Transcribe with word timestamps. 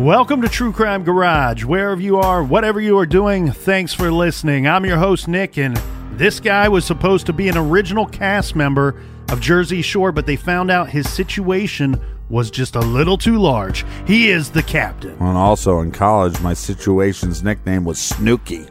Welcome 0.00 0.40
to 0.40 0.48
True 0.48 0.72
Crime 0.72 1.04
Garage. 1.04 1.62
Wherever 1.62 2.00
you 2.00 2.16
are, 2.16 2.42
whatever 2.42 2.80
you 2.80 2.96
are 2.96 3.04
doing, 3.04 3.52
thanks 3.52 3.92
for 3.92 4.10
listening. 4.10 4.66
I'm 4.66 4.86
your 4.86 4.96
host, 4.96 5.28
Nick, 5.28 5.58
and 5.58 5.76
this 6.12 6.40
guy 6.40 6.70
was 6.70 6.86
supposed 6.86 7.26
to 7.26 7.34
be 7.34 7.50
an 7.50 7.58
original 7.58 8.06
cast 8.06 8.56
member 8.56 8.98
of 9.28 9.42
Jersey 9.42 9.82
Shore, 9.82 10.10
but 10.10 10.24
they 10.24 10.36
found 10.36 10.70
out 10.70 10.88
his 10.88 11.06
situation 11.06 12.00
was 12.30 12.50
just 12.50 12.76
a 12.76 12.80
little 12.80 13.18
too 13.18 13.36
large. 13.36 13.84
He 14.06 14.30
is 14.30 14.48
the 14.48 14.62
captain. 14.62 15.18
And 15.20 15.36
also 15.36 15.80
in 15.80 15.92
college, 15.92 16.40
my 16.40 16.54
situation's 16.54 17.42
nickname 17.42 17.84
was 17.84 17.98
Snooki. 17.98 18.70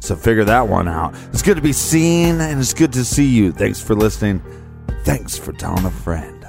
So 0.00 0.14
figure 0.14 0.44
that 0.44 0.68
one 0.68 0.88
out. 0.88 1.14
It's 1.32 1.40
good 1.40 1.56
to 1.56 1.62
be 1.62 1.72
seen 1.72 2.38
and 2.38 2.60
it's 2.60 2.74
good 2.74 2.92
to 2.92 3.04
see 3.06 3.26
you. 3.26 3.50
Thanks 3.50 3.82
for 3.82 3.94
listening. 3.94 4.42
Thanks 5.04 5.38
for 5.38 5.54
telling 5.54 5.86
a 5.86 5.90
friend. 5.90 6.39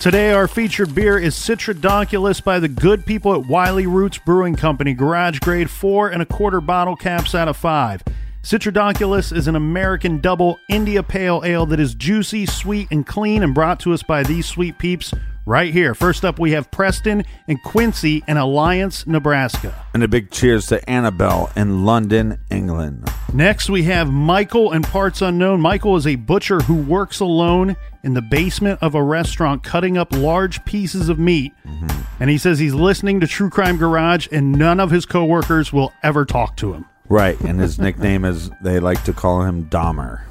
Today, 0.00 0.32
our 0.32 0.48
featured 0.48 0.94
beer 0.94 1.18
is 1.18 1.34
Citradonculus 1.34 2.42
by 2.42 2.58
the 2.58 2.68
good 2.68 3.04
people 3.04 3.34
at 3.34 3.46
Wiley 3.46 3.86
Roots 3.86 4.16
Brewing 4.16 4.54
Company, 4.54 4.94
garage 4.94 5.40
grade 5.40 5.68
four 5.68 6.08
and 6.08 6.22
a 6.22 6.24
quarter 6.24 6.62
bottle 6.62 6.96
caps 6.96 7.34
out 7.34 7.48
of 7.48 7.56
five. 7.58 8.02
Citradonculus 8.42 9.30
is 9.30 9.46
an 9.46 9.56
American 9.56 10.18
double 10.22 10.58
India 10.70 11.02
Pale 11.02 11.42
Ale 11.44 11.66
that 11.66 11.78
is 11.78 11.94
juicy, 11.94 12.46
sweet, 12.46 12.88
and 12.90 13.06
clean, 13.06 13.42
and 13.42 13.54
brought 13.54 13.78
to 13.80 13.92
us 13.92 14.02
by 14.02 14.22
these 14.22 14.46
sweet 14.46 14.78
peeps 14.78 15.12
right 15.44 15.70
here. 15.70 15.94
First 15.94 16.24
up, 16.24 16.38
we 16.38 16.52
have 16.52 16.70
Preston 16.70 17.22
and 17.46 17.62
Quincy 17.62 18.24
in 18.26 18.38
Alliance, 18.38 19.06
Nebraska. 19.06 19.84
And 19.92 20.02
a 20.02 20.08
big 20.08 20.30
cheers 20.30 20.64
to 20.68 20.88
Annabelle 20.88 21.50
in 21.54 21.84
London, 21.84 22.38
England. 22.50 23.06
Next, 23.34 23.68
we 23.68 23.82
have 23.82 24.10
Michael 24.10 24.72
and 24.72 24.82
Parts 24.82 25.20
Unknown. 25.20 25.60
Michael 25.60 25.96
is 25.96 26.06
a 26.06 26.16
butcher 26.16 26.60
who 26.60 26.76
works 26.76 27.20
alone 27.20 27.76
in 28.02 28.14
the 28.14 28.22
basement 28.22 28.78
of 28.82 28.94
a 28.94 29.02
restaurant 29.02 29.62
cutting 29.62 29.98
up 29.98 30.12
large 30.12 30.64
pieces 30.64 31.08
of 31.08 31.18
meat. 31.18 31.52
Mm-hmm. 31.66 32.00
And 32.20 32.30
he 32.30 32.38
says 32.38 32.58
he's 32.58 32.74
listening 32.74 33.20
to 33.20 33.26
True 33.26 33.50
Crime 33.50 33.76
Garage 33.76 34.28
and 34.32 34.52
none 34.52 34.80
of 34.80 34.90
his 34.90 35.06
coworkers 35.06 35.72
will 35.72 35.92
ever 36.02 36.24
talk 36.24 36.56
to 36.58 36.72
him. 36.72 36.86
Right, 37.08 37.38
and 37.40 37.60
his 37.60 37.78
nickname 37.80 38.24
is 38.24 38.50
they 38.62 38.80
like 38.80 39.02
to 39.04 39.12
call 39.12 39.42
him 39.42 39.66
Dahmer. 39.68 40.22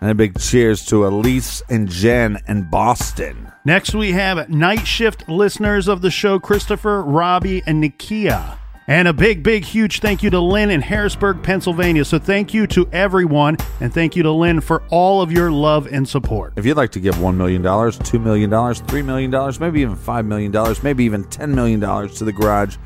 and 0.00 0.10
a 0.10 0.14
big 0.14 0.38
cheers 0.38 0.84
to 0.86 1.06
Elise 1.06 1.62
and 1.68 1.88
Jen 1.88 2.38
in 2.48 2.68
Boston. 2.70 3.52
Next, 3.64 3.94
we 3.94 4.12
have 4.12 4.48
night 4.48 4.86
shift 4.86 5.28
listeners 5.28 5.88
of 5.88 6.00
the 6.00 6.10
show 6.10 6.38
Christopher, 6.38 7.02
Robbie, 7.02 7.62
and 7.66 7.82
Nikia. 7.82 8.58
And 8.88 9.08
a 9.08 9.12
big, 9.12 9.42
big, 9.42 9.64
huge 9.64 10.00
thank 10.00 10.22
you 10.22 10.30
to 10.30 10.40
Lynn 10.40 10.70
in 10.70 10.80
Harrisburg, 10.80 11.42
Pennsylvania. 11.42 12.04
So 12.04 12.18
thank 12.18 12.54
you 12.54 12.66
to 12.68 12.88
everyone, 12.92 13.56
and 13.80 13.92
thank 13.92 14.14
you 14.14 14.22
to 14.22 14.30
Lynn 14.30 14.60
for 14.60 14.82
all 14.90 15.22
of 15.22 15.32
your 15.32 15.50
love 15.50 15.88
and 15.88 16.08
support. 16.08 16.52
If 16.56 16.64
you'd 16.64 16.76
like 16.76 16.92
to 16.92 17.00
give 17.00 17.16
$1 17.16 17.34
million, 17.34 17.62
$2 17.62 18.22
million, 18.22 18.50
$3 18.50 19.04
million, 19.04 19.54
maybe 19.60 19.80
even 19.80 19.96
$5 19.96 20.26
million, 20.26 20.76
maybe 20.82 21.04
even 21.04 21.24
$10 21.24 21.54
million 21.54 21.80
to 21.80 22.24
the 22.24 22.32
garage, 22.32 22.76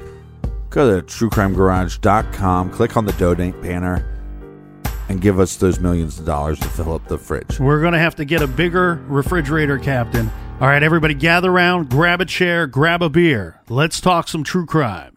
Go 0.70 1.00
to 1.00 1.04
truecrimegarage.com, 1.04 2.70
click 2.70 2.96
on 2.96 3.04
the 3.04 3.12
donate 3.14 3.60
banner, 3.60 4.06
and 5.08 5.20
give 5.20 5.40
us 5.40 5.56
those 5.56 5.80
millions 5.80 6.20
of 6.20 6.26
dollars 6.26 6.60
to 6.60 6.68
fill 6.68 6.94
up 6.94 7.08
the 7.08 7.18
fridge. 7.18 7.58
We're 7.58 7.80
going 7.80 7.92
to 7.92 7.98
have 7.98 8.14
to 8.16 8.24
get 8.24 8.40
a 8.40 8.46
bigger 8.46 9.02
refrigerator, 9.08 9.78
Captain. 9.78 10.30
All 10.60 10.68
right, 10.68 10.82
everybody, 10.82 11.14
gather 11.14 11.50
around, 11.50 11.90
grab 11.90 12.20
a 12.20 12.24
chair, 12.24 12.68
grab 12.68 13.02
a 13.02 13.08
beer. 13.08 13.60
Let's 13.68 14.00
talk 14.00 14.28
some 14.28 14.44
true 14.44 14.66
crime. 14.66 15.16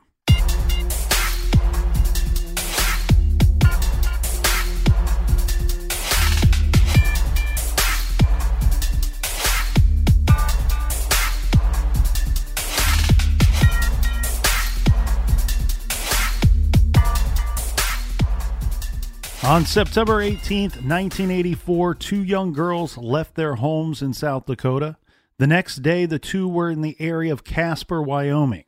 On 19.54 19.68
September 19.68 20.14
18th, 20.14 20.82
1984, 20.82 21.94
two 21.94 22.24
young 22.24 22.54
girls 22.54 22.98
left 22.98 23.36
their 23.36 23.54
homes 23.54 24.02
in 24.02 24.12
South 24.12 24.48
Dakota. 24.48 24.98
The 25.38 25.46
next 25.46 25.84
day, 25.84 26.08
the 26.08 26.18
two 26.18 26.50
were 26.50 26.72
in 26.72 26.82
the 26.82 26.98
area 27.00 27.32
of 27.32 27.44
Casper, 27.44 28.02
Wyoming. 28.02 28.64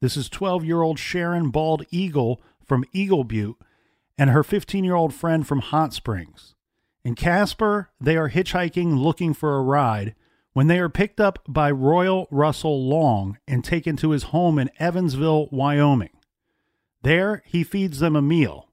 This 0.00 0.16
is 0.16 0.30
12 0.30 0.64
year 0.64 0.80
old 0.80 0.98
Sharon 0.98 1.50
Bald 1.50 1.84
Eagle 1.90 2.40
from 2.64 2.86
Eagle 2.90 3.22
Butte 3.22 3.58
and 4.16 4.30
her 4.30 4.42
15 4.42 4.82
year 4.82 4.94
old 4.94 5.12
friend 5.12 5.46
from 5.46 5.58
Hot 5.58 5.92
Springs. 5.92 6.54
In 7.04 7.14
Casper, 7.14 7.90
they 8.00 8.16
are 8.16 8.30
hitchhiking 8.30 8.98
looking 8.98 9.34
for 9.34 9.58
a 9.58 9.62
ride 9.62 10.14
when 10.54 10.68
they 10.68 10.78
are 10.78 10.88
picked 10.88 11.20
up 11.20 11.40
by 11.46 11.70
Royal 11.70 12.26
Russell 12.30 12.88
Long 12.88 13.36
and 13.46 13.62
taken 13.62 13.94
to 13.98 14.12
his 14.12 14.22
home 14.22 14.58
in 14.58 14.70
Evansville, 14.78 15.50
Wyoming. 15.52 16.16
There, 17.02 17.42
he 17.44 17.62
feeds 17.62 17.98
them 17.98 18.16
a 18.16 18.22
meal 18.22 18.69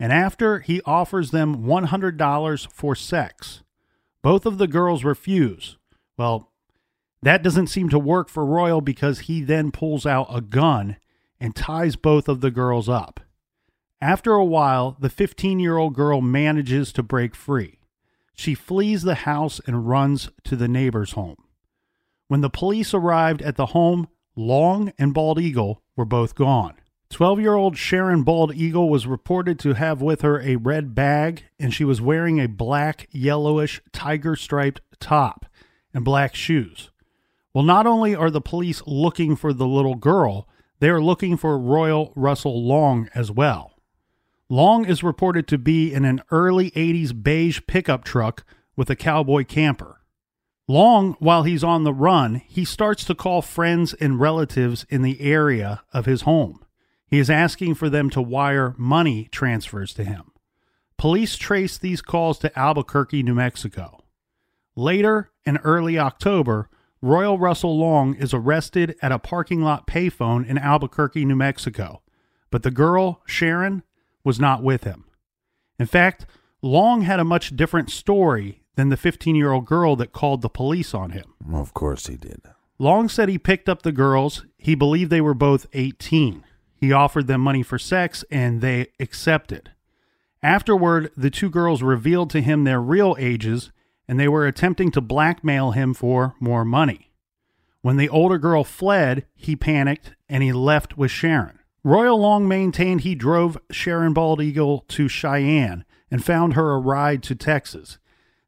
and 0.00 0.14
after 0.14 0.60
he 0.60 0.80
offers 0.86 1.30
them 1.30 1.64
$100 1.64 2.72
for 2.72 2.96
sex. 2.96 3.62
Both 4.22 4.46
of 4.46 4.56
the 4.56 4.66
girls 4.66 5.04
refuse. 5.04 5.76
Well, 6.16 6.50
that 7.22 7.42
doesn't 7.42 7.66
seem 7.66 7.90
to 7.90 7.98
work 7.98 8.30
for 8.30 8.44
Royal 8.44 8.80
because 8.80 9.20
he 9.20 9.42
then 9.42 9.70
pulls 9.70 10.06
out 10.06 10.34
a 10.34 10.40
gun 10.40 10.96
and 11.38 11.54
ties 11.54 11.96
both 11.96 12.28
of 12.28 12.40
the 12.40 12.50
girls 12.50 12.88
up. 12.88 13.20
After 14.00 14.32
a 14.32 14.44
while, 14.44 14.96
the 14.98 15.10
15 15.10 15.60
year 15.60 15.76
old 15.76 15.94
girl 15.94 16.22
manages 16.22 16.92
to 16.94 17.02
break 17.02 17.34
free. 17.34 17.78
She 18.34 18.54
flees 18.54 19.02
the 19.02 19.16
house 19.16 19.60
and 19.66 19.86
runs 19.86 20.30
to 20.44 20.56
the 20.56 20.68
neighbor's 20.68 21.12
home. 21.12 21.36
When 22.28 22.40
the 22.40 22.48
police 22.48 22.94
arrived 22.94 23.42
at 23.42 23.56
the 23.56 23.66
home, 23.66 24.08
Long 24.34 24.94
and 24.98 25.12
Bald 25.12 25.38
Eagle 25.38 25.82
were 25.94 26.06
both 26.06 26.34
gone. 26.34 26.74
12 27.10 27.40
year 27.40 27.54
old 27.54 27.76
Sharon 27.76 28.22
Bald 28.22 28.54
Eagle 28.54 28.88
was 28.88 29.06
reported 29.06 29.58
to 29.60 29.74
have 29.74 30.00
with 30.00 30.22
her 30.22 30.40
a 30.40 30.56
red 30.56 30.94
bag, 30.94 31.44
and 31.58 31.74
she 31.74 31.84
was 31.84 32.00
wearing 32.00 32.40
a 32.40 32.48
black, 32.48 33.08
yellowish, 33.10 33.82
tiger 33.92 34.36
striped 34.36 34.80
top 35.00 35.46
and 35.92 36.04
black 36.04 36.34
shoes. 36.34 36.90
Well, 37.52 37.64
not 37.64 37.86
only 37.86 38.14
are 38.14 38.30
the 38.30 38.40
police 38.40 38.80
looking 38.86 39.34
for 39.34 39.52
the 39.52 39.66
little 39.66 39.96
girl, 39.96 40.48
they 40.78 40.88
are 40.88 41.02
looking 41.02 41.36
for 41.36 41.58
Royal 41.58 42.12
Russell 42.14 42.64
Long 42.66 43.08
as 43.12 43.30
well. 43.30 43.74
Long 44.48 44.84
is 44.84 45.02
reported 45.02 45.46
to 45.48 45.58
be 45.58 45.92
in 45.92 46.04
an 46.04 46.22
early 46.30 46.70
80s 46.72 47.22
beige 47.22 47.60
pickup 47.66 48.04
truck 48.04 48.44
with 48.76 48.88
a 48.88 48.96
cowboy 48.96 49.44
camper. 49.44 50.00
Long, 50.68 51.16
while 51.18 51.42
he's 51.42 51.64
on 51.64 51.82
the 51.82 51.92
run, 51.92 52.36
he 52.46 52.64
starts 52.64 53.04
to 53.04 53.14
call 53.14 53.42
friends 53.42 53.94
and 53.94 54.20
relatives 54.20 54.86
in 54.88 55.02
the 55.02 55.20
area 55.20 55.82
of 55.92 56.06
his 56.06 56.22
home. 56.22 56.59
He 57.10 57.18
is 57.18 57.28
asking 57.28 57.74
for 57.74 57.90
them 57.90 58.08
to 58.10 58.22
wire 58.22 58.74
money 58.78 59.28
transfers 59.32 59.92
to 59.94 60.04
him. 60.04 60.30
Police 60.96 61.36
trace 61.36 61.76
these 61.76 62.02
calls 62.02 62.38
to 62.38 62.58
Albuquerque, 62.58 63.24
New 63.24 63.34
Mexico. 63.34 64.04
Later, 64.76 65.32
in 65.44 65.56
early 65.58 65.98
October, 65.98 66.70
Royal 67.02 67.38
Russell 67.38 67.76
Long 67.76 68.14
is 68.14 68.32
arrested 68.32 68.94
at 69.02 69.10
a 69.10 69.18
parking 69.18 69.62
lot 69.62 69.86
payphone 69.86 70.46
in 70.46 70.56
Albuquerque, 70.56 71.24
New 71.24 71.34
Mexico, 71.34 72.02
but 72.50 72.62
the 72.62 72.70
girl, 72.70 73.22
Sharon, 73.26 73.82
was 74.22 74.38
not 74.38 74.62
with 74.62 74.84
him. 74.84 75.04
In 75.78 75.86
fact, 75.86 76.26
Long 76.62 77.02
had 77.02 77.18
a 77.18 77.24
much 77.24 77.56
different 77.56 77.90
story 77.90 78.62
than 78.76 78.90
the 78.90 78.96
15 78.96 79.34
year 79.34 79.50
old 79.50 79.66
girl 79.66 79.96
that 79.96 80.12
called 80.12 80.42
the 80.42 80.48
police 80.48 80.94
on 80.94 81.10
him. 81.10 81.34
Of 81.52 81.74
course 81.74 82.06
he 82.06 82.16
did. 82.16 82.42
Long 82.78 83.08
said 83.08 83.28
he 83.28 83.38
picked 83.38 83.68
up 83.68 83.82
the 83.82 83.92
girls. 83.92 84.44
He 84.58 84.74
believed 84.74 85.10
they 85.10 85.20
were 85.20 85.34
both 85.34 85.66
18. 85.72 86.44
He 86.80 86.92
offered 86.92 87.26
them 87.26 87.42
money 87.42 87.62
for 87.62 87.78
sex 87.78 88.24
and 88.30 88.62
they 88.62 88.86
accepted. 88.98 89.70
Afterward, 90.42 91.12
the 91.14 91.28
two 91.28 91.50
girls 91.50 91.82
revealed 91.82 92.30
to 92.30 92.40
him 92.40 92.64
their 92.64 92.80
real 92.80 93.14
ages 93.18 93.70
and 94.08 94.18
they 94.18 94.28
were 94.28 94.46
attempting 94.46 94.90
to 94.92 95.02
blackmail 95.02 95.72
him 95.72 95.92
for 95.92 96.34
more 96.40 96.64
money. 96.64 97.10
When 97.82 97.98
the 97.98 98.08
older 98.08 98.38
girl 98.38 98.64
fled, 98.64 99.26
he 99.36 99.56
panicked 99.56 100.14
and 100.26 100.42
he 100.42 100.54
left 100.54 100.96
with 100.96 101.10
Sharon. 101.10 101.58
Royal 101.84 102.18
Long 102.18 102.48
maintained 102.48 103.02
he 103.02 103.14
drove 103.14 103.58
Sharon 103.70 104.14
Bald 104.14 104.40
Eagle 104.40 104.86
to 104.88 105.06
Cheyenne 105.06 105.84
and 106.10 106.24
found 106.24 106.54
her 106.54 106.72
a 106.72 106.78
ride 106.78 107.22
to 107.24 107.34
Texas. 107.34 107.98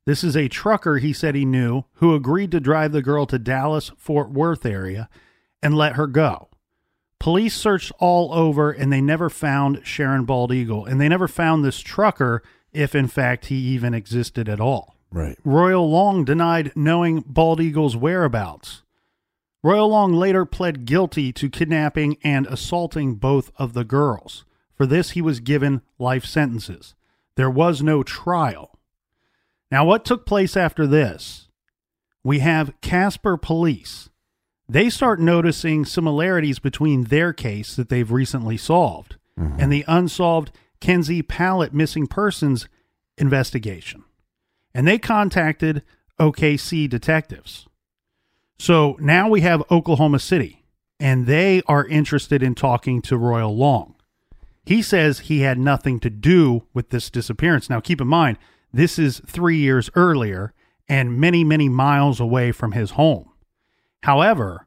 This 0.07 0.25
is 0.25 0.37
a 0.37 0.49
trucker 0.49 0.99
he 0.99 1.13
said 1.13 1.35
he 1.35 1.45
knew 1.45 1.85
who 1.95 2.15
agreed 2.15 2.51
to 2.53 2.61
drive 2.61 2.93
the 2.93 3.03
girl 3.03 3.27
to 3.27 3.39
Dallas 3.39 3.91
Fort 3.99 4.31
Worth 4.31 4.65
area 4.65 5.11
and 5.63 5.77
let 5.77 5.97
her 5.97 6.07
go. 6.07 6.49
Police 7.23 7.55
searched 7.55 7.93
all 8.01 8.35
over 8.35 8.73
and 8.73 8.93
they 8.93 9.01
never 9.01 9.31
found 9.31 9.87
Sharon 9.87 10.25
Bald 10.25 10.53
Eagle 10.53 10.85
and 10.85 11.01
they 11.01 11.09
never 11.09 11.29
found 11.29 11.65
this 11.65 11.79
trucker 11.79 12.43
if 12.73 12.97
in 12.97 13.07
fact 13.07 13.47
he 13.47 13.55
even 13.55 13.95
existed 13.95 14.49
at 14.49 14.59
all. 14.59 14.97
Right. 15.13 15.39
Royal 15.45 15.89
Long 15.89 16.25
denied 16.25 16.73
knowing 16.75 17.21
Bald 17.25 17.61
Eagle's 17.61 17.97
whereabouts. 17.97 18.83
Royal 19.63 19.89
Long 19.89 20.13
later 20.13 20.45
pled 20.45 20.85
guilty 20.85 21.33
to 21.35 21.49
kidnapping 21.49 22.19
and 22.25 22.49
assaulting 22.49 23.15
both 23.15 23.53
of 23.57 23.73
the 23.73 23.85
girls. 23.85 24.45
For 24.75 24.85
this, 24.85 25.11
he 25.11 25.23
was 25.23 25.39
given 25.39 25.83
life 26.01 26.25
sentences. 26.25 26.97
There 27.37 27.49
was 27.49 27.85
no 27.85 28.03
trial. 28.03 28.81
Now, 29.71 29.85
what 29.85 30.05
took 30.05 30.27
place 30.27 30.57
after 30.57 30.89
this? 30.89 31.47
We 32.25 32.41
have 32.41 32.75
Casper 32.81 33.37
Police. 33.37 34.09
They 34.69 34.91
start 34.91 35.21
noticing 35.21 35.85
similarities 35.85 36.59
between 36.59 37.05
their 37.05 37.33
case 37.33 37.77
that 37.77 37.89
they've 37.89 38.11
recently 38.11 38.57
solved 38.57 39.17
mm-hmm. 39.39 39.61
and 39.61 39.73
the 39.73 39.85
unsolved 39.87 40.53
Kenzie 40.81 41.23
Pallet 41.23 41.73
missing 41.73 42.07
persons 42.07 42.69
investigation. 43.19 44.05
And 44.75 44.87
they 44.87 44.99
contacted 44.99 45.83
OKC 46.19 46.89
detectives. 46.89 47.67
So 48.59 48.97
now 49.01 49.29
we 49.29 49.41
have 49.41 49.63
Oklahoma 49.71 50.19
City, 50.19 50.65
and 51.01 51.27
they 51.27 51.63
are 51.67 51.87
interested 51.87 52.43
in 52.43 52.55
talking 52.55 53.03
to 53.03 53.19
Royal 53.19 53.57
Long. 53.57 53.97
He 54.65 54.83
says 54.83 55.21
he 55.21 55.41
had 55.41 55.59
nothing 55.59 55.99
to 56.01 56.11
do 56.11 56.63
with 56.73 56.91
this 56.91 57.11
disappearance. 57.11 57.69
Now, 57.69 57.81
keep 57.81 58.01
in 58.01 58.07
mind, 58.07 58.39
this 58.73 58.99
is 58.99 59.21
three 59.27 59.59
years 59.59 59.91
earlier 59.95 60.53
and 60.89 61.19
many, 61.19 61.43
many 61.43 61.69
miles 61.69 62.21
away 62.21 62.53
from 62.53 62.73
his 62.73 62.93
home. 62.93 63.32
However, 64.03 64.67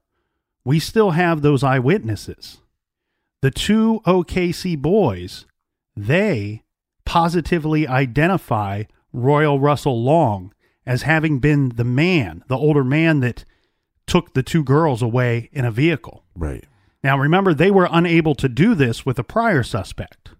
we 0.63 0.79
still 0.79 1.11
have 1.11 1.41
those 1.41 1.63
eyewitnesses. 1.63 2.59
The 3.41 3.51
two 3.51 4.01
OKC 4.05 4.77
boys, 4.81 5.45
they 5.95 6.63
positively 7.05 7.87
identify 7.87 8.83
Royal 9.13 9.59
Russell 9.59 10.03
Long 10.03 10.53
as 10.85 11.03
having 11.03 11.39
been 11.39 11.69
the 11.69 11.83
man, 11.83 12.43
the 12.47 12.57
older 12.57 12.83
man 12.83 13.19
that 13.21 13.45
took 14.07 14.33
the 14.33 14.43
two 14.43 14.63
girls 14.63 15.01
away 15.01 15.49
in 15.51 15.65
a 15.65 15.71
vehicle. 15.71 16.23
Right. 16.35 16.65
Now, 17.03 17.17
remember, 17.17 17.53
they 17.53 17.71
were 17.71 17.87
unable 17.91 18.35
to 18.35 18.49
do 18.49 18.73
this 18.73 19.05
with 19.05 19.19
a 19.19 19.23
prior 19.23 19.63
suspect. 19.63 20.31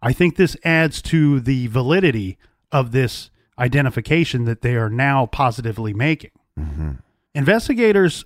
I 0.00 0.12
think 0.12 0.36
this 0.36 0.56
adds 0.64 1.02
to 1.02 1.40
the 1.40 1.66
validity 1.68 2.38
of 2.72 2.92
this 2.92 3.30
identification 3.58 4.44
that 4.44 4.62
they 4.62 4.74
are 4.76 4.90
now 4.90 5.26
positively 5.26 5.92
making. 5.92 6.32
Mm-hmm. 6.58 6.92
Investigators, 7.34 8.24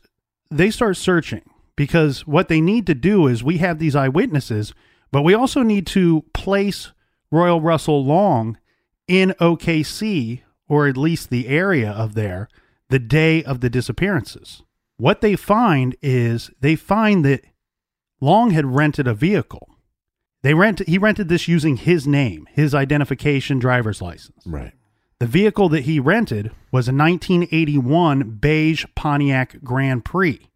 they 0.50 0.70
start 0.70 0.96
searching 0.96 1.42
because 1.76 2.26
what 2.26 2.48
they 2.48 2.60
need 2.60 2.86
to 2.86 2.94
do 2.94 3.26
is 3.26 3.42
we 3.42 3.58
have 3.58 3.78
these 3.78 3.96
eyewitnesses, 3.96 4.74
but 5.12 5.22
we 5.22 5.34
also 5.34 5.62
need 5.62 5.86
to 5.88 6.24
place 6.32 6.92
Royal 7.30 7.60
Russell 7.60 8.04
Long 8.04 8.58
in 9.06 9.30
OKC 9.40 10.42
or 10.68 10.86
at 10.86 10.96
least 10.96 11.30
the 11.30 11.48
area 11.48 11.90
of 11.90 12.14
there 12.14 12.48
the 12.88 12.98
day 12.98 13.42
of 13.42 13.60
the 13.60 13.70
disappearances. 13.70 14.62
What 14.96 15.20
they 15.20 15.36
find 15.36 15.96
is 16.02 16.50
they 16.60 16.74
find 16.74 17.24
that 17.24 17.44
Long 18.20 18.50
had 18.50 18.66
rented 18.66 19.06
a 19.06 19.14
vehicle. 19.14 19.68
They 20.42 20.54
rent 20.54 20.80
he 20.86 20.98
rented 20.98 21.28
this 21.28 21.48
using 21.48 21.76
his 21.76 22.06
name, 22.06 22.48
his 22.52 22.74
identification 22.74 23.58
driver's 23.58 24.02
license. 24.02 24.44
Right. 24.46 24.72
The 25.20 25.26
vehicle 25.26 25.68
that 25.70 25.82
he 25.82 25.98
rented 25.98 26.52
was 26.70 26.86
a 26.86 26.94
1981 26.94 28.38
beige 28.40 28.84
Pontiac 28.94 29.64
Grand 29.64 30.04
Prix, 30.04 30.48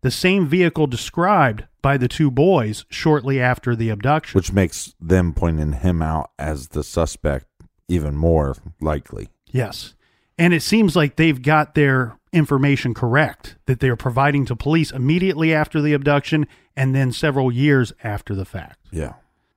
the 0.00 0.10
same 0.10 0.46
vehicle 0.46 0.86
described 0.86 1.64
by 1.82 1.98
the 1.98 2.08
two 2.08 2.30
boys 2.30 2.86
shortly 2.88 3.40
after 3.40 3.76
the 3.76 3.90
abduction. 3.90 4.38
Which 4.38 4.52
makes 4.52 4.94
them 4.98 5.34
pointing 5.34 5.72
him 5.72 6.00
out 6.00 6.30
as 6.38 6.68
the 6.68 6.82
suspect 6.82 7.46
even 7.88 8.16
more 8.16 8.56
likely. 8.80 9.28
Yes. 9.46 9.94
And 10.38 10.54
it 10.54 10.62
seems 10.62 10.96
like 10.96 11.16
they've 11.16 11.40
got 11.40 11.74
their 11.74 12.18
information 12.32 12.94
correct 12.94 13.56
that 13.66 13.80
they're 13.80 13.96
providing 13.96 14.46
to 14.46 14.56
police 14.56 14.90
immediately 14.90 15.52
after 15.52 15.82
the 15.82 15.92
abduction 15.92 16.46
and 16.74 16.94
then 16.94 17.12
several 17.12 17.52
years 17.52 17.92
after 18.02 18.34
the 18.34 18.44
fact. 18.44 18.78
Yeah. 18.90 19.14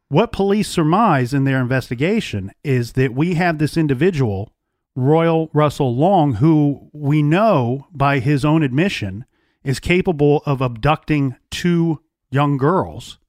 What 0.10 0.32
police 0.32 0.68
surmise 0.68 1.36
in 1.36 1.44
their 1.44 1.62
investigation 1.62 2.52
is 2.64 2.94
that 2.94 3.14
we 3.14 3.36
have 3.36 3.60
this 3.60 3.78
individual, 3.78 4.52
Royal 4.96 5.52
Russell 5.54 5.96
Long, 5.96 6.36
who 6.36 6.90
we 6.92 7.22
know 7.22 7.86
by 7.92 8.18
his 8.18 8.44
own 8.44 8.64
admission 8.64 9.26
is 9.64 9.80
capable 9.80 10.42
of 10.48 10.62
abducting 10.62 11.36
two 11.52 12.02
young 12.32 12.58
girls 12.58 13.20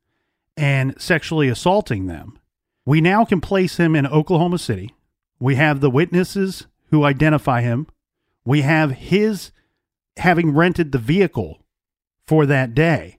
and 0.56 0.98
sexually 0.98 1.48
assaulting 1.48 2.06
them. 2.06 2.38
We 2.86 3.02
now 3.02 3.26
can 3.26 3.42
place 3.42 3.76
him 3.76 3.94
in 3.94 4.06
Oklahoma 4.06 4.58
City. 4.58 4.94
We 5.38 5.56
have 5.56 5.80
the 5.80 5.90
witnesses 5.90 6.66
who 6.86 7.04
identify 7.04 7.60
him. 7.60 7.88
We 8.46 8.62
have 8.62 8.92
his 8.92 9.52
having 10.16 10.54
rented 10.54 10.92
the 10.92 10.98
vehicle 10.98 11.60
for 12.26 12.46
that 12.46 12.74
day. 12.74 13.18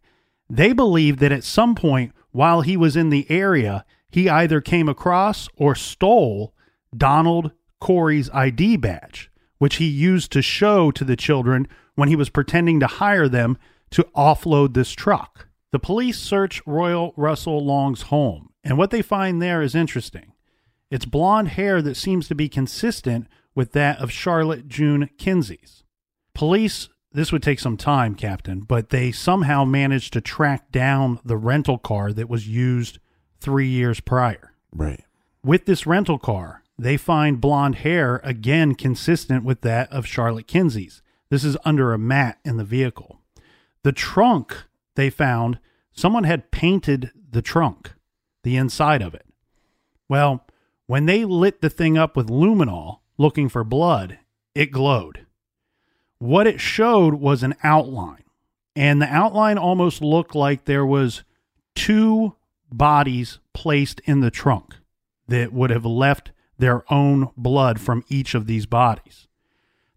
They 0.49 0.73
believe 0.73 1.19
that 1.19 1.31
at 1.31 1.43
some 1.43 1.75
point 1.75 2.11
while 2.31 2.61
he 2.61 2.77
was 2.77 2.95
in 2.95 3.09
the 3.09 3.29
area, 3.29 3.85
he 4.09 4.29
either 4.29 4.61
came 4.61 4.89
across 4.89 5.47
or 5.55 5.75
stole 5.75 6.53
Donald 6.95 7.51
Corey's 7.79 8.29
ID 8.31 8.77
badge, 8.77 9.31
which 9.57 9.75
he 9.75 9.87
used 9.87 10.31
to 10.31 10.41
show 10.41 10.91
to 10.91 11.03
the 11.03 11.15
children 11.15 11.67
when 11.95 12.09
he 12.09 12.15
was 12.15 12.29
pretending 12.29 12.79
to 12.79 12.87
hire 12.87 13.27
them 13.27 13.57
to 13.91 14.07
offload 14.15 14.73
this 14.73 14.91
truck. 14.91 15.47
The 15.71 15.79
police 15.79 16.19
search 16.19 16.61
Royal 16.65 17.13
Russell 17.15 17.63
Long's 17.65 18.03
home, 18.03 18.49
and 18.63 18.77
what 18.77 18.91
they 18.91 19.01
find 19.01 19.41
there 19.41 19.61
is 19.61 19.75
interesting. 19.75 20.33
It's 20.89 21.05
blonde 21.05 21.49
hair 21.49 21.81
that 21.81 21.95
seems 21.95 22.27
to 22.27 22.35
be 22.35 22.49
consistent 22.49 23.27
with 23.55 23.71
that 23.71 23.99
of 23.99 24.11
Charlotte 24.11 24.67
June 24.67 25.09
Kinsey's. 25.17 25.83
Police, 26.33 26.89
this 27.13 27.31
would 27.31 27.43
take 27.43 27.59
some 27.59 27.77
time, 27.77 28.15
Captain, 28.15 28.61
but 28.61 28.89
they 28.89 29.11
somehow 29.11 29.65
managed 29.65 30.13
to 30.13 30.21
track 30.21 30.71
down 30.71 31.19
the 31.25 31.37
rental 31.37 31.77
car 31.77 32.13
that 32.13 32.29
was 32.29 32.47
used 32.47 32.99
three 33.39 33.67
years 33.67 33.99
prior. 33.99 34.53
Right. 34.71 35.03
With 35.43 35.65
this 35.65 35.85
rental 35.85 36.19
car, 36.19 36.63
they 36.77 36.97
find 36.97 37.41
blonde 37.41 37.75
hair 37.75 38.21
again 38.23 38.75
consistent 38.75 39.43
with 39.43 39.61
that 39.61 39.91
of 39.91 40.07
Charlotte 40.07 40.47
Kinsey's. 40.47 41.01
This 41.29 41.43
is 41.43 41.57
under 41.65 41.93
a 41.93 41.97
mat 41.97 42.39
in 42.45 42.57
the 42.57 42.63
vehicle. 42.63 43.19
The 43.83 43.91
trunk 43.91 44.65
they 44.95 45.09
found, 45.09 45.59
someone 45.91 46.23
had 46.23 46.51
painted 46.51 47.11
the 47.29 47.41
trunk, 47.41 47.93
the 48.43 48.55
inside 48.55 49.01
of 49.01 49.13
it. 49.13 49.25
Well, 50.07 50.45
when 50.87 51.05
they 51.05 51.25
lit 51.25 51.61
the 51.61 51.69
thing 51.69 51.97
up 51.97 52.15
with 52.15 52.29
luminol 52.29 52.99
looking 53.17 53.49
for 53.49 53.63
blood, 53.63 54.19
it 54.53 54.71
glowed. 54.71 55.25
What 56.21 56.45
it 56.45 56.61
showed 56.61 57.15
was 57.15 57.41
an 57.41 57.55
outline. 57.63 58.23
And 58.75 59.01
the 59.01 59.07
outline 59.07 59.57
almost 59.57 60.03
looked 60.03 60.35
like 60.35 60.65
there 60.65 60.85
was 60.85 61.23
two 61.73 62.35
bodies 62.71 63.39
placed 63.53 64.01
in 64.01 64.19
the 64.19 64.29
trunk 64.29 64.75
that 65.27 65.51
would 65.51 65.71
have 65.71 65.85
left 65.85 66.31
their 66.59 66.83
own 66.93 67.29
blood 67.35 67.81
from 67.81 68.05
each 68.07 68.35
of 68.35 68.45
these 68.45 68.67
bodies. 68.67 69.27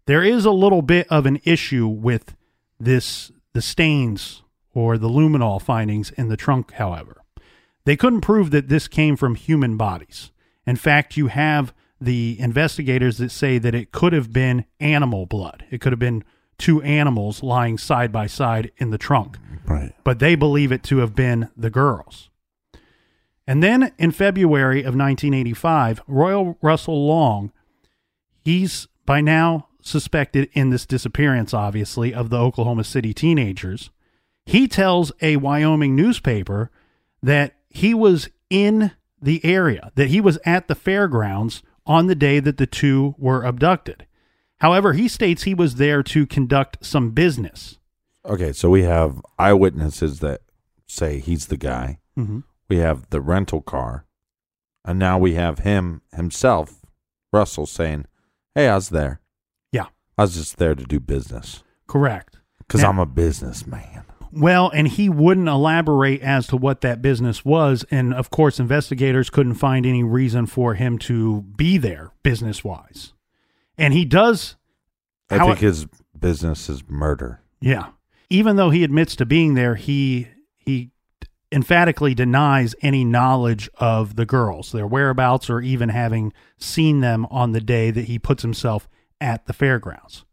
There 0.07 0.23
is 0.23 0.45
a 0.45 0.51
little 0.51 0.81
bit 0.81 1.05
of 1.11 1.27
an 1.27 1.39
issue 1.43 1.87
with 1.87 2.35
this 2.79 3.31
the 3.53 3.61
stains 3.61 4.41
or 4.73 4.97
the 4.97 5.09
luminol 5.09 5.61
findings 5.61 6.09
in 6.09 6.29
the 6.29 6.37
trunk, 6.37 6.71
however. 6.73 7.21
They 7.85 7.95
couldn't 7.95 8.21
prove 8.21 8.49
that 8.49 8.67
this 8.67 8.87
came 8.87 9.15
from 9.15 9.35
human 9.35 9.77
bodies. 9.77 10.31
In 10.65 10.75
fact, 10.75 11.17
you 11.17 11.27
have 11.27 11.71
the 11.99 12.37
investigators 12.39 13.17
that 13.17 13.31
say 13.31 13.57
that 13.57 13.75
it 13.75 13.91
could 13.91 14.13
have 14.13 14.33
been 14.33 14.65
animal 14.79 15.25
blood. 15.25 15.65
It 15.71 15.81
could 15.81 15.93
have 15.93 15.99
been 15.99 16.23
two 16.57 16.81
animals 16.81 17.43
lying 17.43 17.77
side 17.77 18.11
by 18.11 18.27
side 18.27 18.71
in 18.77 18.89
the 18.89 18.97
trunk. 18.97 19.37
Right. 19.65 19.93
But 20.03 20.19
they 20.19 20.35
believe 20.35 20.71
it 20.71 20.83
to 20.83 20.97
have 20.99 21.15
been 21.15 21.49
the 21.55 21.69
girls. 21.69 22.29
And 23.47 23.61
then 23.61 23.91
in 23.97 24.11
February 24.11 24.79
of 24.79 24.95
1985, 24.95 26.01
Royal 26.07 26.57
Russell 26.61 27.05
Long, 27.05 27.51
he's 28.43 28.87
by 29.05 29.21
now 29.21 29.67
suspected 29.81 30.49
in 30.53 30.71
this 30.71 30.85
disappearance, 30.85 31.53
obviously, 31.53 32.13
of 32.13 32.29
the 32.29 32.39
Oklahoma 32.39 32.83
City 32.83 33.13
teenagers. 33.13 33.91
He 34.45 34.67
tells 34.67 35.11
a 35.21 35.37
Wyoming 35.37 35.95
newspaper 35.95 36.71
that 37.21 37.55
he 37.69 37.93
was 37.93 38.29
in 38.49 38.91
the 39.21 39.43
area, 39.45 39.91
that 39.95 40.09
he 40.09 40.21
was 40.21 40.39
at 40.45 40.67
the 40.67 40.75
fairgrounds 40.75 41.61
on 41.85 42.07
the 42.07 42.15
day 42.15 42.39
that 42.39 42.57
the 42.57 42.65
two 42.67 43.15
were 43.17 43.43
abducted. 43.43 44.05
However, 44.59 44.93
he 44.93 45.07
states 45.07 45.43
he 45.43 45.53
was 45.53 45.75
there 45.75 46.01
to 46.03 46.25
conduct 46.25 46.83
some 46.85 47.11
business. 47.11 47.77
Okay, 48.25 48.51
so 48.53 48.69
we 48.69 48.83
have 48.83 49.21
eyewitnesses 49.37 50.19
that 50.21 50.41
say 50.87 51.19
he's 51.19 51.47
the 51.47 51.57
guy. 51.57 51.99
Mhm. 52.17 52.43
We 52.69 52.77
have 52.77 53.09
the 53.09 53.21
rental 53.21 53.61
car, 53.61 54.05
and 54.83 54.97
now 54.97 55.19
we 55.19 55.35
have 55.35 55.59
him 55.59 56.01
himself, 56.11 56.81
Russell, 57.31 57.65
saying, 57.67 58.05
"Hey, 58.55 58.67
I 58.67 58.75
was 58.75 58.89
there. 58.89 59.19
Yeah, 59.71 59.87
I 60.17 60.23
was 60.23 60.33
just 60.35 60.57
there 60.57 60.73
to 60.73 60.83
do 60.83 60.99
business 60.99 61.63
correct. 61.87 62.37
because 62.59 62.83
I'm 62.83 62.97
a 62.99 63.05
businessman." 63.05 64.05
Well, 64.31 64.69
and 64.73 64.87
he 64.87 65.09
wouldn't 65.09 65.47
elaborate 65.47 66.21
as 66.21 66.47
to 66.47 66.57
what 66.57 66.81
that 66.81 67.01
business 67.01 67.43
was. 67.45 67.85
And 67.91 68.13
of 68.13 68.29
course, 68.29 68.59
investigators 68.59 69.29
couldn't 69.29 69.55
find 69.55 69.85
any 69.85 70.03
reason 70.03 70.45
for 70.45 70.75
him 70.75 70.97
to 70.99 71.41
be 71.41 71.77
there 71.77 72.11
business 72.23 72.63
wise. 72.63 73.13
And 73.77 73.93
he 73.93 74.05
does, 74.05 74.55
I 75.29 75.39
think 75.39 75.59
his 75.59 75.85
business 76.17 76.69
is 76.69 76.83
murder. 76.87 77.41
yeah. 77.59 77.89
Even 78.27 78.55
though 78.55 78.71
he 78.71 78.83
admits 78.83 79.15
to 79.17 79.25
being 79.25 79.53
there, 79.53 79.75
he 79.75 80.27
he 80.57 80.89
emphatically 81.51 82.15
denies 82.15 82.73
any 82.81 83.05
knowledge 83.05 83.69
of 83.75 84.15
the 84.15 84.25
girls, 84.25 84.71
their 84.71 84.87
whereabouts, 84.87 85.47
or 85.47 85.61
even 85.61 85.89
having 85.89 86.33
seen 86.57 87.01
them 87.01 87.27
on 87.27 87.51
the 87.51 87.61
day 87.61 87.91
that 87.91 88.05
he 88.05 88.17
puts 88.17 88.41
himself 88.41 88.87
at 89.21 89.45
the 89.45 89.53
fairgrounds. 89.53 90.25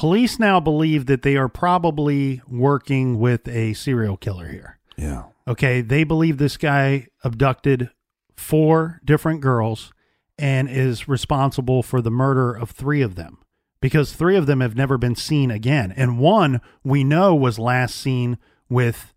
Police 0.00 0.38
now 0.38 0.60
believe 0.60 1.04
that 1.04 1.20
they 1.20 1.36
are 1.36 1.50
probably 1.50 2.40
working 2.48 3.18
with 3.18 3.46
a 3.46 3.74
serial 3.74 4.16
killer 4.16 4.48
here. 4.48 4.78
Yeah. 4.96 5.24
Okay, 5.46 5.82
they 5.82 6.04
believe 6.04 6.38
this 6.38 6.56
guy 6.56 7.08
abducted 7.22 7.90
four 8.34 9.02
different 9.04 9.42
girls 9.42 9.92
and 10.38 10.70
is 10.70 11.06
responsible 11.06 11.82
for 11.82 12.00
the 12.00 12.10
murder 12.10 12.50
of 12.50 12.70
three 12.70 13.02
of 13.02 13.14
them 13.14 13.40
because 13.82 14.14
three 14.14 14.36
of 14.36 14.46
them 14.46 14.62
have 14.62 14.74
never 14.74 14.96
been 14.96 15.16
seen 15.16 15.50
again. 15.50 15.92
And 15.94 16.18
one 16.18 16.62
we 16.82 17.04
know 17.04 17.34
was 17.34 17.58
last 17.58 17.94
seen 17.94 18.38
with 18.70 19.12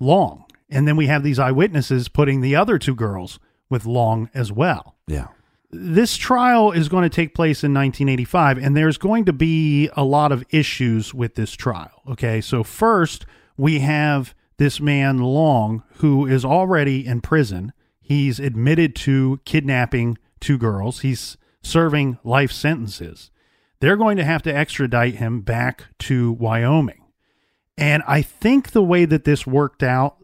Long. 0.00 0.46
And 0.68 0.88
then 0.88 0.96
we 0.96 1.06
have 1.06 1.22
these 1.22 1.38
eyewitnesses 1.38 2.08
putting 2.08 2.40
the 2.40 2.56
other 2.56 2.76
two 2.76 2.96
girls 2.96 3.38
with 3.70 3.86
Long 3.86 4.30
as 4.34 4.50
well 4.50 4.96
Yeah. 5.06 5.28
This 5.70 6.16
trial 6.16 6.72
is 6.72 6.88
going 6.88 7.02
to 7.02 7.14
take 7.14 7.34
place 7.34 7.62
in 7.62 7.74
1985 7.74 8.58
and 8.58 8.76
there's 8.76 8.96
going 8.96 9.24
to 9.26 9.32
be 9.32 9.90
a 9.96 10.04
lot 10.04 10.32
of 10.32 10.44
issues 10.50 11.12
with 11.12 11.34
this 11.34 11.52
trial 11.52 12.02
okay? 12.08 12.40
So 12.40 12.62
first 12.62 13.26
we 13.56 13.80
have 13.80 14.34
this 14.56 14.80
man 14.80 15.18
long 15.18 15.82
who 15.96 16.26
is 16.26 16.44
already 16.44 17.06
in 17.06 17.20
prison. 17.20 17.72
He's 18.00 18.40
admitted 18.40 18.96
to 18.96 19.40
kidnapping 19.44 20.18
two 20.40 20.58
girls. 20.58 21.00
He's 21.00 21.36
serving 21.62 22.18
life 22.24 22.50
sentences. 22.50 23.30
They're 23.80 23.96
going 23.96 24.16
to 24.16 24.24
have 24.24 24.42
to 24.42 24.54
extradite 24.54 25.16
him 25.16 25.42
back 25.42 25.84
to 26.00 26.32
wyoming. 26.32 27.04
And 27.76 28.02
i 28.08 28.22
think 28.22 28.72
the 28.72 28.82
way 28.82 29.04
that 29.04 29.24
this 29.24 29.46
worked 29.46 29.82
out 29.82 30.16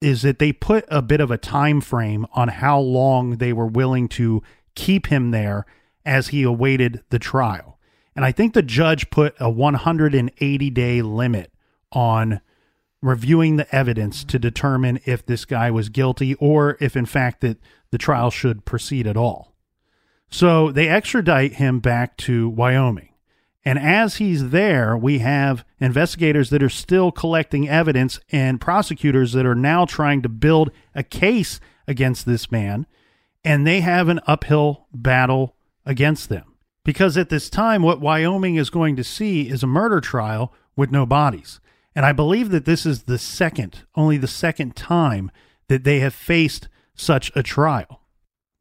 is 0.00 0.20
that 0.20 0.38
they 0.38 0.52
put 0.52 0.84
a 0.88 1.00
bit 1.00 1.20
of 1.20 1.30
a 1.30 1.38
time 1.38 1.80
frame 1.80 2.26
on 2.32 2.48
how 2.48 2.78
long 2.78 3.38
they 3.38 3.54
were 3.54 3.66
willing 3.66 4.06
to 4.06 4.42
keep 4.74 5.06
him 5.06 5.30
there 5.30 5.66
as 6.04 6.28
he 6.28 6.42
awaited 6.42 7.02
the 7.10 7.18
trial. 7.18 7.78
And 8.16 8.24
I 8.24 8.32
think 8.32 8.54
the 8.54 8.62
judge 8.62 9.10
put 9.10 9.34
a 9.40 9.50
180 9.50 10.70
day 10.70 11.02
limit 11.02 11.52
on 11.92 12.40
reviewing 13.02 13.56
the 13.56 13.74
evidence 13.74 14.24
to 14.24 14.38
determine 14.38 14.98
if 15.04 15.26
this 15.26 15.44
guy 15.44 15.70
was 15.70 15.88
guilty 15.88 16.34
or 16.36 16.78
if 16.80 16.96
in 16.96 17.06
fact 17.06 17.40
that 17.42 17.58
the 17.90 17.98
trial 17.98 18.30
should 18.30 18.64
proceed 18.64 19.06
at 19.06 19.16
all. 19.16 19.54
So 20.30 20.72
they 20.72 20.88
extradite 20.88 21.54
him 21.54 21.80
back 21.80 22.16
to 22.18 22.48
Wyoming. 22.48 23.10
And 23.64 23.78
as 23.78 24.16
he's 24.16 24.50
there, 24.50 24.96
we 24.96 25.20
have 25.20 25.64
investigators 25.80 26.50
that 26.50 26.62
are 26.62 26.68
still 26.68 27.12
collecting 27.12 27.68
evidence 27.68 28.20
and 28.30 28.60
prosecutors 28.60 29.32
that 29.32 29.46
are 29.46 29.54
now 29.54 29.84
trying 29.86 30.22
to 30.22 30.28
build 30.28 30.70
a 30.94 31.02
case 31.02 31.60
against 31.86 32.26
this 32.26 32.50
man. 32.50 32.86
And 33.44 33.66
they 33.66 33.80
have 33.80 34.08
an 34.08 34.20
uphill 34.26 34.86
battle 34.92 35.54
against 35.84 36.28
them. 36.28 36.54
Because 36.84 37.16
at 37.16 37.30
this 37.30 37.48
time, 37.48 37.82
what 37.82 38.00
Wyoming 38.00 38.56
is 38.56 38.70
going 38.70 38.96
to 38.96 39.04
see 39.04 39.48
is 39.48 39.62
a 39.62 39.66
murder 39.66 40.00
trial 40.00 40.52
with 40.76 40.90
no 40.90 41.06
bodies. 41.06 41.60
And 41.94 42.04
I 42.04 42.12
believe 42.12 42.50
that 42.50 42.64
this 42.64 42.84
is 42.84 43.04
the 43.04 43.18
second, 43.18 43.84
only 43.94 44.16
the 44.16 44.26
second 44.26 44.76
time 44.76 45.30
that 45.68 45.84
they 45.84 46.00
have 46.00 46.14
faced 46.14 46.68
such 46.94 47.32
a 47.34 47.42
trial. 47.42 48.00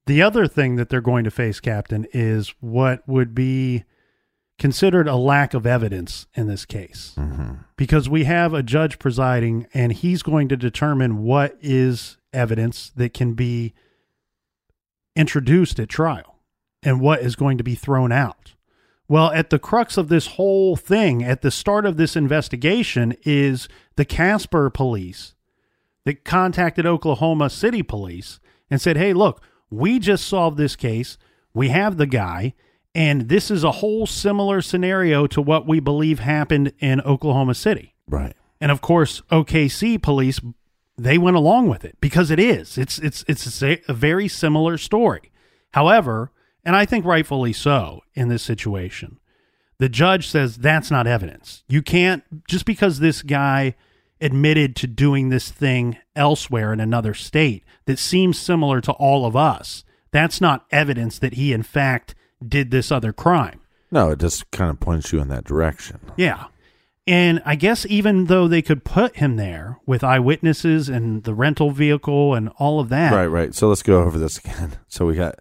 The 0.06 0.22
other 0.22 0.48
thing 0.48 0.75
that 0.75 0.90
they're 0.90 1.02
going 1.02 1.24
to 1.24 1.32
face, 1.32 1.60
Captain, 1.60 2.06
is 2.13 2.54
what 2.60 3.08
would 3.08 3.34
be 3.34 3.84
considered 4.60 5.08
a 5.08 5.16
lack 5.16 5.54
of 5.54 5.66
evidence 5.66 6.28
in 6.36 6.48
this 6.48 6.63
case 6.66 7.13
mm-hmm. 7.18 7.54
because 7.75 8.08
we 8.08 8.25
have 8.25 8.54
a 8.54 8.62
judge 8.62 9.00
presiding 9.00 9.68
and 9.74 9.92
he's 9.92 10.22
going 10.22 10.48
to 10.48 10.56
determine 10.56 11.24
what 11.24 11.58
is 11.60 12.18
evidence 12.32 12.92
that 12.96 13.13
can 13.13 13.34
be 13.34 13.74
introduced 15.15 15.79
at 15.79 15.89
trial 15.89 16.39
and 16.82 17.00
what 17.00 17.22
is 17.22 17.36
going 17.36 17.58
to 17.58 17.63
be 17.63 17.75
thrown 17.75 18.12
out. 18.12 18.55
Well, 19.08 19.32
at 19.32 19.50
the 19.50 19.60
crux 19.60 19.98
of 19.98 20.08
this 20.08 20.27
whole 20.27 20.75
thing, 20.75 21.24
at 21.24 21.41
the 21.41 21.51
start 21.51 21.86
of 21.86 21.98
this 21.98 22.15
investigation, 22.15 23.15
is 23.24 23.67
the 23.96 24.05
Casper 24.05 24.70
police 24.70 25.36
that 26.05 26.24
contacted 26.24 26.86
Oklahoma 26.86 27.50
City 27.50 27.84
police 27.84 28.39
and 28.70 28.82
said, 28.82 28.98
Hey, 28.98 29.13
look, 29.13 29.41
we 29.70 30.00
just 30.00 30.27
solved 30.27 30.58
this 30.58 30.75
case. 30.75 31.17
We 31.53 31.70
have 31.70 31.98
the 31.98 32.08
guy. 32.08 32.53
And 32.96 33.27
this 33.27 33.50
is 33.50 33.63
a 33.63 33.72
whole 33.72 34.05
similar 34.05 34.62
scenario 34.62 35.25
to 35.27 35.41
what 35.41 35.67
we 35.67 35.79
believe 35.79 36.20
happened 36.20 36.74
in 36.79 37.01
Oklahoma 37.01 37.55
City. 37.55 37.96
Right. 38.08 38.36
And 38.62 38.72
of 38.72 38.82
course, 38.82 39.22
OKC 39.32 40.01
police 40.01 40.39
they 40.97 41.17
went 41.17 41.38
along 41.38 41.69
with 41.69 41.83
it 41.83 41.97
because 42.00 42.31
it 42.31 42.39
is. 42.39 42.77
It's 42.77 43.00
it's 43.00 43.23
it's 43.27 43.62
a, 43.63 43.81
a 43.88 43.93
very 43.93 44.27
similar 44.27 44.77
story. 44.77 45.31
However, 45.71 46.31
and 46.63 46.75
I 46.75 46.85
think 46.85 47.05
rightfully 47.05 47.53
so 47.53 48.01
in 48.13 48.29
this 48.29 48.43
situation, 48.43 49.19
the 49.79 49.89
judge 49.89 50.27
says 50.27 50.57
that's 50.57 50.91
not 50.91 51.07
evidence. 51.07 51.63
You 51.67 51.81
can't 51.81 52.23
just 52.47 52.65
because 52.65 53.00
this 53.00 53.21
guy 53.21 53.75
admitted 54.21 54.75
to 54.77 54.88
doing 54.88 55.29
this 55.29 55.50
thing 55.51 55.97
elsewhere 56.15 56.71
in 56.71 56.79
another 56.79 57.13
state 57.13 57.63
that 57.85 58.00
seems 58.00 58.39
similar 58.39 58.79
to 58.81 58.91
all 58.93 59.25
of 59.25 59.35
us. 59.35 59.83
That's 60.12 60.39
not 60.39 60.65
evidence 60.71 61.19
that 61.19 61.33
he 61.33 61.51
in 61.53 61.63
fact 61.63 62.15
did 62.45 62.71
this 62.71 62.91
other 62.91 63.12
crime. 63.12 63.59
No, 63.91 64.12
it 64.12 64.19
just 64.19 64.50
kind 64.51 64.69
of 64.69 64.79
points 64.79 65.12
you 65.12 65.19
in 65.19 65.27
that 65.29 65.43
direction. 65.43 66.00
Yeah. 66.17 66.45
And 67.05 67.41
I 67.45 67.55
guess 67.55 67.86
even 67.88 68.25
though 68.25 68.48
they 68.48 68.62
could 68.62 68.86
put 68.86 69.17
him 69.17 69.36
there 69.36 69.79
with 69.86 70.03
eyewitnesses 70.03 70.88
and 70.88 71.24
the 71.24 71.33
rental 71.33 71.72
vehicle 71.72 72.33
and 72.33 72.50
all 72.57 72.79
of 72.79 72.89
that. 72.89 73.13
Right, 73.13 73.27
right. 73.27 73.53
So 73.53 73.67
let's 73.67 73.83
go 73.83 74.01
over 74.03 74.17
this 74.17 74.38
again. 74.38 74.77
So 74.88 75.07
we 75.07 75.15
got 75.15 75.39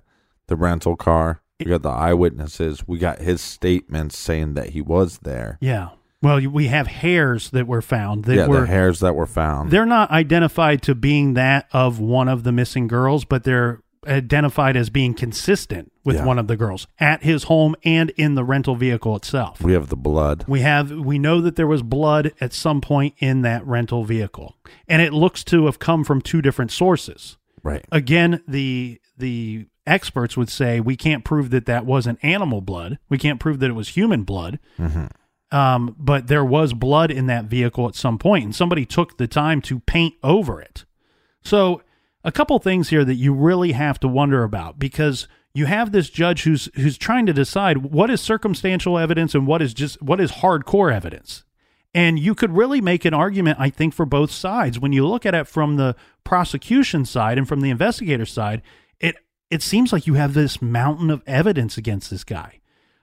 the 0.49 0.57
rental 0.57 0.97
car, 0.97 1.43
we 1.61 1.67
got 1.67 1.83
the 1.83 1.91
eyewitnesses, 1.91 2.89
we 2.89 2.99
got 2.99 3.19
his 3.19 3.41
statements 3.43 4.19
saying 4.19 4.55
that 4.55 4.71
he 4.71 4.81
was 4.81 5.19
there. 5.19 5.59
Yeah. 5.61 5.91
Well, 6.23 6.41
we 6.49 6.69
have 6.69 6.87
hairs 6.87 7.51
that 7.51 7.67
were 7.67 7.83
found 7.83 8.25
that 8.25 8.37
yeah, 8.37 8.47
were 8.47 8.63
the 8.63 8.67
hairs 8.69 9.01
that 9.01 9.15
were 9.15 9.27
found. 9.27 9.71
they're 9.71 9.85
not 9.85 10.11
identified 10.11 10.81
to 10.83 10.95
being 10.95 11.35
that 11.35 11.69
of 11.73 11.99
one 11.99 12.29
of 12.29 12.45
the 12.45 12.53
missing 12.53 12.87
girls, 12.87 13.25
but 13.25 13.45
they're 13.45 13.82
identified 14.07 14.77
as 14.77 14.91
being 14.91 15.15
consistent 15.15 15.93
with 16.05 16.17
Yeah. 16.17 16.25
one 16.25 16.39
of 16.39 16.47
the 16.49 16.57
girls 16.57 16.87
at 16.99 17.23
his 17.23 17.45
home 17.45 17.75
and 17.85 18.11
in 18.17 18.35
the 18.35 18.45
rental 18.45 18.75
vehicle 18.75 19.15
itself. 19.17 19.61
We 19.63 19.73
have 19.75 19.89
the 19.89 19.97
blood. 19.97 20.45
We 20.49 20.61
have 20.61 20.91
we 20.91 21.19
know 21.19 21.41
that 21.41 21.57
there 21.57 21.67
was 21.67 21.83
blood 21.83 22.33
at 22.41 22.53
some 22.53 22.81
point 22.81 23.15
in 23.19 23.43
that 23.43 23.67
rental 23.67 24.05
vehicle, 24.05 24.57
and 24.89 25.01
it 25.03 25.13
looks 25.13 25.45
to 25.45 25.67
have 25.67 25.79
come 25.79 26.03
from 26.05 26.21
two 26.21 26.43
different 26.43 26.71
sources. 26.73 27.37
Right. 27.63 27.85
Again, 27.93 28.43
the 28.49 29.01
the 29.17 29.67
experts 29.87 30.37
would 30.37 30.49
say 30.49 30.81
we 30.81 30.97
can't 30.97 31.25
prove 31.25 31.51
that 31.51 31.67
that 31.67 31.85
wasn't 31.87 32.19
animal 32.23 32.61
blood. 32.61 32.99
We 33.09 33.19
can't 33.19 33.39
prove 33.41 33.59
that 33.61 33.71
it 33.71 33.75
was 33.75 33.89
human 33.91 34.23
blood. 34.25 34.59
Um, 35.51 35.95
but 35.99 36.29
there 36.29 36.45
was 36.45 36.73
blood 36.73 37.11
in 37.11 37.27
that 37.27 37.45
vehicle 37.45 37.87
at 37.87 37.95
some 37.95 38.19
point, 38.19 38.45
and 38.45 38.55
somebody 38.55 38.87
took 38.87 39.19
the 39.19 39.27
time 39.29 39.61
to 39.63 39.81
paint 39.81 40.15
over 40.23 40.61
it. 40.63 40.87
So, 41.45 41.83
a 42.25 42.33
couple 42.33 42.59
things 42.59 42.89
here 42.89 43.05
that 43.05 43.15
you 43.15 43.33
really 43.33 43.73
have 43.73 43.99
to 44.01 44.09
wonder 44.09 44.45
about 44.45 44.79
because 44.79 45.29
you 45.55 45.67
have 45.67 45.93
this 45.93 46.09
judge 46.09 46.45
who's 46.45 46.69
who's 46.75 46.97
trying 46.97 47.27
to 47.27 47.33
decide 47.33 47.79
what 47.79 48.11
is 48.11 48.21
circumstantial 48.21 48.99
evidence 48.99 49.35
and 49.35 49.47
what 49.47 49.61
is 49.61 49.75
just 49.75 50.01
what 50.03 50.21
is 50.21 50.33
hardcore 50.33 50.93
evidence. 50.93 51.45
And 51.95 52.19
you 52.19 52.35
could 52.35 52.57
really 52.57 52.81
make 52.81 53.05
an 53.05 53.13
argument, 53.13 53.61
I 53.61 53.69
think, 53.69 53.93
for 53.93 54.07
both 54.07 54.31
sides. 54.31 54.79
When 54.79 54.93
you 54.93 55.07
look 55.07 55.27
at 55.27 55.35
it 55.35 55.47
from 55.47 55.77
the 55.77 55.95
prosecution 56.25 57.05
side 57.05 57.37
and 57.37 57.47
from 57.47 57.61
the 57.61 57.69
investigator 57.69 58.25
side, 58.25 58.63
it 58.99 59.17
it 59.51 59.63
seems 59.63 59.93
like 59.93 60.07
you 60.07 60.15
have 60.15 60.33
this 60.33 60.63
mountain 60.63 61.11
of 61.11 61.23
evidence 61.27 61.77
against 61.77 62.11
this 62.11 62.25
guy. 62.25 62.61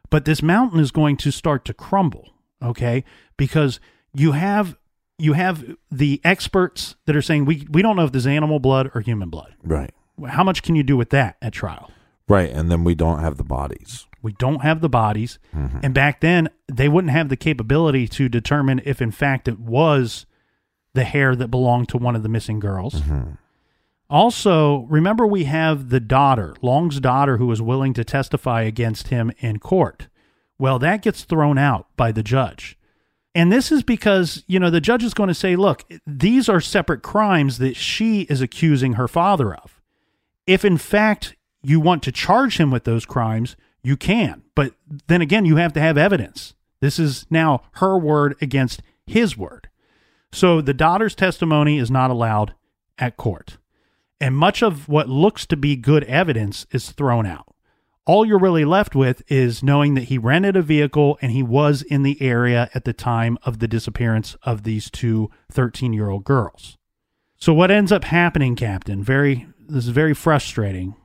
But 0.10 0.26
this 0.26 0.42
mountain 0.42 0.80
is 0.80 0.90
going 0.90 1.18
to 1.18 1.32
start 1.32 1.66
to 1.66 1.74
crumble, 1.74 2.34
okay? 2.64 3.04
Because 3.38 3.80
you 4.12 4.32
have 4.32 4.76
you 5.20 5.34
have 5.34 5.76
the 5.92 6.22
experts 6.24 6.96
that 7.06 7.16
are 7.16 7.22
saying 7.22 7.46
we 7.46 7.68
we 7.70 7.82
don't 7.82 7.96
know 7.96 8.06
if 8.06 8.12
this 8.12 8.24
is 8.24 8.28
animal 8.28 8.60
blood 8.60 8.90
or 8.94 9.02
human 9.02 9.30
blood. 9.30 9.56
Right. 9.64 9.92
How 10.28 10.44
much 10.44 10.64
can 10.64 10.76
you 10.76 10.84
do 10.84 10.98
with 10.98 11.12
that 11.12 11.38
at 11.42 11.54
trial? 11.54 11.92
Right. 12.28 12.50
And 12.50 12.72
then 12.72 12.84
we 12.84 12.96
don't 12.96 13.20
have 13.20 13.38
the 13.38 13.44
bodies. 13.44 14.06
We 14.22 14.34
don't 14.34 14.62
have 14.62 14.82
the 14.82 14.90
bodies. 14.90 15.40
Mm-hmm. 15.56 15.80
And 15.82 15.94
back 15.94 16.20
then, 16.20 16.50
they 16.68 16.90
wouldn't 16.90 17.14
have 17.14 17.30
the 17.30 17.38
capability 17.38 18.08
to 18.10 18.28
determine 18.28 18.82
if, 18.84 19.02
in 19.02 19.12
fact, 19.12 19.48
it 19.48 19.60
was 19.60 20.26
the 20.94 21.06
hair 21.06 21.36
that 21.36 21.48
belonged 21.48 21.90
to 21.90 21.98
one 21.98 22.16
of 22.16 22.24
the 22.24 22.30
missing 22.30 22.60
girls. 22.60 22.96
Mm-hmm. 22.96 23.32
Also, 24.10 24.88
remember, 24.90 25.26
we 25.26 25.44
have 25.44 25.90
the 25.90 26.00
daughter, 26.00 26.56
Long's 26.62 27.00
daughter, 27.00 27.38
who 27.38 27.46
was 27.46 27.62
willing 27.62 27.94
to 27.94 28.04
testify 28.04 28.64
against 28.64 29.10
him 29.10 29.32
in 29.40 29.60
court. 29.60 30.08
Well, 30.58 30.80
that 30.80 31.02
gets 31.02 31.24
thrown 31.24 31.58
out 31.58 31.88
by 31.96 32.12
the 32.12 32.24
judge. 32.24 32.78
And 33.36 33.52
this 33.52 33.72
is 33.72 33.84
because, 33.84 34.44
you 34.48 34.60
know, 34.60 34.70
the 34.70 34.82
judge 34.82 35.04
is 35.04 35.14
going 35.14 35.28
to 35.28 35.34
say, 35.34 35.56
look, 35.56 35.86
these 36.08 36.50
are 36.50 36.60
separate 36.60 37.04
crimes 37.04 37.60
that 37.60 37.76
she 37.76 38.22
is 38.22 38.42
accusing 38.42 38.94
her 38.94 39.08
father 39.08 39.54
of 39.54 39.80
if 40.50 40.66
in 40.66 40.80
fact 40.80 41.36
you 41.62 41.80
want 41.80 42.02
to 42.02 42.12
charge 42.12 42.58
him 42.58 42.72
with 42.72 42.84
those 42.84 43.06
crimes, 43.06 43.56
you 43.84 43.96
can. 43.96 44.42
But 44.56 44.74
then 45.06 45.22
again, 45.22 45.46
you 45.46 45.58
have 45.58 45.74
to 45.74 45.80
have 45.80 45.96
evidence. 45.96 46.56
This 46.82 46.98
is 46.98 47.28
now 47.30 47.62
her 47.74 48.00
word 48.00 48.36
against 48.42 48.82
his 49.06 49.38
word. 49.38 49.70
So 50.32 50.60
the 50.60 50.74
daughter's 50.74 51.14
testimony 51.14 51.78
is 51.78 51.92
not 51.92 52.10
allowed 52.10 52.56
at 52.98 53.16
court. 53.16 53.58
And 54.20 54.36
much 54.36 54.64
of 54.64 54.90
what 54.90 55.08
looks 55.08 55.46
to 55.46 55.56
be 55.56 55.76
good 55.76 56.04
evidence 56.06 56.66
is 56.72 56.92
thrown 56.92 57.28
out. 57.28 57.46
All 58.10 58.26
you're 58.26 58.40
really 58.40 58.66
left 58.66 58.96
with 58.96 59.22
is 59.32 59.62
knowing 59.62 59.94
that 59.94 60.06
he 60.06 60.18
rented 60.18 60.56
a 60.56 60.64
vehicle 60.64 61.20
and 61.22 61.32
he 61.32 61.44
was 61.44 61.84
in 61.84 62.02
the 62.02 62.20
area 62.20 62.68
at 62.74 62.84
the 62.84 62.92
time 62.92 63.38
of 63.44 63.60
the 63.60 63.68
disappearance 63.68 64.36
of 64.42 64.64
these 64.64 64.90
two 64.90 65.30
13 65.52 65.94
year 65.94 66.10
old 66.10 66.24
girls. 66.24 66.80
So 67.38 67.54
what 67.54 67.70
ends 67.70 67.92
up 67.92 68.06
happening, 68.06 68.56
Captain? 68.56 69.04
Very 69.04 69.46
this 69.60 69.86
is 69.86 69.92
very 69.92 70.16
frustrating, 70.16 70.96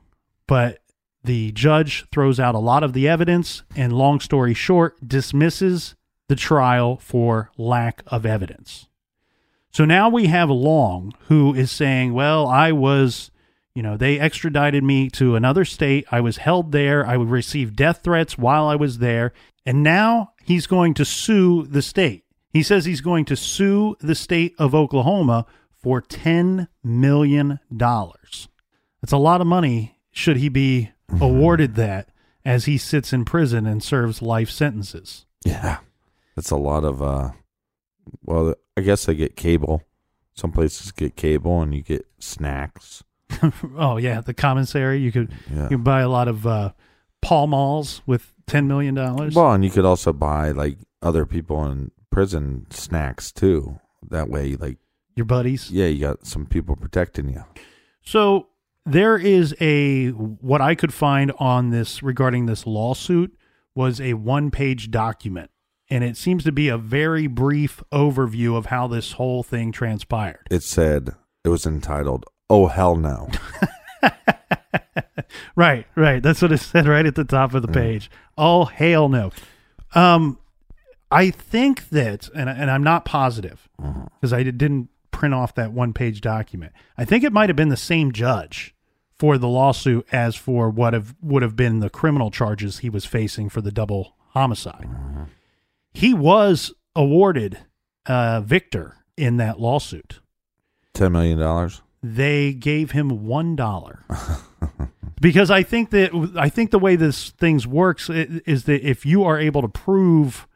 but 0.47 0.79
the 1.23 1.51
judge 1.51 2.09
throws 2.09 2.39
out 2.39 2.55
a 2.55 2.57
lot 2.57 2.81
of 2.81 2.93
the 2.93 3.07
evidence 3.07 3.61
and 3.75 3.93
long 3.93 4.19
story 4.19 4.55
short 4.55 5.07
dismisses 5.07 5.93
the 6.27 6.35
trial 6.35 6.97
for 6.97 7.51
lack 7.55 8.01
of 8.07 8.25
evidence. 8.25 8.87
So 9.69 9.85
now 9.85 10.09
we 10.09 10.25
have 10.25 10.49
Long 10.49 11.13
who 11.27 11.53
is 11.53 11.69
saying, 11.69 12.15
"Well, 12.15 12.47
I 12.47 12.71
was, 12.71 13.29
you 13.75 13.83
know, 13.83 13.97
they 13.97 14.17
extradited 14.17 14.83
me 14.83 15.09
to 15.11 15.35
another 15.35 15.65
state. 15.65 16.05
I 16.11 16.21
was 16.21 16.37
held 16.37 16.71
there. 16.71 17.05
I 17.05 17.17
would 17.17 17.29
receive 17.29 17.75
death 17.75 18.01
threats 18.03 18.37
while 18.37 18.65
I 18.67 18.75
was 18.75 18.99
there, 18.99 19.33
and 19.65 19.83
now 19.83 20.31
he's 20.43 20.65
going 20.65 20.93
to 20.95 21.05
sue 21.05 21.63
the 21.67 21.81
state. 21.81 22.23
He 22.51 22.63
says 22.63 22.85
he's 22.85 23.01
going 23.01 23.25
to 23.25 23.35
sue 23.35 23.97
the 23.99 24.15
state 24.15 24.55
of 24.57 24.73
Oklahoma 24.73 25.45
for 25.73 25.99
10 25.99 26.69
million 26.83 27.59
dollars. 27.75 28.47
That's 29.01 29.11
a 29.11 29.17
lot 29.17 29.41
of 29.41 29.45
money 29.45 29.99
should 30.09 30.37
he 30.37 30.47
be 30.49 30.91
awarded 31.19 31.75
that 31.75 32.09
as 32.45 32.65
he 32.65 32.77
sits 32.77 33.11
in 33.11 33.25
prison 33.25 33.67
and 33.67 33.83
serves 33.83 34.21
life 34.21 34.49
sentences. 34.49 35.25
Yeah. 35.43 35.79
That's 36.35 36.49
a 36.49 36.55
lot 36.55 36.85
of 36.85 37.01
uh 37.01 37.31
well, 38.23 38.55
I 38.77 38.81
guess 38.81 39.05
they 39.05 39.15
get 39.15 39.35
cable. 39.35 39.83
Some 40.33 40.51
places 40.51 40.91
get 40.91 41.15
cable 41.15 41.61
and 41.61 41.73
you 41.73 41.81
get 41.81 42.07
snacks. 42.19 43.03
oh 43.77 43.97
yeah, 43.97 44.21
the 44.21 44.33
commissary. 44.33 44.99
You 44.99 45.11
could 45.11 45.31
Yeah. 45.53 45.63
you 45.63 45.69
could 45.69 45.83
buy 45.83 46.01
a 46.01 46.09
lot 46.09 46.27
of 46.27 46.45
uh, 46.47 46.71
Pall 47.21 47.47
Malls 47.47 48.01
with 48.05 48.33
ten 48.47 48.67
million 48.67 48.95
dollars. 48.95 49.35
Well, 49.35 49.51
and 49.53 49.63
you 49.63 49.71
could 49.71 49.85
also 49.85 50.13
buy 50.13 50.51
like 50.51 50.77
other 51.01 51.25
people 51.25 51.65
in 51.65 51.91
prison 52.11 52.67
snacks 52.69 53.31
too. 53.31 53.79
That 54.09 54.29
way 54.29 54.55
like 54.55 54.77
Your 55.15 55.25
buddies. 55.25 55.71
yeah, 55.71 55.87
you 55.87 56.01
got 56.01 56.25
some 56.25 56.45
people 56.45 56.75
protecting 56.75 57.29
you. 57.29 57.43
So 58.03 58.47
there 58.85 59.17
is 59.17 59.55
a 59.59 60.09
what 60.09 60.61
I 60.61 60.75
could 60.75 60.93
find 60.93 61.31
on 61.39 61.71
this 61.71 62.03
regarding 62.03 62.45
this 62.45 62.67
lawsuit 62.67 63.35
was 63.73 63.99
a 63.99 64.13
one-page 64.13 64.89
document, 64.91 65.49
and 65.89 66.03
it 66.03 66.15
seems 66.15 66.43
to 66.45 66.51
be 66.51 66.69
a 66.69 66.77
very 66.77 67.27
brief 67.27 67.83
overview 67.91 68.55
of 68.55 68.67
how 68.67 68.87
this 68.87 69.13
whole 69.13 69.41
thing 69.43 69.71
transpired. 69.71 70.47
It 70.51 70.63
said 70.63 71.09
it 71.43 71.49
was 71.49 71.65
entitled 71.65 72.25
"Oh 72.49 72.67
hell 72.67 72.95
no." 72.95 73.29
Right, 75.55 75.87
right. 75.95 76.21
That's 76.21 76.41
what 76.41 76.51
it 76.51 76.57
said 76.57 76.85
right 76.85 77.05
at 77.05 77.15
the 77.15 77.23
top 77.23 77.53
of 77.53 77.61
the 77.61 77.67
page. 77.69 78.11
Oh 78.37 78.65
hell 78.65 79.07
no. 79.07 79.31
Um, 79.93 80.37
I 81.09 81.29
think 81.29 81.89
that, 81.89 82.29
and 82.35 82.49
and 82.49 82.69
I'm 82.69 82.83
not 82.83 83.05
positive 83.05 83.69
because 84.15 84.33
I 84.33 84.43
didn't 84.43 84.89
print 85.11 85.33
off 85.33 85.55
that 85.55 85.71
one 85.71 85.93
page 85.93 86.19
document. 86.19 86.73
I 86.97 87.05
think 87.05 87.23
it 87.23 87.31
might 87.31 87.47
have 87.49 87.55
been 87.55 87.69
the 87.69 87.77
same 87.77 88.11
judge 88.11 88.75
for 89.17 89.37
the 89.37 89.47
lawsuit 89.47 90.05
as 90.11 90.35
for 90.35 90.69
what 90.69 90.93
have 90.93 91.15
would 91.21 91.41
have 91.41 91.55
been 91.55 91.79
the 91.79 91.89
criminal 91.89 92.31
charges 92.31 92.79
he 92.79 92.89
was 92.89 93.05
facing 93.05 93.47
for 93.47 93.61
the 93.61 93.71
double 93.71 94.15
homicide. 94.31 94.89
He 95.93 96.13
was 96.13 96.73
awarded 96.95 97.59
uh, 98.05 98.41
victor 98.41 98.97
in 99.15 99.37
that 99.37 99.57
lawsuit. 99.59 100.19
Ten 100.93 101.13
million 101.13 101.39
dollars. 101.39 101.81
They 102.13 102.53
gave 102.53 102.91
him 102.91 103.25
one 103.25 103.55
dollar 103.55 104.03
because 105.19 105.49
I 105.49 105.63
think 105.63 105.89
that 105.89 106.35
I 106.37 106.49
think 106.49 106.69
the 106.69 106.77
way 106.77 106.95
this 106.95 107.31
things 107.31 107.65
works 107.65 108.09
is 108.11 108.65
that 108.65 108.87
if 108.87 109.07
you 109.07 109.23
are 109.23 109.39
able 109.39 109.63
to 109.63 109.67
prove, 109.67 110.47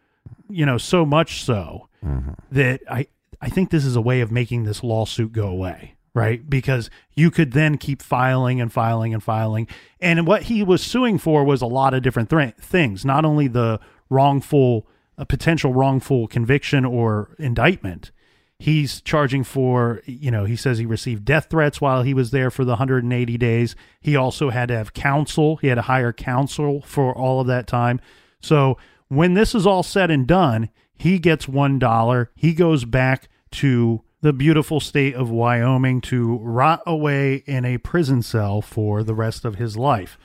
you 0.48 0.64
know, 0.64 0.78
so 0.78 1.08
much 1.08 1.44
so 1.44 1.90
mm-hmm. 2.06 2.34
that 2.52 2.82
I 2.90 3.08
I 3.42 3.50
think 3.50 3.72
this 3.72 3.84
is 3.84 3.96
a 3.96 4.02
way 4.02 4.22
of 4.22 4.32
making 4.32 4.66
this 4.66 4.84
lawsuit 4.84 5.32
go 5.32 5.48
away, 5.48 5.96
right? 6.14 6.48
Because 6.48 6.92
you 7.16 7.32
could 7.32 7.54
then 7.54 7.80
keep 7.80 8.04
filing 8.04 8.62
and 8.62 8.72
filing 8.72 9.12
and 9.12 9.24
filing, 9.24 9.68
and 10.00 10.28
what 10.28 10.44
he 10.44 10.62
was 10.62 10.84
suing 10.84 11.18
for 11.18 11.44
was 11.44 11.64
a 11.64 11.68
lot 11.68 11.96
of 11.96 12.04
different 12.04 12.30
th- 12.30 12.54
things, 12.56 13.04
not 13.04 13.26
only 13.26 13.48
the 13.48 13.80
wrongful, 14.10 14.86
a 15.18 15.26
potential 15.26 15.74
wrongful 15.74 16.28
conviction 16.28 16.86
or 16.86 17.36
indictment. 17.40 18.12
He's 18.60 19.00
charging 19.00 19.46
for, 19.46 20.02
you 20.06 20.32
know, 20.32 20.44
he 20.44 20.58
says 20.58 20.78
he 20.78 20.86
received 20.86 21.24
death 21.24 21.48
threats 21.50 21.80
while 21.80 22.04
he 22.04 22.14
was 22.14 22.32
there 22.32 22.52
for 22.52 22.66
the 22.66 22.72
180 22.72 23.38
days. 23.38 23.74
He 24.02 24.18
also 24.18 24.50
had 24.50 24.68
to 24.68 24.76
have 24.76 24.94
counsel. 24.94 25.56
He 25.58 25.68
had 25.68 25.76
to 25.76 25.84
hire 25.84 26.12
counsel 26.12 26.82
for 26.82 27.16
all 27.16 27.40
of 27.40 27.48
that 27.48 27.68
time. 27.68 28.02
So 28.42 28.78
when 29.08 29.34
this 29.34 29.56
is 29.56 29.66
all 29.66 29.82
said 29.82 30.12
and 30.12 30.28
done, 30.28 30.70
he 30.94 31.20
gets 31.20 31.46
$1. 31.46 32.28
He 32.36 32.54
goes 32.54 32.84
back 32.84 33.30
to 33.52 34.04
the 34.22 34.34
beautiful 34.34 34.82
state 34.82 35.16
of 35.16 35.30
Wyoming 35.30 36.02
to 36.02 36.38
rot 36.40 36.82
away 36.86 37.36
in 37.46 37.64
a 37.64 37.78
prison 37.78 38.22
cell 38.22 38.62
for 38.62 39.04
the 39.04 39.16
rest 39.16 39.46
of 39.46 39.56
his 39.56 39.78
life 39.78 40.18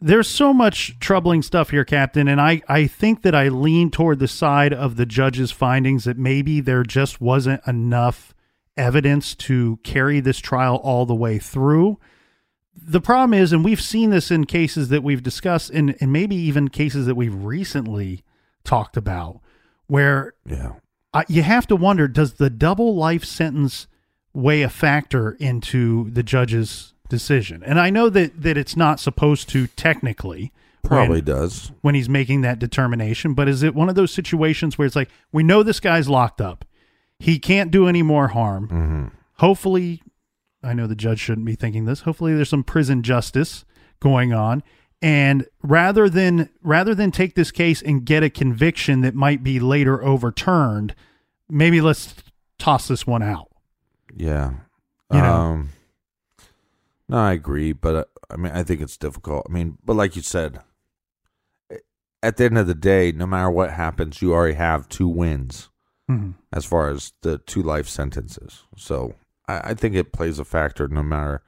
there's 0.00 0.28
so 0.28 0.52
much 0.54 0.98
troubling 1.00 1.42
stuff 1.42 1.70
here, 1.70 1.84
Captain, 1.84 2.28
and 2.28 2.40
I, 2.40 2.62
I 2.68 2.86
think 2.86 3.22
that 3.22 3.34
I 3.34 3.48
lean 3.48 3.90
toward 3.90 4.18
the 4.20 4.28
side 4.28 4.72
of 4.72 4.96
the 4.96 5.06
judge's 5.06 5.50
findings 5.50 6.04
that 6.04 6.16
maybe 6.18 6.60
there 6.60 6.84
just 6.84 7.20
wasn't 7.20 7.66
enough 7.66 8.34
evidence 8.76 9.34
to 9.34 9.78
carry 9.82 10.20
this 10.20 10.38
trial 10.38 10.76
all 10.76 11.04
the 11.04 11.14
way 11.14 11.38
through. 11.38 11.98
The 12.80 13.00
problem 13.00 13.34
is, 13.34 13.52
and 13.52 13.64
we've 13.64 13.80
seen 13.80 14.10
this 14.10 14.30
in 14.30 14.44
cases 14.44 14.88
that 14.90 15.02
we've 15.02 15.22
discussed, 15.22 15.70
and, 15.70 15.96
and 16.00 16.12
maybe 16.12 16.36
even 16.36 16.68
cases 16.68 17.06
that 17.06 17.16
we've 17.16 17.34
recently 17.34 18.22
talked 18.62 18.96
about, 18.96 19.40
where 19.88 20.34
Yeah. 20.46 20.74
uh, 21.12 21.24
you 21.28 21.42
have 21.42 21.66
to 21.66 21.76
wonder 21.76 22.06
does 22.06 22.34
the 22.34 22.50
double 22.50 22.94
life 22.94 23.24
sentence 23.24 23.88
weigh 24.32 24.62
a 24.62 24.68
factor 24.68 25.32
into 25.40 26.08
the 26.10 26.22
judge's 26.22 26.94
decision. 27.08 27.62
And 27.62 27.80
I 27.80 27.90
know 27.90 28.08
that 28.10 28.42
that 28.42 28.56
it's 28.56 28.76
not 28.76 29.00
supposed 29.00 29.48
to 29.50 29.66
technically 29.68 30.52
Probably 30.82 31.16
when, 31.16 31.24
does. 31.24 31.72
when 31.80 31.94
he's 31.94 32.08
making 32.08 32.42
that 32.42 32.58
determination, 32.58 33.34
but 33.34 33.48
is 33.48 33.62
it 33.62 33.74
one 33.74 33.88
of 33.88 33.94
those 33.94 34.12
situations 34.12 34.78
where 34.78 34.86
it's 34.86 34.96
like 34.96 35.10
we 35.32 35.42
know 35.42 35.62
this 35.62 35.80
guy's 35.80 36.08
locked 36.08 36.40
up. 36.40 36.64
He 37.18 37.38
can't 37.38 37.70
do 37.70 37.88
any 37.88 38.02
more 38.02 38.28
harm. 38.28 38.68
Mm-hmm. 38.68 39.06
Hopefully, 39.38 40.02
I 40.62 40.72
know 40.72 40.86
the 40.86 40.94
judge 40.94 41.18
shouldn't 41.18 41.46
be 41.46 41.56
thinking 41.56 41.84
this. 41.84 42.00
Hopefully 42.00 42.34
there's 42.34 42.48
some 42.48 42.62
prison 42.62 43.02
justice 43.02 43.64
going 44.00 44.32
on 44.32 44.62
and 45.00 45.46
rather 45.62 46.08
than 46.08 46.48
rather 46.62 46.94
than 46.94 47.10
take 47.10 47.34
this 47.34 47.50
case 47.50 47.80
and 47.82 48.04
get 48.04 48.22
a 48.22 48.30
conviction 48.30 49.00
that 49.02 49.14
might 49.14 49.44
be 49.44 49.60
later 49.60 50.04
overturned, 50.04 50.94
maybe 51.48 51.80
let's 51.80 52.14
toss 52.58 52.88
this 52.88 53.06
one 53.06 53.22
out. 53.22 53.48
Yeah. 54.16 54.52
You 55.12 55.18
know? 55.18 55.34
Um, 55.34 55.68
no, 57.08 57.16
I 57.18 57.32
agree, 57.32 57.72
but 57.72 57.94
uh, 57.94 58.04
I 58.30 58.36
mean, 58.36 58.52
I 58.52 58.62
think 58.62 58.80
it's 58.80 58.96
difficult. 58.96 59.46
I 59.48 59.52
mean, 59.52 59.78
but 59.84 59.96
like 59.96 60.16
you 60.16 60.22
said, 60.22 60.60
at 62.22 62.36
the 62.36 62.44
end 62.44 62.58
of 62.58 62.66
the 62.66 62.74
day, 62.74 63.12
no 63.12 63.26
matter 63.26 63.50
what 63.50 63.70
happens, 63.70 64.20
you 64.20 64.32
already 64.34 64.54
have 64.54 64.88
two 64.88 65.08
wins 65.08 65.68
Mhm. 66.10 66.34
as 66.52 66.64
far 66.64 66.88
as 66.90 67.12
the 67.22 67.38
two 67.38 67.62
life 67.62 67.88
sentences. 67.88 68.64
So 68.76 69.14
I, 69.46 69.70
I 69.70 69.74
think 69.74 69.94
it 69.94 70.12
plays 70.12 70.38
a 70.38 70.44
factor 70.44 70.88
no 70.88 71.02
matter 71.02 71.42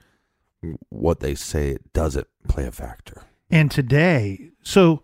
what 0.91 1.21
they 1.21 1.35
say. 1.35 1.71
It 1.71 1.93
doesn't 1.93 2.29
play 2.49 2.67
a 2.67 2.73
factor. 2.73 3.23
And 3.51 3.71
today, 3.71 4.51
so 4.63 5.03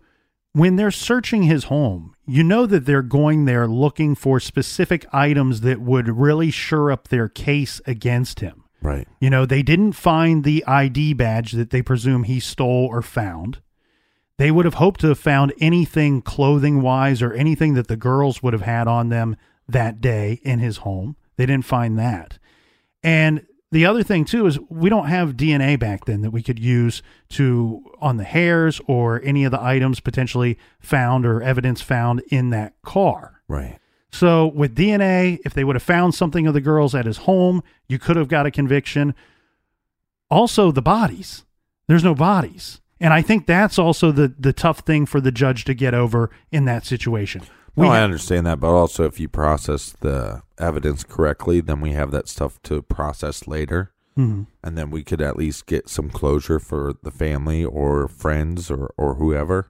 when 0.53 0.75
they're 0.75 0.91
searching 0.91 1.43
his 1.43 1.65
home, 1.65 2.13
you 2.25 2.43
know 2.43 2.65
that 2.65 2.85
they're 2.85 3.01
going 3.01 3.45
there 3.45 3.67
looking 3.67 4.15
for 4.15 4.39
specific 4.39 5.05
items 5.11 5.61
that 5.61 5.81
would 5.81 6.07
really 6.07 6.51
sure 6.51 6.91
up 6.91 7.07
their 7.09 7.27
case 7.27 7.81
against 7.85 8.39
him. 8.39 8.63
Right. 8.81 9.07
You 9.19 9.29
know, 9.29 9.45
they 9.45 9.63
didn't 9.63 9.93
find 9.93 10.43
the 10.43 10.63
ID 10.65 11.13
badge 11.13 11.53
that 11.53 11.71
they 11.71 11.81
presume 11.81 12.23
he 12.23 12.39
stole 12.39 12.87
or 12.87 13.01
found. 13.01 13.59
They 14.37 14.51
would 14.51 14.65
have 14.65 14.75
hoped 14.75 15.01
to 15.01 15.07
have 15.07 15.19
found 15.19 15.53
anything 15.59 16.21
clothing 16.21 16.81
wise 16.81 17.21
or 17.21 17.33
anything 17.33 17.73
that 17.73 17.87
the 17.87 17.97
girls 17.97 18.43
would 18.43 18.53
have 18.53 18.61
had 18.61 18.87
on 18.87 19.09
them 19.09 19.35
that 19.67 19.99
day 19.99 20.39
in 20.43 20.59
his 20.59 20.77
home. 20.77 21.15
They 21.37 21.45
didn't 21.45 21.65
find 21.65 21.97
that. 21.97 22.37
And 23.03 23.45
the 23.71 23.85
other 23.85 24.03
thing 24.03 24.25
too 24.25 24.45
is 24.45 24.59
we 24.69 24.89
don't 24.89 25.07
have 25.07 25.35
DNA 25.35 25.77
back 25.77 26.05
then 26.05 26.21
that 26.21 26.31
we 26.31 26.43
could 26.43 26.59
use 26.59 27.01
to 27.29 27.83
on 27.99 28.17
the 28.17 28.23
hairs 28.23 28.79
or 28.87 29.21
any 29.23 29.43
of 29.43 29.51
the 29.51 29.61
items 29.61 29.99
potentially 29.99 30.57
found 30.79 31.25
or 31.25 31.41
evidence 31.41 31.81
found 31.81 32.21
in 32.29 32.49
that 32.51 32.73
car. 32.83 33.41
Right. 33.47 33.79
So 34.17 34.47
with 34.47 34.75
DNA, 34.75 35.39
if 35.45 35.53
they 35.53 35.63
would 35.63 35.75
have 35.75 35.83
found 35.83 36.15
something 36.15 36.47
of 36.47 36.55
the 36.55 36.61
girls 36.61 36.95
at 36.95 37.05
his 37.05 37.17
home, 37.17 37.61
you 37.87 37.99
could 37.99 38.15
have 38.15 38.27
got 38.27 38.47
a 38.47 38.51
conviction. 38.51 39.13
Also, 40.31 40.71
the 40.71 40.81
bodies. 40.81 41.45
There's 41.87 42.03
no 42.03 42.15
bodies. 42.15 42.81
And 42.99 43.13
I 43.13 43.21
think 43.21 43.45
that's 43.45 43.77
also 43.77 44.11
the 44.11 44.33
the 44.39 44.53
tough 44.53 44.79
thing 44.79 45.05
for 45.05 45.21
the 45.21 45.31
judge 45.31 45.65
to 45.65 45.75
get 45.75 45.93
over 45.93 46.31
in 46.51 46.65
that 46.65 46.83
situation. 46.83 47.43
No, 47.75 47.89
I 47.89 48.01
understand 48.01 48.47
that, 48.47 48.59
but 48.59 48.71
also 48.73 49.03
if 49.05 49.19
you 49.19 49.27
process 49.29 49.93
the 49.99 50.41
evidence 50.57 51.03
correctly, 51.03 51.61
then 51.61 51.79
we 51.79 51.91
have 51.91 52.09
that 52.09 52.27
stuff 52.27 52.59
to 52.63 52.81
process 52.81 53.47
later. 53.47 53.91
Mhm. 54.17 54.47
and 54.63 54.75
then 54.75 54.89
we 54.89 55.03
could 55.03 55.21
at 55.21 55.37
least 55.37 55.67
get 55.67 55.87
some 55.87 56.09
closure 56.09 56.57
for 56.57 56.93
the 57.03 57.11
family 57.11 57.63
or 57.63 58.07
friends 58.07 58.71
or, 58.71 58.91
or 58.97 59.13
whoever. 59.13 59.69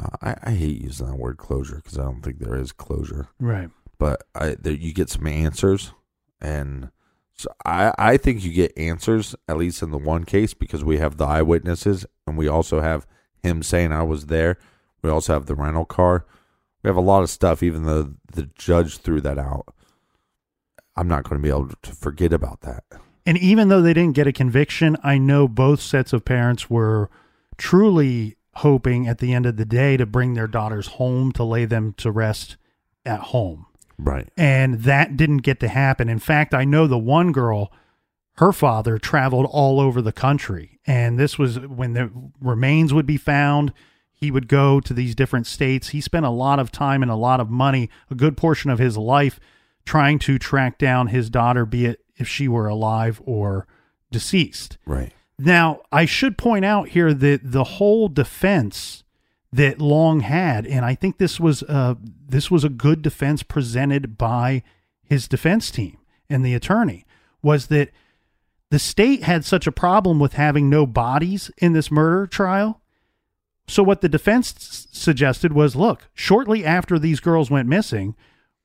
Uh, 0.00 0.08
I, 0.22 0.36
I 0.42 0.50
hate 0.52 0.80
using 0.80 1.06
that 1.06 1.16
word 1.18 1.36
closure 1.36 1.76
because 1.76 1.98
I 1.98 2.02
don't 2.04 2.22
think 2.22 2.38
there 2.38 2.56
is 2.56 2.72
closure, 2.72 3.28
Right. 3.38 3.68
but 3.98 4.22
I, 4.34 4.56
there, 4.58 4.72
you 4.72 4.92
get 4.94 5.10
some 5.10 5.26
answers, 5.26 5.92
and 6.40 6.90
so 7.34 7.48
I, 7.64 7.92
I 7.98 8.16
think 8.16 8.44
you 8.44 8.52
get 8.52 8.76
answers 8.78 9.34
at 9.48 9.56
least 9.56 9.82
in 9.82 9.90
the 9.90 9.98
one 9.98 10.24
case 10.24 10.54
because 10.54 10.84
we 10.84 10.98
have 10.98 11.16
the 11.16 11.24
eyewitnesses 11.26 12.04
and 12.26 12.36
we 12.38 12.48
also 12.48 12.80
have 12.80 13.06
him 13.42 13.62
saying 13.62 13.92
I 13.92 14.02
was 14.02 14.26
there. 14.26 14.58
We 15.02 15.08
also 15.10 15.32
have 15.32 15.46
the 15.46 15.54
rental 15.54 15.86
car. 15.86 16.26
We 16.82 16.88
have 16.88 16.96
a 16.96 17.00
lot 17.02 17.22
of 17.22 17.30
stuff, 17.30 17.62
even 17.62 17.84
though 17.84 18.12
the 18.32 18.42
judge 18.54 18.98
threw 18.98 19.20
that 19.22 19.38
out. 19.38 19.74
I'm 20.96 21.08
not 21.08 21.24
going 21.24 21.40
to 21.40 21.42
be 21.42 21.48
able 21.48 21.68
to 21.82 21.92
forget 21.92 22.32
about 22.34 22.60
that. 22.60 22.84
And 23.24 23.38
even 23.38 23.68
though 23.68 23.80
they 23.80 23.94
didn't 23.94 24.16
get 24.16 24.26
a 24.26 24.32
conviction, 24.32 24.96
I 25.02 25.16
know 25.18 25.48
both 25.48 25.80
sets 25.80 26.12
of 26.12 26.24
parents 26.24 26.68
were 26.68 27.08
truly 27.56 28.36
hoping 28.60 29.06
at 29.06 29.18
the 29.18 29.32
end 29.32 29.46
of 29.46 29.56
the 29.56 29.64
day 29.64 29.96
to 29.96 30.06
bring 30.06 30.34
their 30.34 30.46
daughters 30.46 30.86
home 30.86 31.32
to 31.32 31.44
lay 31.44 31.64
them 31.64 31.92
to 31.94 32.10
rest 32.10 32.56
at 33.04 33.20
home. 33.20 33.66
Right. 33.98 34.28
And 34.36 34.82
that 34.82 35.16
didn't 35.16 35.38
get 35.38 35.60
to 35.60 35.68
happen. 35.68 36.08
In 36.08 36.18
fact, 36.18 36.54
I 36.54 36.64
know 36.64 36.86
the 36.86 36.98
one 36.98 37.32
girl, 37.32 37.72
her 38.34 38.52
father 38.52 38.98
traveled 38.98 39.46
all 39.50 39.80
over 39.80 40.00
the 40.00 40.12
country. 40.12 40.78
And 40.86 41.18
this 41.18 41.38
was 41.38 41.58
when 41.58 41.92
the 41.92 42.10
remains 42.40 42.94
would 42.94 43.06
be 43.06 43.16
found. 43.16 43.72
He 44.12 44.30
would 44.30 44.48
go 44.48 44.80
to 44.80 44.92
these 44.92 45.14
different 45.14 45.46
states. 45.46 45.88
He 45.88 46.00
spent 46.00 46.26
a 46.26 46.30
lot 46.30 46.58
of 46.58 46.70
time 46.70 47.02
and 47.02 47.10
a 47.10 47.16
lot 47.16 47.40
of 47.40 47.50
money, 47.50 47.88
a 48.10 48.14
good 48.14 48.36
portion 48.36 48.70
of 48.70 48.78
his 48.78 48.96
life, 48.96 49.40
trying 49.86 50.18
to 50.20 50.38
track 50.38 50.78
down 50.78 51.08
his 51.08 51.30
daughter, 51.30 51.64
be 51.64 51.86
it 51.86 52.04
if 52.16 52.28
she 52.28 52.46
were 52.48 52.68
alive 52.68 53.22
or 53.24 53.66
deceased. 54.10 54.76
Right. 54.84 55.12
Now, 55.42 55.80
I 55.90 56.04
should 56.04 56.36
point 56.36 56.66
out 56.66 56.90
here 56.90 57.14
that 57.14 57.40
the 57.42 57.64
whole 57.64 58.08
defense 58.08 59.04
that 59.50 59.80
Long 59.80 60.20
had, 60.20 60.66
and 60.66 60.84
I 60.84 60.94
think 60.94 61.16
this 61.16 61.40
was 61.40 61.62
uh, 61.62 61.94
this 62.28 62.50
was 62.50 62.62
a 62.62 62.68
good 62.68 63.00
defense 63.00 63.42
presented 63.42 64.18
by 64.18 64.62
his 65.02 65.26
defense 65.26 65.70
team 65.70 65.96
and 66.28 66.44
the 66.44 66.54
attorney, 66.54 67.06
was 67.42 67.68
that 67.68 67.90
the 68.70 68.78
state 68.78 69.22
had 69.22 69.44
such 69.44 69.66
a 69.66 69.72
problem 69.72 70.20
with 70.20 70.34
having 70.34 70.68
no 70.68 70.86
bodies 70.86 71.50
in 71.58 71.72
this 71.72 71.90
murder 71.90 72.26
trial. 72.26 72.80
So 73.66 73.82
what 73.82 74.02
the 74.02 74.08
defense 74.08 74.54
s- 74.56 74.88
suggested 74.92 75.52
was, 75.52 75.74
look, 75.74 76.08
shortly 76.14 76.64
after 76.64 76.98
these 76.98 77.18
girls 77.18 77.50
went 77.50 77.68
missing, 77.68 78.14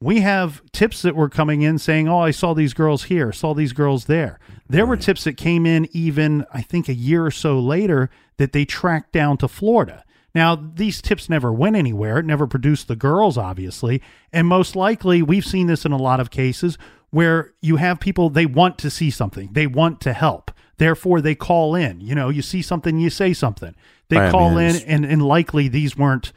we 0.01 0.21
have 0.21 0.61
tips 0.71 1.01
that 1.01 1.15
were 1.15 1.29
coming 1.29 1.61
in 1.61 1.77
saying, 1.77 2.07
"Oh, 2.07 2.19
I 2.19 2.31
saw 2.31 2.53
these 2.53 2.73
girls 2.73 3.05
here, 3.05 3.31
saw 3.31 3.53
these 3.53 3.73
girls 3.73 4.05
there." 4.05 4.39
There 4.69 4.85
were 4.85 4.97
tips 4.97 5.23
that 5.23 5.37
came 5.37 5.65
in 5.65 5.87
even 5.91 6.45
I 6.53 6.61
think 6.61 6.89
a 6.89 6.93
year 6.93 7.25
or 7.25 7.31
so 7.31 7.59
later 7.59 8.09
that 8.37 8.51
they 8.51 8.65
tracked 8.65 9.11
down 9.13 9.37
to 9.37 9.47
Florida. 9.47 10.03
Now, 10.33 10.55
these 10.55 11.01
tips 11.01 11.29
never 11.29 11.53
went 11.53 11.77
anywhere. 11.77 12.19
It 12.19 12.25
never 12.25 12.45
produced 12.45 12.89
the 12.89 12.95
girls, 12.97 13.37
obviously. 13.37 14.01
And 14.33 14.47
most 14.47 14.75
likely, 14.75 15.21
we've 15.21 15.45
seen 15.45 15.67
this 15.67 15.85
in 15.85 15.93
a 15.93 15.97
lot 15.97 16.19
of 16.19 16.29
cases 16.29 16.77
where 17.09 17.53
you 17.61 17.77
have 17.77 18.01
people, 18.01 18.29
they 18.29 18.45
want 18.45 18.77
to 18.79 18.89
see 18.89 19.09
something, 19.09 19.49
they 19.53 19.65
want 19.65 20.01
to 20.01 20.11
help. 20.11 20.51
Therefore, 20.77 21.21
they 21.21 21.35
call 21.35 21.73
in. 21.73 22.01
You 22.01 22.15
know, 22.15 22.27
you 22.27 22.41
see 22.41 22.61
something, 22.61 22.99
you 22.99 23.09
say 23.09 23.31
something. 23.31 23.73
They 24.09 24.17
Right, 24.17 24.31
call 24.31 24.57
in, 24.57 24.75
and, 24.85 25.05
and 25.05 25.23
likely 25.23 25.69
these 25.69 25.95
weren't 25.97 26.33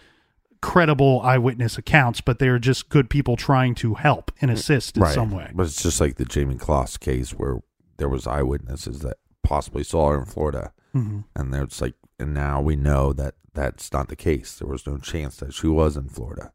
credible 0.60 1.20
eyewitness 1.22 1.78
accounts, 1.78 2.20
but 2.20 2.38
they're 2.38 2.58
just 2.58 2.88
good 2.88 3.08
people 3.10 3.36
trying 3.36 3.74
to 3.76 3.94
help 3.94 4.30
and 4.40 4.50
assist 4.50 4.96
in 4.96 5.06
some 5.06 5.30
way. 5.30 5.50
But 5.54 5.66
it's 5.66 5.82
just 5.82 6.00
like 6.00 6.16
the 6.16 6.24
Jayme 6.24 6.58
Closs 6.58 6.96
case 6.96 7.30
where 7.32 7.60
there 7.98 8.08
was 8.08 8.26
eyewitnesses 8.26 9.00
that 9.00 9.16
possibly 9.42 9.84
saw 9.84 10.10
her 10.10 10.18
in 10.18 10.24
Florida, 10.26 10.72
Mhm. 10.94 11.24
and 11.36 11.52
there's 11.54 11.80
like, 11.80 11.94
and 12.18 12.34
now 12.34 12.60
we 12.60 12.76
know 12.76 13.12
that 13.12 13.34
that's 13.54 13.92
not 13.92 14.08
the 14.08 14.16
case. 14.16 14.58
There 14.58 14.68
was 14.68 14.86
no 14.86 14.98
chance 14.98 15.36
that 15.36 15.54
she 15.54 15.66
was 15.68 15.96
in 15.96 16.08
Florida. 16.08 16.52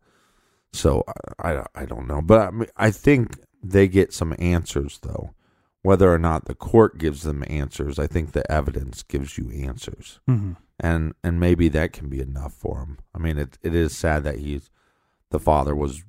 So 0.74 1.04
I, 1.40 1.54
I, 1.58 1.66
I 1.76 1.86
don't 1.86 2.08
know, 2.08 2.22
but 2.22 2.48
I 2.48 2.52
mean, 2.52 2.70
I 2.78 2.92
think 2.92 3.40
they 3.64 3.88
get 3.88 4.14
some 4.14 4.36
answers 4.40 5.00
though. 5.02 5.34
Whether 5.84 6.12
or 6.14 6.18
not 6.18 6.46
the 6.46 6.56
court 6.56 6.98
gives 6.98 7.22
them 7.24 7.44
answers, 7.48 8.00
I 8.00 8.08
think 8.08 8.32
the 8.32 8.50
evidence 8.52 9.04
gives 9.04 9.38
you 9.38 9.52
answers 9.52 10.20
Mhm. 10.30 10.56
and 10.80 11.14
and 11.24 11.40
maybe 11.40 11.70
that 11.70 11.94
can 11.94 12.10
be 12.10 12.20
enough 12.22 12.54
for 12.54 12.80
him. 12.80 12.98
I 13.14 13.20
mean, 13.20 13.38
it 13.38 13.58
it 13.62 13.76
is 13.76 13.96
sad 13.96 14.24
that 14.24 14.40
he's 14.40 14.70
the 15.30 15.40
father 15.40 15.76
was 15.76 16.04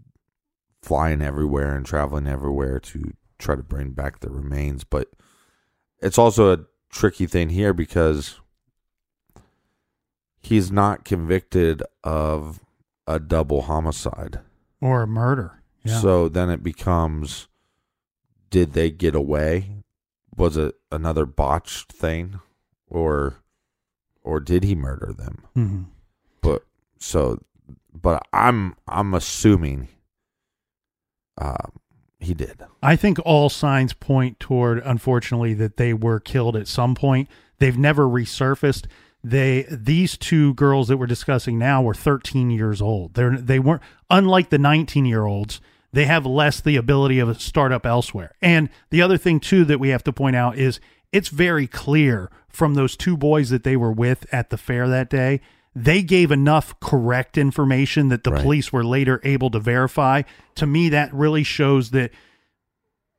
flying 0.81 1.21
everywhere 1.23 1.75
and 1.75 1.85
traveling 1.85 2.27
everywhere 2.27 2.79
to 2.79 3.13
try 3.39 3.57
to 3.57 3.63
bring 3.63 3.91
back 3.93 4.21
the 4.21 4.31
remains, 4.31 4.85
but 4.85 5.11
it's 6.01 6.19
also 6.19 6.53
a 6.53 6.65
tricky 6.91 7.27
thing 7.27 7.49
here 7.49 7.73
because 7.75 8.39
he's 10.41 10.71
not 10.71 11.05
convicted 11.05 11.83
of 12.03 12.61
a 13.07 13.19
double 13.19 13.63
homicide. 13.63 14.41
Or 14.81 15.03
a 15.03 15.07
murder. 15.07 15.63
Yeah. 15.83 16.01
So 16.01 16.29
then 16.29 16.51
it 16.51 16.63
becomes 16.63 17.49
did 18.55 18.73
they 18.73 18.89
get 18.89 19.17
away? 19.17 19.69
Was 20.37 20.57
it 20.57 20.77
another 20.93 21.27
botched 21.27 21.91
thing 21.91 22.39
or 22.87 23.39
or 24.23 24.39
did 24.39 24.63
he 24.63 24.77
murder 24.77 25.13
them? 25.13 25.43
Mhm. 25.57 25.87
But 26.41 26.63
so 27.01 27.41
but 27.93 28.25
I'm 28.33 28.77
I'm 28.87 29.13
assuming 29.13 29.89
um 31.37 31.81
he 32.21 32.33
did. 32.33 32.63
I 32.81 32.95
think 32.95 33.19
all 33.25 33.51
signs 33.51 33.93
point 33.93 34.39
toward, 34.39 34.79
unfortunately, 34.85 35.55
that 35.55 35.77
they 35.77 35.93
were 35.93 36.21
killed 36.21 36.55
at 36.55 36.69
some 36.69 36.95
point. 36.95 37.29
They've 37.59 37.77
never 37.77 38.05
resurfaced. 38.05 38.87
They 39.25 39.67
these 39.69 40.17
two 40.17 40.55
girls 40.55 40.87
that 40.87 40.99
we're 40.99 41.07
discussing 41.07 41.59
now 41.59 41.83
were 41.83 41.93
13 41.93 42.51
years 42.51 42.81
old. 42.81 43.15
They're 43.15 43.37
they 43.37 43.59
weren't 43.59 43.83
unlike 44.11 44.51
the 44.51 44.59
19 44.59 45.07
year 45.07 45.25
olds. 45.25 45.61
They 45.95 46.07
have 46.07 46.27
less 46.27 46.61
the 46.61 46.77
ability 46.77 47.21
of 47.21 47.29
a 47.29 47.39
startup 47.39 47.87
elsewhere. 47.87 48.33
And 48.43 48.69
the 48.91 49.01
other 49.01 49.17
thing 49.17 49.39
too 49.41 49.65
that 49.67 49.79
we 49.81 49.91
have 49.91 50.05
to 50.05 50.13
point 50.13 50.35
out 50.37 50.59
is 50.59 50.81
it's 51.13 51.29
very 51.29 51.67
clear 51.69 52.31
from 52.49 52.75
those 52.75 52.97
two 52.97 53.17
boys 53.17 53.51
that 53.51 53.63
they 53.63 53.77
were 53.77 53.93
with 53.93 54.27
at 54.33 54.51
the 54.51 54.57
fair 54.57 54.89
that 54.89 55.09
day. 55.09 55.41
They 55.75 56.03
gave 56.03 56.31
enough 56.33 56.79
correct 56.81 57.39
information 57.39 58.09
that 58.09 58.25
the 58.25 58.33
Right. 58.33 58.43
police 58.43 58.73
were 58.73 58.85
later 58.85 59.21
able 59.25 59.51
to 59.51 59.61
verify. 59.61 60.23
To 60.57 60.67
me, 60.67 60.89
that 60.89 61.15
really 61.15 61.43
shows 61.45 61.91
that 61.91 62.11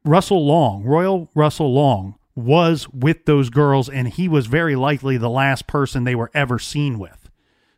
Russell 0.04 0.46
Long, 0.46 0.84
Royal 0.84 1.30
Russell 1.34 1.74
Long, 1.74 2.16
was 2.36 2.88
with 2.90 3.26
those 3.26 3.50
girls, 3.50 3.88
and 3.90 4.10
he 4.10 4.28
was 4.28 4.48
very 4.48 4.76
likely 4.76 5.18
the 5.18 5.30
last 5.30 5.68
person 5.68 6.04
they 6.04 6.16
were 6.16 6.32
ever 6.34 6.60
seen 6.60 7.00
with. 7.00 7.25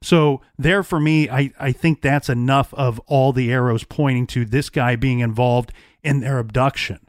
So 0.02 0.42
there 0.58 0.84
for 0.84 1.00
me, 1.00 1.30
I, 1.30 1.52
I 1.60 1.72
think 1.72 2.02
that's 2.02 2.30
enough 2.30 2.74
of 2.74 3.00
all 3.08 3.34
the 3.34 3.52
arrows 3.52 3.84
pointing 3.84 4.28
to 4.28 4.46
this 4.46 4.70
guy 4.70 4.96
being 4.96 5.20
involved 5.20 5.74
in 6.04 6.20
their 6.20 6.40
abduction. 6.40 7.00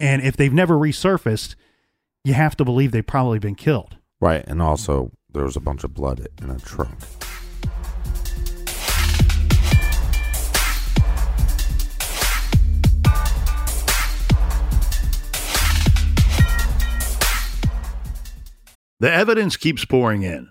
And 0.00 0.22
if 0.22 0.36
they've 0.36 0.52
never 0.52 0.74
resurfaced, 0.74 1.54
you 2.24 2.34
have 2.34 2.56
to 2.56 2.64
believe 2.64 2.92
they've 2.92 3.06
probably 3.06 3.38
been 3.38 3.54
killed. 3.54 3.96
Right, 4.20 4.44
and 4.46 4.60
also 4.60 5.12
there 5.32 5.44
was 5.44 5.56
a 5.56 5.60
bunch 5.60 5.84
of 5.84 5.94
blood 5.94 6.26
in 6.42 6.50
a 6.50 6.58
trunk. 6.58 6.98
The 19.00 19.12
evidence 19.12 19.56
keeps 19.56 19.84
pouring 19.84 20.22
in. 20.22 20.50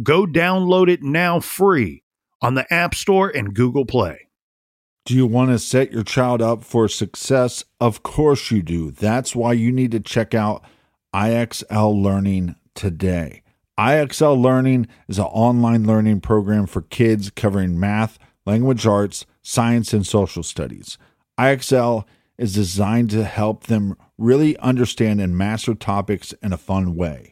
Go 0.00 0.24
download 0.24 0.88
it 0.88 1.02
now 1.02 1.38
free 1.38 2.02
on 2.40 2.54
the 2.54 2.72
App 2.72 2.94
Store 2.94 3.28
and 3.28 3.54
Google 3.54 3.84
Play. 3.84 4.28
Do 5.04 5.14
you 5.14 5.26
want 5.26 5.50
to 5.50 5.58
set 5.58 5.92
your 5.92 6.02
child 6.02 6.40
up 6.40 6.64
for 6.64 6.88
success? 6.88 7.64
Of 7.78 8.02
course 8.02 8.50
you 8.50 8.62
do. 8.62 8.90
That's 8.90 9.36
why 9.36 9.52
you 9.52 9.70
need 9.70 9.90
to 9.90 10.00
check 10.00 10.32
out 10.32 10.64
IXL 11.14 12.02
Learning 12.02 12.54
today. 12.74 13.42
IXL 13.78 14.40
Learning 14.40 14.86
is 15.08 15.18
an 15.18 15.24
online 15.26 15.86
learning 15.86 16.20
program 16.20 16.66
for 16.66 16.82
kids 16.82 17.28
covering 17.28 17.78
math, 17.78 18.18
language 18.46 18.86
arts, 18.86 19.26
science, 19.42 19.92
and 19.92 20.06
social 20.06 20.42
studies. 20.42 20.96
IXL 21.38 22.04
is 22.38 22.54
designed 22.54 23.10
to 23.10 23.24
help 23.24 23.64
them 23.64 23.96
really 24.16 24.56
understand 24.58 25.20
and 25.20 25.36
master 25.36 25.74
topics 25.74 26.32
in 26.42 26.52
a 26.52 26.58
fun 26.58 26.94
way. 26.94 27.31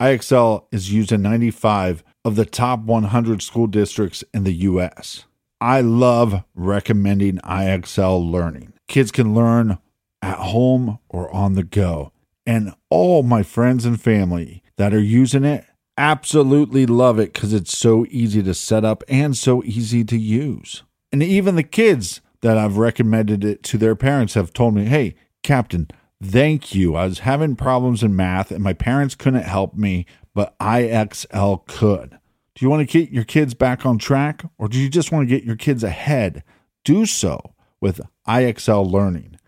IXL 0.00 0.64
is 0.72 0.92
used 0.92 1.12
in 1.12 1.22
95 1.22 2.02
of 2.24 2.36
the 2.36 2.46
top 2.46 2.80
100 2.80 3.42
school 3.42 3.66
districts 3.66 4.24
in 4.32 4.44
the 4.44 4.52
U.S. 4.52 5.26
I 5.60 5.82
love 5.82 6.42
recommending 6.54 7.36
IXL 7.38 8.30
learning. 8.30 8.72
Kids 8.88 9.12
can 9.12 9.34
learn 9.34 9.78
at 10.22 10.38
home 10.38 10.98
or 11.08 11.30
on 11.30 11.54
the 11.54 11.62
go. 11.62 12.12
And 12.46 12.74
all 12.88 13.22
my 13.22 13.42
friends 13.42 13.84
and 13.84 14.00
family 14.00 14.62
that 14.76 14.94
are 14.94 15.00
using 15.00 15.44
it 15.44 15.66
absolutely 15.98 16.86
love 16.86 17.18
it 17.18 17.34
because 17.34 17.52
it's 17.52 17.76
so 17.76 18.06
easy 18.08 18.42
to 18.42 18.54
set 18.54 18.84
up 18.84 19.04
and 19.06 19.36
so 19.36 19.62
easy 19.64 20.02
to 20.04 20.16
use. 20.16 20.82
And 21.12 21.22
even 21.22 21.56
the 21.56 21.62
kids 21.62 22.22
that 22.40 22.56
I've 22.56 22.78
recommended 22.78 23.44
it 23.44 23.62
to 23.64 23.76
their 23.76 23.94
parents 23.94 24.32
have 24.32 24.54
told 24.54 24.74
me, 24.74 24.86
hey, 24.86 25.14
Captain, 25.42 25.88
thank 26.22 26.74
you. 26.74 26.96
I 26.96 27.06
was 27.06 27.20
having 27.20 27.56
problems 27.56 28.02
in 28.02 28.16
math 28.16 28.50
and 28.50 28.62
my 28.62 28.72
parents 28.72 29.14
couldn't 29.14 29.42
help 29.42 29.74
me, 29.74 30.06
but 30.34 30.58
IXL 30.58 31.66
could. 31.66 32.18
Do 32.54 32.64
you 32.64 32.70
want 32.70 32.88
to 32.88 32.98
get 32.98 33.10
your 33.10 33.24
kids 33.24 33.54
back 33.54 33.86
on 33.86 33.98
track 33.98 34.44
or 34.58 34.68
do 34.68 34.78
you 34.78 34.88
just 34.88 35.12
want 35.12 35.28
to 35.28 35.34
get 35.34 35.44
your 35.44 35.56
kids 35.56 35.84
ahead? 35.84 36.42
Do 36.84 37.06
so 37.06 37.54
with 37.80 38.00
IXL 38.26 38.90
Learning. 38.90 39.38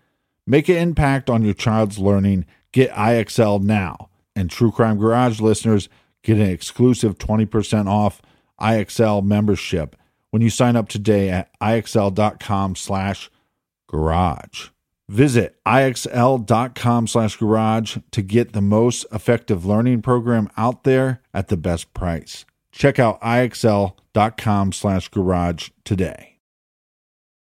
Make 0.47 0.69
an 0.69 0.77
impact 0.77 1.31
on 1.31 1.43
your 1.43 1.55
child's 1.55 1.99
learning. 1.99 2.47
Get 2.73 2.91
IXL 2.93 3.63
now. 3.63 4.09
And 4.35 4.51
True 4.51 4.73
Crime 4.73 4.99
Garage 4.99 5.41
listeners 5.41 5.89
get 6.23 6.39
an 6.39 6.49
exclusive 6.51 7.19
20% 7.19 7.87
off 7.87 8.23
IXL 8.61 9.25
membership 9.25 9.97
when 10.31 10.43
you 10.43 10.51
sign 10.51 10.77
up 10.77 10.89
today 10.89 11.31
at 11.31 11.51
IXL.com 11.61 12.77
slash 12.77 13.31
garage. 13.89 14.69
Visit 15.09 15.57
IXL.com 15.67 17.07
slash 17.07 17.37
garage 17.37 17.99
to 18.13 18.23
get 18.23 18.53
the 18.53 18.63
most 18.63 19.05
effective 19.13 19.67
learning 19.67 20.03
program 20.03 20.49
out 20.57 20.85
there 20.85 21.21
at 21.35 21.49
the 21.49 21.57
best 21.57 21.93
price. 21.93 22.45
Check 22.71 22.99
out 22.99 23.21
IXL.com 23.21 24.73
slash 24.73 25.09
garage 25.09 25.71
today. 25.85 26.39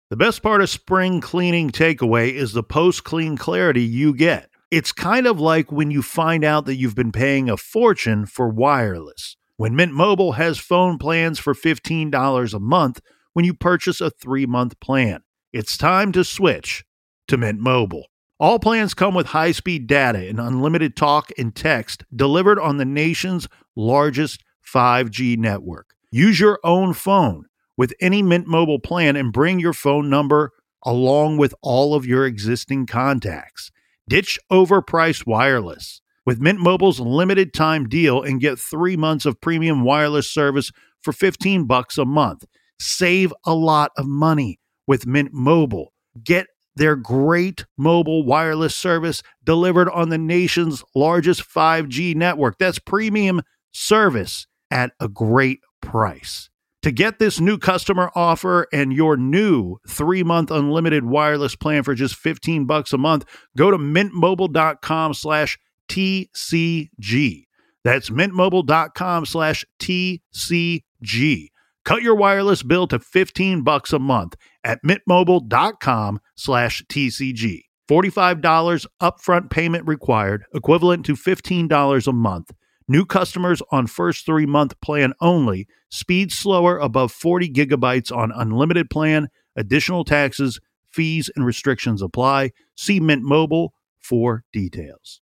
The 0.10 0.18
best 0.18 0.42
part 0.44 0.62
of 0.62 0.70
spring 0.70 1.22
cleaning 1.22 1.70
takeaway 1.70 2.34
is 2.34 2.54
the 2.54 2.64
post 2.64 3.04
clean 3.04 3.38
clarity 3.38 3.84
you 3.84 4.14
get. 4.14 4.50
It's 4.70 4.92
kind 4.92 5.28
of 5.28 5.40
like 5.40 5.72
when 5.72 5.92
you 5.92 6.02
find 6.02 6.44
out 6.44 6.66
that 6.66 6.76
you've 6.76 6.96
been 6.96 7.12
paying 7.12 7.50
a 7.50 7.58
fortune 7.58 8.26
for 8.26 8.50
wireless. 8.50 9.38
When 9.58 9.76
Mint 9.76 9.94
Mobile 9.94 10.34
has 10.34 10.58
phone 10.58 10.98
plans 10.98 11.38
for 11.38 11.54
$15 11.54 12.54
a 12.54 12.60
month 12.60 13.00
when 13.34 13.46
you 13.46 13.54
purchase 13.54 14.02
a 14.02 14.10
three 14.10 14.46
month 14.46 14.80
plan, 14.80 15.22
it's 15.54 15.78
time 15.78 16.12
to 16.14 16.24
switch 16.24 16.84
to 17.32 17.38
Mint 17.38 17.62
Mobile. 17.62 18.08
All 18.42 18.60
plans 18.60 18.94
come 18.94 19.16
with 19.16 19.28
high 19.28 19.54
speed 19.54 19.88
data 19.88 20.28
and 20.28 20.38
unlimited 20.38 20.98
talk 20.98 21.32
and 21.38 21.56
text 21.56 22.04
delivered 22.14 22.60
on 22.60 22.76
the 22.76 22.84
nation's 22.84 23.48
largest 23.76 24.44
5G 24.68 25.38
network. 25.38 25.96
Use 26.12 26.42
your 26.42 26.60
own 26.66 26.94
phone 26.94 27.46
with 27.78 27.94
any 28.02 28.22
Mint 28.22 28.48
Mobile 28.48 28.80
plan 28.80 29.16
and 29.16 29.32
bring 29.32 29.62
your 29.62 29.72
phone 29.72 30.10
number 30.10 30.52
along 30.84 31.38
with 31.38 31.56
all 31.62 31.96
of 31.96 32.06
your 32.06 32.26
existing 32.26 32.86
contacts. 32.86 33.72
Ditch 34.10 34.38
overpriced 34.52 35.26
wireless 35.26 36.02
with 36.26 36.42
Mint 36.42 36.60
Mobile's 36.60 37.00
limited 37.00 37.54
time 37.54 37.88
deal 37.88 38.22
and 38.22 38.42
get 38.42 38.60
3 38.60 38.98
months 38.98 39.26
of 39.26 39.40
premium 39.40 39.86
wireless 39.86 40.30
service 40.30 40.70
for 41.02 41.14
15 41.14 41.66
bucks 41.66 41.98
a 41.98 42.04
month. 42.04 42.44
Save 42.78 43.34
a 43.46 43.54
lot 43.54 43.92
of 43.98 44.06
money 44.06 44.60
with 44.86 45.08
Mint 45.08 45.32
Mobile. 45.32 45.94
Get 46.22 46.48
their 46.76 46.96
great 46.96 47.66
mobile 47.78 48.24
wireless 48.24 48.76
service 48.76 49.22
delivered 49.44 49.90
on 49.90 50.10
the 50.10 50.18
nation's 50.18 50.84
largest 50.96 51.44
5G 51.44 52.16
network. 52.16 52.58
That's 52.58 52.80
premium 52.80 53.42
service 53.72 54.48
at 54.70 54.92
a 55.00 55.08
great 55.08 55.60
price. 55.82 56.50
To 56.84 56.92
get 56.92 57.20
this 57.20 57.40
new 57.40 57.60
customer 57.60 58.10
offer 58.16 58.68
and 58.74 58.92
your 58.92 59.16
new 59.16 59.78
3-month 59.88 60.50
unlimited 60.50 61.06
wireless 61.06 61.56
plan 61.56 61.84
for 61.84 61.94
just 61.94 62.16
15 62.16 62.66
bucks 62.66 62.92
a 62.92 62.98
month, 62.98 63.26
go 63.56 63.70
to 63.70 63.78
mintmobile.com 63.78 65.14
slash 65.14 65.60
TCG. 65.90 67.46
That's 67.84 68.10
mintmobile.com 68.10 69.26
slash 69.26 69.66
TCG 69.80 71.50
Cut 71.84 72.04
your 72.04 72.16
wireless 72.16 72.64
bill 72.64 72.88
to 72.88 73.00
15 73.00 73.64
bucks 73.64 73.92
a 73.92 74.00
month 74.00 74.36
at 74.64 74.80
mintmobile.com 74.86 76.20
slash 76.42 76.84
TCG. 76.90 77.62
$45 77.90 78.86
upfront 79.02 79.50
payment 79.50 79.86
required, 79.86 80.46
equivalent 80.54 81.06
to 81.06 81.14
$15 81.14 82.08
a 82.08 82.14
month. 82.14 82.52
New 82.88 83.06
customers 83.06 83.62
on 83.72 83.88
first 83.88 84.26
three 84.26 84.46
month 84.46 84.80
plan 84.82 85.14
only. 85.22 85.68
Speed 85.90 86.32
slower 86.32 86.78
above 86.78 87.12
40 87.12 87.50
gigabytes 87.50 88.16
on 88.16 88.32
unlimited 88.32 88.90
plan. 88.90 89.28
Additional 89.56 90.04
taxes, 90.04 90.60
fees, 90.90 91.30
and 91.36 91.46
restrictions 91.46 92.02
apply. 92.02 92.52
See 92.76 93.00
Mint 93.00 93.24
Mobile 93.24 93.74
for 94.00 94.44
details. 94.52 95.22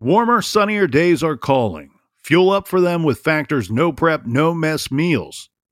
Warmer, 0.00 0.42
sunnier 0.42 0.86
days 0.86 1.22
are 1.22 1.36
calling. 1.36 1.90
Fuel 2.24 2.50
up 2.50 2.66
for 2.66 2.80
them 2.80 3.02
with 3.02 3.20
Factor's 3.20 3.70
no 3.70 3.92
prep, 3.92 4.26
no 4.26 4.52
mess 4.52 4.90
meals. 4.90 5.48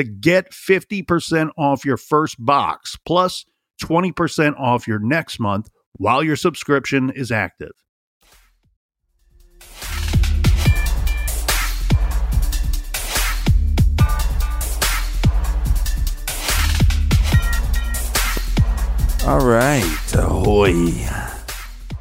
to 0.00 0.10
get 0.10 0.52
50% 0.52 1.50
off 1.58 1.84
your 1.84 1.98
first 1.98 2.36
box, 2.38 2.96
plus 3.04 3.44
20% 3.82 4.58
off 4.58 4.88
your 4.88 4.98
next 4.98 5.38
month 5.38 5.68
while 5.92 6.22
your 6.22 6.36
subscription 6.36 7.10
is 7.10 7.30
active. 7.30 7.72
All 19.26 19.44
right. 19.44 20.14
Ahoy. 20.14 21.06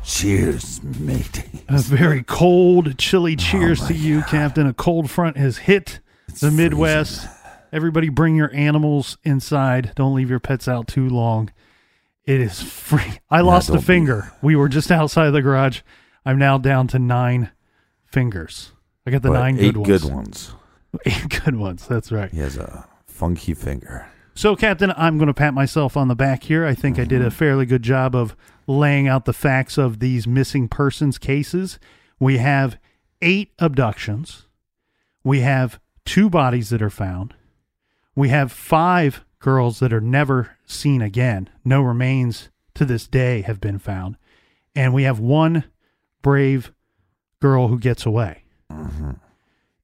Cheers, 0.06 0.82
mate. 0.84 1.44
A 1.68 1.80
very 1.80 2.24
cold, 2.24 2.98
chilly 2.98 3.34
oh 3.34 3.36
cheers 3.36 3.86
to 3.88 3.94
you, 3.94 4.22
Captain. 4.24 4.68
A 4.68 4.74
cold 4.74 5.10
front 5.12 5.36
has 5.36 5.58
hit 5.58 6.00
the 6.40 6.50
Midwest. 6.50 7.28
Everybody 7.72 8.10
bring 8.10 8.36
your 8.36 8.54
animals 8.54 9.18
inside. 9.24 9.94
Don't 9.96 10.16
leave 10.16 10.30
your 10.30 10.40
pets 10.40 10.68
out 10.68 10.88
too 10.88 11.08
long. 11.08 11.52
It 12.26 12.42
is 12.42 12.62
free. 12.62 13.20
I 13.30 13.42
lost 13.42 13.70
a 13.70 13.74
don't 13.74 13.82
be- 13.82 13.86
finger. 13.86 14.32
We 14.42 14.56
were 14.56 14.70
just 14.70 14.92
outside 14.92 15.28
of 15.28 15.34
the 15.34 15.42
garage. 15.42 15.82
I'm 16.26 16.38
now 16.38 16.58
down 16.58 16.88
to 16.90 17.00
nine 17.00 17.52
fingers. 18.06 18.72
I 19.06 19.12
got 19.12 19.22
the 19.22 19.30
But 19.30 19.40
nine 19.40 19.56
good 19.56 19.78
ones. 19.78 19.88
good 19.88 20.14
ones. 20.14 20.54
Eight 21.06 21.42
good 21.44 21.56
ones. 21.56 21.88
That's 21.88 22.12
right. 22.12 22.32
He 22.32 22.40
has 22.40 22.58
a 22.58 22.88
funky 23.06 23.54
finger. 23.54 24.08
So, 24.36 24.56
Captain, 24.56 24.94
I'm 24.96 25.18
going 25.18 25.28
to 25.28 25.34
pat 25.34 25.54
myself 25.54 25.98
on 25.98 26.08
the 26.08 26.16
back 26.16 26.44
here. 26.44 26.66
I 26.66 26.74
think 26.74 26.98
I 26.98 27.04
did 27.04 27.22
a 27.22 27.26
mm-hmm. 27.26 27.36
fairly 27.36 27.66
good 27.66 27.84
job 27.84 28.16
of 28.16 28.36
laying 28.68 29.08
out 29.08 29.26
the 29.26 29.34
facts 29.34 29.78
of 29.78 30.00
these 30.00 30.28
missing 30.28 30.70
persons 30.70 31.18
cases. 31.18 31.80
We 32.20 32.38
have 32.38 32.78
eight 33.22 33.52
abductions. 33.60 34.46
We 35.24 35.42
have 35.42 35.80
two 36.06 36.30
bodies 36.30 36.70
that 36.70 36.82
are 36.82 36.90
found. 36.90 37.34
We 38.16 38.30
have 38.30 38.52
five 38.52 39.24
girls 39.40 39.80
that 39.80 39.94
are 39.94 40.02
never 40.02 40.58
seen 40.66 41.02
again. 41.02 41.50
No 41.64 41.82
remains 41.82 42.50
to 42.76 42.86
this 42.86 43.08
day 43.08 43.42
have 43.42 43.62
been 43.62 43.80
found. 43.80 44.18
And 44.76 44.94
we 44.94 45.04
have 45.04 45.20
one 45.20 45.66
brave 46.22 46.72
girl 47.40 47.68
who 47.68 47.80
gets 47.80 48.06
away. 48.06 48.44
Mm-hmm. 48.72 49.12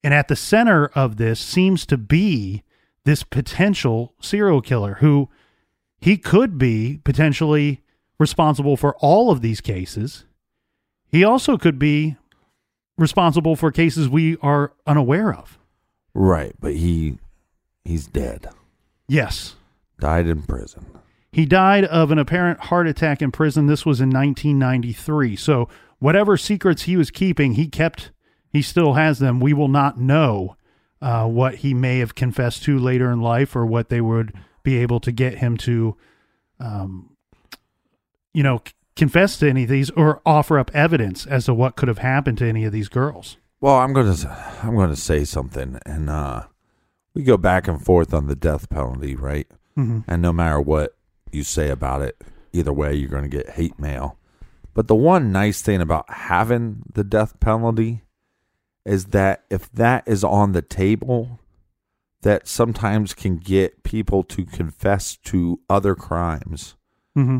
And 0.03 0.13
at 0.13 0.27
the 0.27 0.35
center 0.35 0.87
of 0.87 1.17
this 1.17 1.39
seems 1.39 1.85
to 1.87 1.97
be 1.97 2.63
this 3.05 3.23
potential 3.23 4.13
serial 4.19 4.61
killer 4.61 4.95
who 4.95 5.29
he 5.99 6.17
could 6.17 6.57
be 6.57 6.99
potentially 7.03 7.81
responsible 8.19 8.77
for 8.77 8.95
all 8.97 9.31
of 9.31 9.41
these 9.41 9.61
cases. 9.61 10.25
He 11.07 11.23
also 11.23 11.57
could 11.57 11.79
be 11.79 12.17
responsible 12.97 13.55
for 13.55 13.71
cases 13.71 14.07
we 14.07 14.37
are 14.37 14.73
unaware 14.85 15.33
of. 15.33 15.57
Right, 16.13 16.55
but 16.59 16.73
he 16.75 17.17
he's 17.85 18.07
dead. 18.07 18.47
Yes. 19.07 19.55
Died 19.99 20.27
in 20.27 20.43
prison. 20.43 20.85
He 21.31 21.45
died 21.45 21.85
of 21.85 22.11
an 22.11 22.19
apparent 22.19 22.59
heart 22.59 22.87
attack 22.87 23.21
in 23.21 23.31
prison. 23.31 23.67
This 23.67 23.85
was 23.85 24.01
in 24.01 24.09
1993. 24.09 25.35
So, 25.35 25.69
whatever 25.99 26.37
secrets 26.37 26.83
he 26.83 26.97
was 26.97 27.11
keeping, 27.11 27.53
he 27.53 27.67
kept, 27.67 28.11
he 28.49 28.61
still 28.61 28.93
has 28.93 29.19
them. 29.19 29.39
We 29.39 29.53
will 29.53 29.67
not 29.67 29.99
know 29.99 30.55
uh, 31.01 31.27
what 31.27 31.55
he 31.55 31.73
may 31.73 31.99
have 31.99 32.15
confessed 32.15 32.63
to 32.63 32.79
later 32.79 33.11
in 33.11 33.21
life 33.21 33.55
or 33.55 33.65
what 33.65 33.89
they 33.89 34.01
would 34.01 34.33
be 34.63 34.77
able 34.77 34.99
to 35.01 35.11
get 35.11 35.37
him 35.37 35.57
to, 35.57 35.95
um, 36.59 37.15
you 38.33 38.41
know, 38.41 38.61
c- 38.65 38.73
confess 38.95 39.37
to 39.39 39.49
any 39.49 39.63
of 39.63 39.69
these 39.69 39.89
or 39.91 40.21
offer 40.25 40.57
up 40.57 40.71
evidence 40.73 41.25
as 41.25 41.45
to 41.45 41.53
what 41.53 41.75
could 41.75 41.89
have 41.89 41.99
happened 41.99 42.37
to 42.37 42.47
any 42.47 42.63
of 42.63 42.71
these 42.71 42.87
girls. 42.87 43.37
Well, 43.59 43.75
I'm 43.75 43.93
going 43.93 44.15
to 44.15 44.59
I'm 44.63 44.75
going 44.75 44.89
to 44.89 44.95
say 44.95 45.25
something 45.25 45.79
and 45.85 46.09
uh 46.09 46.43
we 47.15 47.23
go 47.23 47.37
back 47.37 47.67
and 47.67 47.83
forth 47.83 48.13
on 48.13 48.27
the 48.27 48.35
death 48.35 48.69
penalty, 48.69 49.15
right? 49.15 49.47
Mm-hmm. 49.77 50.01
And 50.07 50.21
no 50.21 50.31
matter 50.31 50.59
what 50.61 50.95
you 51.31 51.43
say 51.43 51.69
about 51.69 52.01
it, 52.01 52.21
either 52.53 52.71
way 52.73 52.93
you're 52.93 53.09
going 53.09 53.23
to 53.23 53.29
get 53.29 53.51
hate 53.51 53.79
mail. 53.79 54.17
But 54.73 54.87
the 54.87 54.95
one 54.95 55.31
nice 55.31 55.61
thing 55.61 55.81
about 55.81 56.09
having 56.09 56.83
the 56.93 57.03
death 57.03 57.39
penalty 57.39 58.03
is 58.85 59.05
that 59.05 59.45
if 59.49 59.71
that 59.71 60.03
is 60.05 60.23
on 60.23 60.51
the 60.51 60.61
table, 60.61 61.39
that 62.21 62.47
sometimes 62.47 63.13
can 63.13 63.37
get 63.37 63.83
people 63.83 64.23
to 64.23 64.45
confess 64.45 65.15
to 65.17 65.59
other 65.69 65.95
crimes, 65.95 66.75
Mm-hmm. 67.17 67.39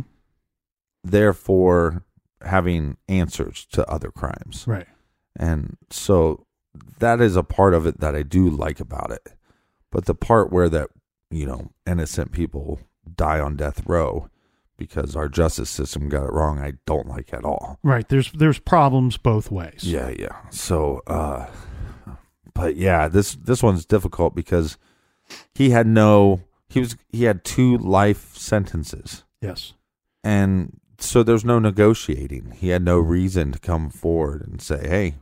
therefore 1.04 2.04
having 2.42 2.98
answers 3.10 3.66
to 3.72 3.86
other 3.90 4.10
crimes. 4.12 4.64
Right. 4.68 4.88
And 5.36 5.78
so 5.90 6.46
that 7.00 7.20
is 7.20 7.36
a 7.36 7.44
part 7.44 7.74
of 7.74 7.86
it 7.86 8.00
that 8.00 8.16
I 8.16 8.24
do 8.24 8.50
like 8.50 8.80
about 8.80 9.12
it. 9.12 9.34
But 9.96 10.08
the 10.08 10.14
part 10.14 10.52
where 10.52 10.68
that, 10.68 10.90
you 11.32 11.46
know, 11.46 11.72
innocent 11.88 12.34
people 12.34 12.82
die 13.16 13.40
on 13.40 13.56
death 13.56 13.82
row 13.86 14.30
because 14.76 15.16
our 15.16 15.30
justice 15.30 15.70
system 15.70 16.10
got 16.10 16.26
it 16.26 16.34
wrong, 16.34 16.60
I 16.60 16.74
don't 16.86 17.08
like 17.08 17.34
at 17.34 17.46
all. 17.46 17.80
Right. 17.82 18.06
There's 18.10 18.30
there's 18.34 18.60
problems 18.60 19.16
both 19.16 19.50
ways. 19.50 19.86
Yeah, 19.86 20.10
yeah. 20.10 20.36
So 20.50 21.02
uh 21.08 21.48
but 22.54 22.76
yeah, 22.76 23.08
this 23.08 23.36
this 23.36 23.64
one's 23.64 23.86
difficult 23.86 24.36
because 24.36 24.78
he 25.54 25.70
had 25.70 25.88
no 25.88 26.42
he 26.68 26.82
was 26.82 26.98
he 27.14 27.24
had 27.24 27.46
two 27.46 27.78
life 27.78 28.36
sentences. 28.36 29.24
Yes. 29.40 29.76
And 30.26 30.82
so 31.00 31.24
there's 31.24 31.46
no 31.46 31.58
negotiating. 31.58 32.52
He 32.58 32.68
had 32.68 32.84
no 32.84 33.00
reason 33.00 33.54
to 33.54 33.60
come 33.60 33.90
forward 33.90 34.46
and 34.46 34.62
say, 34.62 34.86
"Hey, 34.90 35.16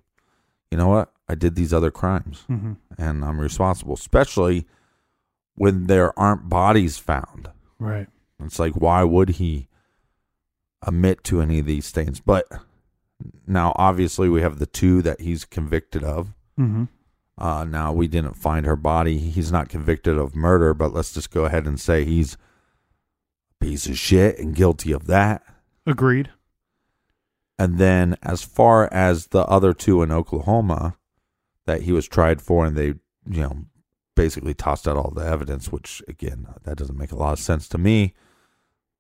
you 0.73 0.77
know 0.77 0.87
what? 0.89 1.13
I 1.29 1.35
did 1.35 1.53
these 1.55 1.71
other 1.73 1.91
crimes 1.91 2.43
Mm-hmm. 2.49 2.73
and 2.97 3.23
I'm 3.23 3.39
responsible." 3.39 3.93
Especially 3.93 4.65
when 5.55 5.85
there 5.85 6.17
aren't 6.19 6.49
bodies 6.49 6.97
found, 6.97 7.49
Right. 7.77 8.07
It's 8.43 8.57
like, 8.59 8.73
why 8.73 9.03
would 9.03 9.29
he 9.41 9.67
admit 10.81 11.23
to 11.25 11.41
any 11.41 11.59
of 11.59 11.65
these 11.67 11.91
things? 11.91 12.19
But 12.19 12.45
now, 13.47 13.71
obviously, 13.75 14.27
we 14.29 14.41
have 14.41 14.57
the 14.57 14.65
two 14.65 15.01
that 15.03 15.21
he's 15.21 15.45
convicted 15.45 16.03
of. 16.03 16.33
Mm-hmm. 16.59 16.85
Uh, 17.37 17.63
now, 17.65 17.93
we 17.93 18.07
didn't 18.07 18.33
find 18.35 18.65
her 18.65 18.75
body. 18.75 19.17
He's 19.19 19.51
not 19.51 19.69
convicted 19.69 20.17
of 20.17 20.35
murder, 20.35 20.73
but 20.73 20.93
let's 20.93 21.13
just 21.13 21.29
go 21.31 21.45
ahead 21.45 21.65
and 21.67 21.79
say 21.79 22.03
he's 22.03 22.33
a 22.33 23.65
piece 23.65 23.85
of 23.87 23.97
shit 23.97 24.39
and 24.39 24.55
guilty 24.55 24.91
of 24.91 25.05
that. 25.07 25.43
Agreed. 25.85 26.31
And 27.57 27.77
then, 27.77 28.17
as 28.23 28.43
far 28.43 28.91
as 28.91 29.27
the 29.27 29.45
other 29.45 29.73
two 29.73 30.01
in 30.01 30.11
Oklahoma 30.11 30.97
that 31.65 31.83
he 31.83 31.91
was 31.91 32.07
tried 32.07 32.41
for, 32.41 32.65
and 32.65 32.75
they, 32.75 32.87
you 33.29 33.41
know, 33.41 33.65
basically 34.15 34.53
tossed 34.53 34.87
out 34.87 34.97
all 34.97 35.11
the 35.11 35.25
evidence, 35.25 35.71
which 35.71 36.01
again, 36.07 36.47
that 36.63 36.77
doesn't 36.77 36.97
make 36.97 37.11
a 37.11 37.15
lot 37.15 37.33
of 37.33 37.39
sense 37.39 37.67
to 37.69 37.77
me. 37.77 38.13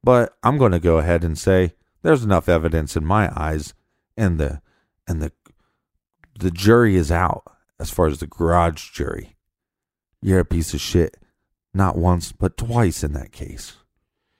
But 0.03 0.37
I'm 0.43 0.57
going 0.57 0.71
to 0.71 0.79
go 0.79 0.97
ahead 0.97 1.23
and 1.23 1.37
say 1.37 1.73
there's 2.01 2.23
enough 2.23 2.49
evidence 2.49 2.95
in 2.95 3.05
my 3.05 3.31
eyes, 3.35 3.73
and 4.17 4.39
the 4.39 4.61
and 5.07 5.21
the 5.21 5.31
the 6.39 6.51
jury 6.51 6.95
is 6.95 7.11
out 7.11 7.43
as 7.79 7.89
far 7.89 8.07
as 8.07 8.19
the 8.19 8.27
garage 8.27 8.91
jury. 8.91 9.35
You're 10.21 10.39
a 10.39 10.45
piece 10.45 10.73
of 10.73 10.81
shit, 10.81 11.17
not 11.73 11.97
once 11.97 12.31
but 12.31 12.57
twice 12.57 13.03
in 13.03 13.13
that 13.13 13.31
case. 13.31 13.77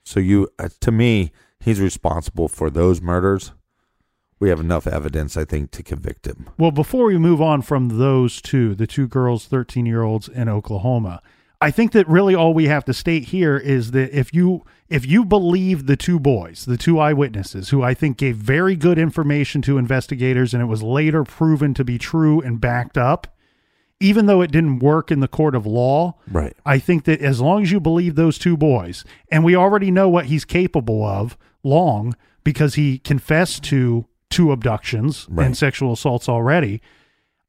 So 0.05 0.19
you, 0.19 0.49
uh, 0.59 0.69
to 0.81 0.91
me, 0.91 1.31
he's 1.59 1.79
responsible 1.79 2.47
for 2.47 2.69
those 2.69 3.01
murders. 3.01 3.53
We 4.43 4.49
have 4.49 4.59
enough 4.59 4.87
evidence, 4.87 5.37
I 5.37 5.45
think, 5.45 5.71
to 5.71 5.81
convict 5.81 6.27
him. 6.27 6.49
Well, 6.57 6.71
before 6.71 7.05
we 7.05 7.17
move 7.17 7.41
on 7.41 7.61
from 7.61 7.97
those 7.97 8.41
two, 8.41 8.75
the 8.75 8.85
two 8.85 9.07
girls, 9.07 9.45
13 9.45 9.85
year 9.85 10.01
olds 10.01 10.27
in 10.27 10.49
Oklahoma, 10.49 11.21
I 11.61 11.71
think 11.71 11.93
that 11.93 12.05
really 12.09 12.35
all 12.35 12.53
we 12.53 12.65
have 12.65 12.83
to 12.83 12.93
state 12.93 13.29
here 13.29 13.55
is 13.55 13.91
that 13.91 14.11
if 14.11 14.33
you 14.33 14.65
if 14.89 15.05
you 15.07 15.23
believe 15.23 15.85
the 15.85 15.95
two 15.95 16.19
boys, 16.19 16.65
the 16.65 16.75
two 16.75 16.99
eyewitnesses 16.99 17.69
who 17.69 17.83
I 17.83 17.93
think 17.93 18.17
gave 18.17 18.35
very 18.35 18.75
good 18.75 18.99
information 18.99 19.61
to 19.61 19.77
investigators 19.77 20.53
and 20.53 20.61
it 20.61 20.65
was 20.65 20.83
later 20.83 21.23
proven 21.23 21.73
to 21.75 21.85
be 21.85 21.97
true 21.97 22.41
and 22.41 22.59
backed 22.59 22.97
up, 22.97 23.37
even 24.01 24.25
though 24.25 24.41
it 24.41 24.51
didn't 24.51 24.79
work 24.79 25.09
in 25.09 25.21
the 25.21 25.29
court 25.29 25.55
of 25.55 25.65
law, 25.65 26.15
Right. 26.29 26.53
I 26.65 26.79
think 26.79 27.05
that 27.05 27.21
as 27.21 27.39
long 27.39 27.61
as 27.63 27.71
you 27.71 27.79
believe 27.79 28.15
those 28.15 28.37
two 28.37 28.57
boys, 28.57 29.05
and 29.31 29.45
we 29.45 29.55
already 29.55 29.89
know 29.89 30.09
what 30.09 30.25
he's 30.25 30.43
capable 30.43 31.01
of, 31.05 31.37
long, 31.63 32.13
because 32.43 32.75
he 32.75 32.97
confessed 32.97 33.63
to 33.63 34.05
two 34.33 34.51
abductions 34.51 35.27
Right. 35.29 35.45
and 35.45 35.57
sexual 35.57 35.93
assaults 35.93 36.27
already, 36.27 36.81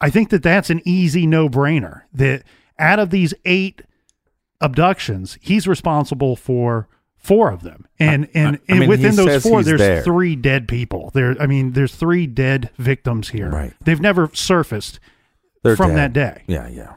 I 0.01 0.11
think 0.11 0.30
that 0.30 0.43
that's 0.43 0.70
an 0.70 0.80
easy 0.85 1.26
no 1.26 1.49
brainer. 1.49 2.03
That 2.12 2.43
out 2.78 2.99
of 2.99 3.11
these 3.11 3.32
eight 3.45 3.82
abductions, 4.61 5.39
he's 5.41 5.66
responsible 5.66 6.37
for 6.37 6.89
four 7.16 7.51
of 7.51 7.62
them, 7.62 7.87
and 7.99 8.28
and, 8.35 8.57
I 8.68 8.74
and 8.76 8.89
within 8.89 9.16
those 9.16 9.43
four, 9.43 9.62
there's 9.62 9.80
there. 9.80 10.03
three 10.03 10.37
dead 10.37 10.68
people. 10.68 11.11
There, 11.14 11.35
I 11.41 11.47
mean, 11.47 11.72
there's 11.72 11.95
three 11.95 12.26
dead 12.26 12.70
victims 12.78 13.30
here. 13.30 13.49
Right. 13.51 13.72
They've 13.85 14.01
never 14.01 14.30
surfaced 14.35 15.01
They're 15.62 15.76
from 15.76 15.95
dead. 15.95 16.12
that 16.12 16.12
day. 16.12 16.43
Yeah, 16.47 16.68
yeah. 16.68 16.93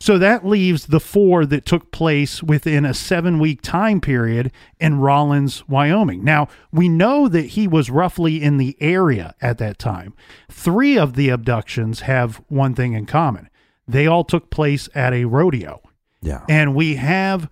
So 0.00 0.16
that 0.16 0.46
leaves 0.46 0.86
the 0.86 0.98
four 0.98 1.44
that 1.46 1.66
took 1.66 1.90
place 1.92 2.42
within 2.42 2.86
a 2.86 2.94
seven 2.94 3.38
week 3.38 3.60
time 3.60 4.00
period 4.00 4.50
in 4.80 4.98
Rawlins, 4.98 5.68
Wyoming. 5.68 6.24
Now, 6.24 6.48
we 6.72 6.88
know 6.88 7.28
that 7.28 7.48
he 7.48 7.68
was 7.68 7.90
roughly 7.90 8.42
in 8.42 8.56
the 8.56 8.76
area 8.80 9.34
at 9.42 9.58
that 9.58 9.78
time. 9.78 10.14
Three 10.50 10.96
of 10.98 11.14
the 11.14 11.28
abductions 11.28 12.00
have 12.00 12.42
one 12.48 12.74
thing 12.74 12.94
in 12.94 13.06
common 13.06 13.48
they 13.86 14.06
all 14.06 14.22
took 14.22 14.50
place 14.50 14.88
at 14.94 15.12
a 15.12 15.24
rodeo. 15.24 15.82
Yeah. 16.22 16.44
And 16.48 16.76
we 16.76 16.94
have 16.94 17.50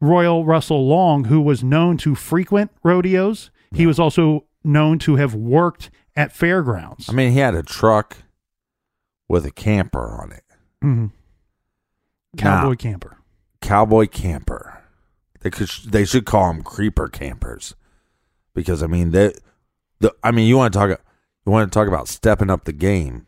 Royal 0.00 0.44
Russell 0.44 0.86
Long, 0.86 1.24
who 1.24 1.40
was 1.40 1.64
known 1.64 1.96
to 1.98 2.14
frequent 2.14 2.70
rodeos. 2.84 3.50
He 3.74 3.84
was 3.84 3.98
also 3.98 4.44
known 4.62 4.98
to 5.00 5.16
have 5.16 5.34
worked 5.34 5.90
at 6.14 6.32
fairgrounds. 6.32 7.08
I 7.08 7.12
mean, 7.12 7.32
he 7.32 7.40
had 7.40 7.54
a 7.56 7.62
truck 7.64 8.18
with 9.28 9.44
a 9.44 9.50
camper 9.50 10.20
on 10.22 10.32
it. 10.32 10.44
Mhm. 10.82 11.10
Cowboy 12.38 12.76
camper. 12.76 13.18
cowboy 13.60 14.06
camper. 14.06 14.82
They 15.40 15.50
could 15.50 15.68
they 15.86 16.04
should 16.04 16.24
call 16.24 16.52
them 16.52 16.62
creeper 16.62 17.08
campers, 17.08 17.74
because 18.54 18.82
I 18.82 18.86
mean 18.86 19.10
they, 19.10 19.34
the 20.00 20.14
I 20.22 20.30
mean 20.30 20.48
you 20.48 20.56
want 20.56 20.72
to 20.72 20.78
talk 20.78 21.00
you 21.46 21.52
want 21.52 21.70
to 21.70 21.76
talk 21.76 21.88
about 21.88 22.08
stepping 22.08 22.50
up 22.50 22.64
the 22.64 22.72
game, 22.72 23.26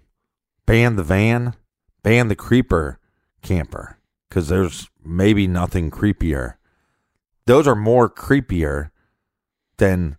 ban 0.66 0.96
the 0.96 1.04
van, 1.04 1.54
ban 2.02 2.28
the 2.28 2.36
creeper 2.36 2.98
camper, 3.42 3.98
because 4.28 4.48
there's 4.48 4.88
maybe 5.04 5.46
nothing 5.46 5.90
creepier. 5.90 6.54
Those 7.46 7.66
are 7.66 7.76
more 7.76 8.08
creepier 8.10 8.90
than 9.78 10.16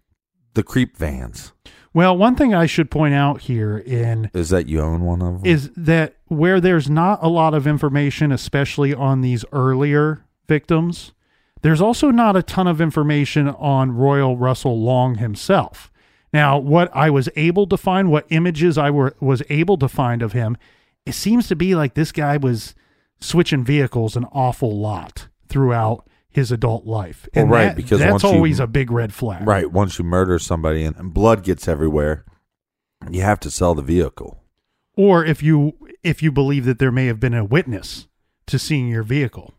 the 0.53 0.63
creep 0.63 0.97
vans. 0.97 1.53
Well, 1.93 2.17
one 2.17 2.35
thing 2.35 2.53
I 2.53 2.67
should 2.67 2.89
point 2.89 3.13
out 3.13 3.41
here 3.41 3.77
in 3.77 4.31
Is 4.33 4.49
that 4.49 4.69
you 4.69 4.79
own 4.79 5.01
one 5.01 5.21
of 5.21 5.41
them? 5.41 5.45
is 5.45 5.69
that 5.75 6.15
where 6.27 6.61
there's 6.61 6.89
not 6.89 7.19
a 7.21 7.27
lot 7.27 7.53
of 7.53 7.67
information, 7.67 8.31
especially 8.31 8.93
on 8.93 9.21
these 9.21 9.43
earlier 9.51 10.23
victims, 10.47 11.11
there's 11.61 11.81
also 11.81 12.09
not 12.09 12.35
a 12.35 12.43
ton 12.43 12.67
of 12.67 12.79
information 12.81 13.49
on 13.49 13.91
Royal 13.91 14.37
Russell 14.37 14.81
Long 14.81 15.15
himself. 15.15 15.91
Now, 16.33 16.57
what 16.57 16.89
I 16.95 17.09
was 17.09 17.27
able 17.35 17.67
to 17.67 17.77
find, 17.77 18.09
what 18.09 18.25
images 18.29 18.77
I 18.77 18.89
were 18.89 19.15
was 19.19 19.43
able 19.49 19.77
to 19.77 19.89
find 19.89 20.21
of 20.21 20.31
him, 20.31 20.55
it 21.05 21.13
seems 21.13 21.47
to 21.49 21.55
be 21.55 21.75
like 21.75 21.93
this 21.93 22.11
guy 22.13 22.37
was 22.37 22.73
switching 23.19 23.65
vehicles 23.65 24.15
an 24.15 24.25
awful 24.31 24.79
lot 24.79 25.27
throughout 25.49 26.07
his 26.31 26.51
adult 26.51 26.85
life. 26.85 27.27
Well, 27.35 27.45
right, 27.47 27.65
that- 27.65 27.75
because 27.75 27.99
that's 27.99 28.11
once 28.11 28.23
you- 28.23 28.29
always 28.29 28.59
a 28.59 28.67
big 28.67 28.89
red 28.91 29.13
flag. 29.13 29.45
Right. 29.47 29.71
Once 29.71 29.99
you 29.99 30.05
murder 30.05 30.39
somebody 30.39 30.83
and, 30.83 30.95
and 30.95 31.13
blood 31.13 31.43
gets 31.43 31.67
everywhere, 31.67 32.25
you 33.09 33.21
have 33.21 33.39
to 33.41 33.51
sell 33.51 33.75
the 33.75 33.81
vehicle. 33.81 34.37
or 34.97 35.23
if 35.25 35.41
you 35.43 35.73
if 36.03 36.21
you 36.23 36.31
believe 36.31 36.65
that 36.65 36.79
there 36.79 36.91
may 36.91 37.05
have 37.05 37.19
been 37.19 37.33
a 37.33 37.45
witness 37.45 38.07
to 38.47 38.57
seeing 38.59 38.87
your 38.89 39.03
vehicle 39.03 39.53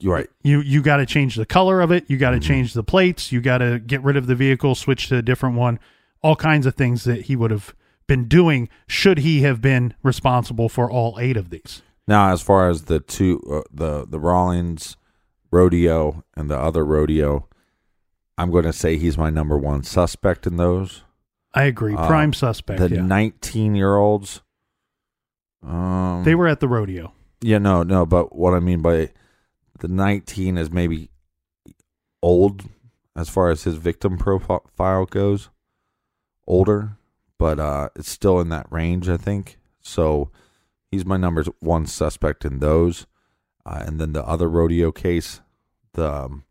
You're 0.00 0.14
right. 0.14 0.28
you 0.42 0.60
you 0.60 0.80
got 0.82 0.96
to 0.98 1.06
change 1.06 1.34
the 1.36 1.44
color 1.46 1.80
of 1.80 1.90
it 1.92 2.04
you 2.08 2.16
got 2.16 2.30
to 2.30 2.40
change 2.40 2.72
the 2.72 2.82
plates 2.82 3.30
you 3.32 3.40
got 3.40 3.58
to 3.58 3.78
get 3.78 4.02
rid 4.02 4.16
of 4.16 4.26
the 4.26 4.34
vehicle 4.34 4.74
switch 4.74 5.08
to 5.08 5.16
a 5.18 5.22
different 5.22 5.56
one 5.56 5.78
all 6.22 6.36
kinds 6.36 6.64
of 6.66 6.74
things 6.74 7.04
that 7.04 7.22
he 7.22 7.36
would 7.36 7.50
have 7.50 7.74
been 8.06 8.26
doing 8.26 8.68
should 8.86 9.18
he 9.18 9.42
have 9.42 9.60
been 9.60 9.92
responsible 10.02 10.68
for 10.68 10.90
all 10.90 11.18
eight 11.20 11.36
of 11.36 11.50
these 11.50 11.82
Now, 12.08 12.32
as 12.32 12.40
far 12.40 12.70
as 12.70 12.84
the 12.84 13.00
two, 13.00 13.40
uh, 13.52 13.62
the 13.72 14.06
the 14.08 14.18
Rawlins 14.20 14.96
rodeo 15.50 16.24
and 16.36 16.50
the 16.50 16.58
other 16.58 16.84
rodeo, 16.84 17.48
I'm 18.38 18.50
going 18.50 18.64
to 18.64 18.72
say 18.72 18.96
he's 18.96 19.16
my 19.18 19.30
number 19.30 19.56
one 19.56 19.82
suspect 19.82 20.46
in 20.46 20.56
those. 20.56 21.02
i 21.54 21.64
agree 21.64 21.94
Uh, 21.94 22.06
prime 22.06 22.32
suspect 22.32 22.80
the 22.80 22.90
yeah. 22.90 23.02
19 23.02 23.74
year 23.74 23.96
olds. 23.96 24.42
Um, 25.62 26.22
they 26.24 26.34
were 26.34 26.46
at 26.46 26.60
the 26.60 26.68
rodeo 26.68 27.12
Yeah, 27.40 27.58
no, 27.58 27.82
no. 27.82 28.06
But 28.06 28.36
what 28.36 28.54
I 28.54 28.60
mean 28.60 28.82
by 28.82 29.10
the 29.80 29.88
19 29.88 30.58
is 30.58 30.70
maybe 30.70 31.10
old 32.22 32.64
as 33.16 33.28
far 33.28 33.48
as 33.50 33.64
his 33.64 33.76
victim 33.76 34.18
profile 34.18 35.06
goes, 35.06 35.48
older, 36.46 36.98
but 37.38 37.58
uh, 37.58 37.88
it's 37.96 38.10
still 38.10 38.40
in 38.40 38.50
that 38.50 38.66
range, 38.70 39.08
I 39.08 39.16
think. 39.16 39.58
So 39.80 40.30
he's 40.90 41.06
my 41.06 41.16
number 41.16 41.44
one 41.60 41.86
suspect 41.86 42.44
in 42.44 42.58
those. 42.58 43.06
Uh, 43.66 43.82
and 43.84 43.98
then 44.00 44.12
the 44.12 44.24
other 44.24 44.48
rodeo 44.48 44.92
case, 44.92 45.40
the 45.94 46.08
um, 46.10 46.44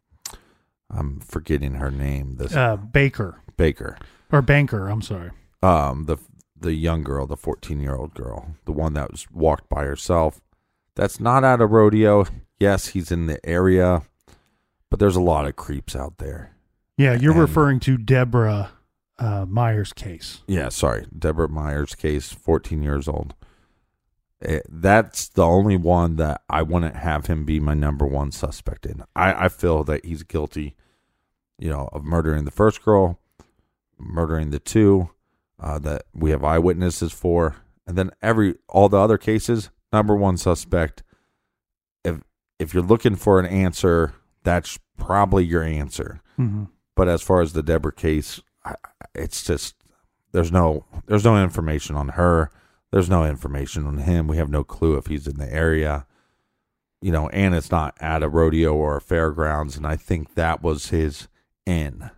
I'm 0.90 1.20
forgetting 1.22 1.76
her 1.76 1.90
name. 1.92 2.36
This 2.36 2.56
uh 2.56 2.76
baker 2.76 3.42
Baker, 3.58 3.98
or 4.32 4.42
banker 4.42 4.90
i'm 4.90 5.02
sorry 5.02 5.32
um, 5.64 6.04
the 6.06 6.18
the 6.60 6.74
young 6.74 7.04
girl, 7.04 7.26
the 7.26 7.38
14 7.38 7.80
year 7.80 7.96
old 7.96 8.14
girl, 8.14 8.56
the 8.66 8.72
one 8.72 8.94
that 8.94 9.12
was 9.12 9.26
walked 9.32 9.70
by 9.70 9.84
herself. 9.86 10.42
That's 10.96 11.20
not 11.20 11.44
at 11.44 11.60
a 11.62 11.66
rodeo. 11.66 12.26
Yes, 12.60 12.88
he's 12.90 13.12
in 13.12 13.28
the 13.28 13.44
area, 13.46 14.04
but 14.90 15.00
there's 15.00 15.16
a 15.18 15.22
lot 15.22 15.46
of 15.46 15.56
creeps 15.56 15.96
out 15.96 16.18
there. 16.18 16.56
yeah 16.98 17.14
you're 17.14 17.32
And- 17.34 17.42
referring 17.42 17.80
to 17.82 17.98
deborah 17.98 18.72
uh, 19.20 19.46
myers 19.48 19.94
case 19.94 20.42
Yeah, 20.48 20.68
sorry, 20.70 21.06
Deborah 21.18 21.48
Myers' 21.50 21.96
case, 21.96 22.32
14 22.34 22.84
years 22.84 23.08
old. 23.08 23.34
Eh, 24.42 24.60
that's 24.70 25.30
the 25.30 25.46
only 25.46 25.78
one 25.78 26.18
that 26.18 26.42
I 26.50 26.62
wouldn't 26.62 26.96
have 26.96 27.28
him 27.28 27.46
be 27.46 27.60
my 27.60 27.74
number 27.74 28.06
one 28.06 28.32
suspect 28.32 28.86
in. 28.86 29.04
I, 29.16 29.46
I 29.46 29.50
feel 29.50 29.84
that 29.86 30.06
he's 30.06 30.24
guilty, 30.24 30.76
you 31.58 31.70
know, 31.70 31.90
of 31.94 32.04
murdering 32.04 32.46
the 32.46 32.52
first 32.52 32.84
girl, 32.84 33.20
murdering 33.98 34.50
the 34.50 34.60
two 34.60 35.10
uh, 35.60 35.80
that 35.80 36.04
we 36.14 36.32
have 36.32 36.44
eyewitnesses 36.44 37.14
for, 37.14 37.56
and 37.88 37.98
then 37.98 38.12
every 38.22 38.56
all 38.68 38.90
the 38.90 38.98
other 39.00 39.18
cases, 39.18 39.70
number 39.94 40.16
one 40.16 40.38
suspect. 40.38 41.02
If 42.04 42.22
if 42.60 42.74
you're 42.74 42.84
looking 42.84 43.16
for 43.16 43.40
an 43.40 43.46
answer, 43.46 44.14
that's 44.44 44.78
probably 44.98 45.46
your 45.46 45.64
answer. 45.64 46.22
hmm 46.36 46.66
But 46.96 47.08
as 47.08 47.22
far 47.22 47.42
as 47.42 47.54
the 47.54 47.64
Deborah 47.64 47.94
case, 47.94 48.42
I, 48.66 48.76
it's 49.14 49.44
just 49.44 49.76
there's 50.34 50.52
no 50.52 50.84
there's 51.06 51.24
no 51.26 51.42
information 51.42 51.96
on 51.96 52.10
her. 52.10 52.52
There's 52.92 53.10
no 53.10 53.26
information 53.26 53.86
on 53.86 53.98
him. 54.00 54.28
We 54.28 54.38
have 54.38 54.50
no 54.50 54.64
clue 54.64 54.96
if 54.98 55.08
he's 55.08 55.28
in 55.28 55.38
the 55.38 55.52
area. 55.52 56.06
you 57.02 57.12
know, 57.12 57.30
and 57.30 57.54
it's 57.54 57.70
not 57.70 57.96
at 58.00 58.24
a 58.24 58.30
rodeo 58.30 58.74
or 58.74 58.96
a 58.98 59.02
fairgrounds, 59.02 59.78
and 59.78 59.86
I 59.86 59.96
think 59.96 60.34
that 60.34 60.64
was 60.64 60.90
his 60.90 61.28
in. 61.66 62.10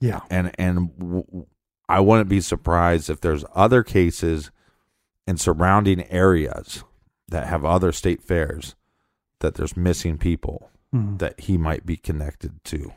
Yeah. 0.00 0.20
And 0.28 0.50
and 0.58 0.98
w- 0.98 1.46
I 1.88 2.00
wouldn't 2.00 2.28
be 2.28 2.42
surprised 2.42 3.08
if 3.08 3.20
there's 3.22 3.46
other 3.54 3.82
cases 3.82 4.50
in 5.26 5.38
surrounding 5.38 6.02
areas 6.10 6.84
that 7.28 7.46
have 7.46 7.64
other 7.64 7.92
state 7.92 8.22
fairs 8.22 8.74
that 9.40 9.54
there's 9.54 9.76
missing 9.76 10.18
people 10.18 10.70
Mhm. 10.94 11.18
that 11.18 11.40
he 11.40 11.56
might 11.56 11.86
be 11.86 11.96
connected 11.96 12.62
to. 12.64 12.92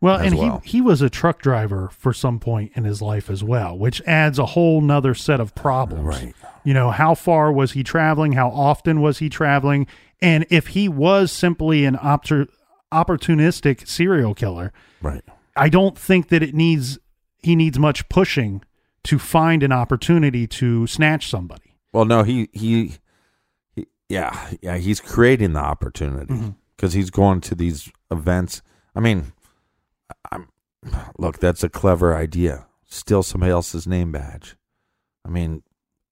Well, 0.00 0.16
and 0.20 0.36
well. 0.36 0.60
he 0.64 0.70
he 0.72 0.80
was 0.80 1.00
a 1.02 1.08
truck 1.08 1.40
driver 1.40 1.88
for 1.90 2.12
some 2.12 2.38
point 2.38 2.72
in 2.74 2.84
his 2.84 3.00
life 3.00 3.30
as 3.30 3.42
well, 3.42 3.76
which 3.78 4.02
adds 4.02 4.38
a 4.38 4.46
whole 4.46 4.80
nother 4.80 5.14
set 5.14 5.40
of 5.40 5.54
problems. 5.54 6.04
Right. 6.04 6.34
You 6.64 6.74
know, 6.74 6.90
how 6.90 7.14
far 7.14 7.50
was 7.50 7.72
he 7.72 7.82
traveling? 7.82 8.32
How 8.32 8.48
often 8.50 9.00
was 9.00 9.18
he 9.18 9.28
traveling? 9.28 9.86
And 10.20 10.44
if 10.50 10.68
he 10.68 10.88
was 10.88 11.32
simply 11.32 11.84
an 11.84 11.96
optor- 11.96 12.48
opportunistic 12.92 13.86
serial 13.86 14.34
killer, 14.34 14.72
Right. 15.02 15.22
I 15.56 15.68
don't 15.68 15.96
think 15.96 16.28
that 16.28 16.42
it 16.42 16.54
needs 16.54 16.98
he 17.38 17.54
needs 17.56 17.78
much 17.78 18.08
pushing 18.08 18.62
to 19.04 19.18
find 19.18 19.62
an 19.62 19.72
opportunity 19.72 20.46
to 20.48 20.86
snatch 20.86 21.28
somebody. 21.30 21.76
Well, 21.92 22.04
no, 22.04 22.22
he 22.22 22.48
he, 22.52 22.94
he 23.74 23.86
yeah, 24.08 24.50
yeah, 24.60 24.76
he's 24.76 25.00
creating 25.00 25.52
the 25.54 25.60
opportunity 25.60 26.32
Mm-hmm. 26.34 26.50
because 26.76 26.92
he's 26.92 27.10
going 27.10 27.40
to 27.42 27.54
these 27.54 27.90
events. 28.10 28.62
I 28.94 29.00
mean, 29.00 29.32
I'm 30.32 30.48
look, 31.18 31.38
that's 31.38 31.62
a 31.64 31.68
clever 31.68 32.16
idea. 32.16 32.66
Steal 32.86 33.22
somebody 33.22 33.52
else's 33.52 33.86
name 33.86 34.12
badge. 34.12 34.56
I 35.24 35.28
mean, 35.28 35.62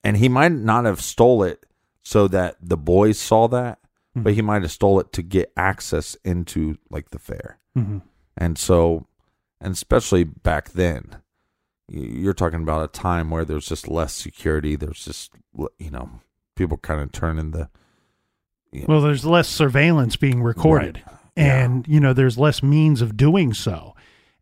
and 0.02 0.16
he 0.16 0.28
might 0.28 0.52
not 0.52 0.84
have 0.84 1.00
stole 1.00 1.42
it 1.44 1.64
so 2.02 2.26
that 2.28 2.56
the 2.60 2.76
boys 2.76 3.18
saw 3.18 3.46
that, 3.48 3.78
but 4.16 4.34
he 4.34 4.42
might 4.42 4.62
have 4.62 4.70
stole 4.72 5.00
it 5.00 5.12
to 5.12 5.22
get 5.22 5.52
access 5.56 6.16
into 6.24 6.76
like 6.90 7.10
the 7.10 7.18
fair. 7.18 7.58
Mm-hmm. 7.78 7.98
And 8.36 8.58
so, 8.58 9.06
and 9.60 9.72
especially 9.72 10.24
back 10.24 10.70
then, 10.72 11.16
you're 11.88 12.34
talking 12.34 12.62
about 12.62 12.84
a 12.84 12.88
time 12.88 13.30
where 13.30 13.44
there's 13.44 13.66
just 13.66 13.88
less 13.88 14.12
security. 14.12 14.74
There's 14.76 15.04
just, 15.04 15.32
you 15.78 15.90
know, 15.90 16.10
people 16.56 16.76
kind 16.78 17.00
of 17.00 17.12
turning 17.12 17.52
the, 17.52 17.68
Well, 18.86 19.00
there's 19.00 19.24
less 19.24 19.48
surveillance 19.48 20.16
being 20.16 20.42
recorded, 20.42 21.02
Right. 21.06 21.16
and 21.36 21.86
you 21.88 22.00
know 22.00 22.12
there's 22.12 22.36
less 22.38 22.62
means 22.62 23.00
of 23.00 23.16
doing 23.16 23.54
so. 23.54 23.94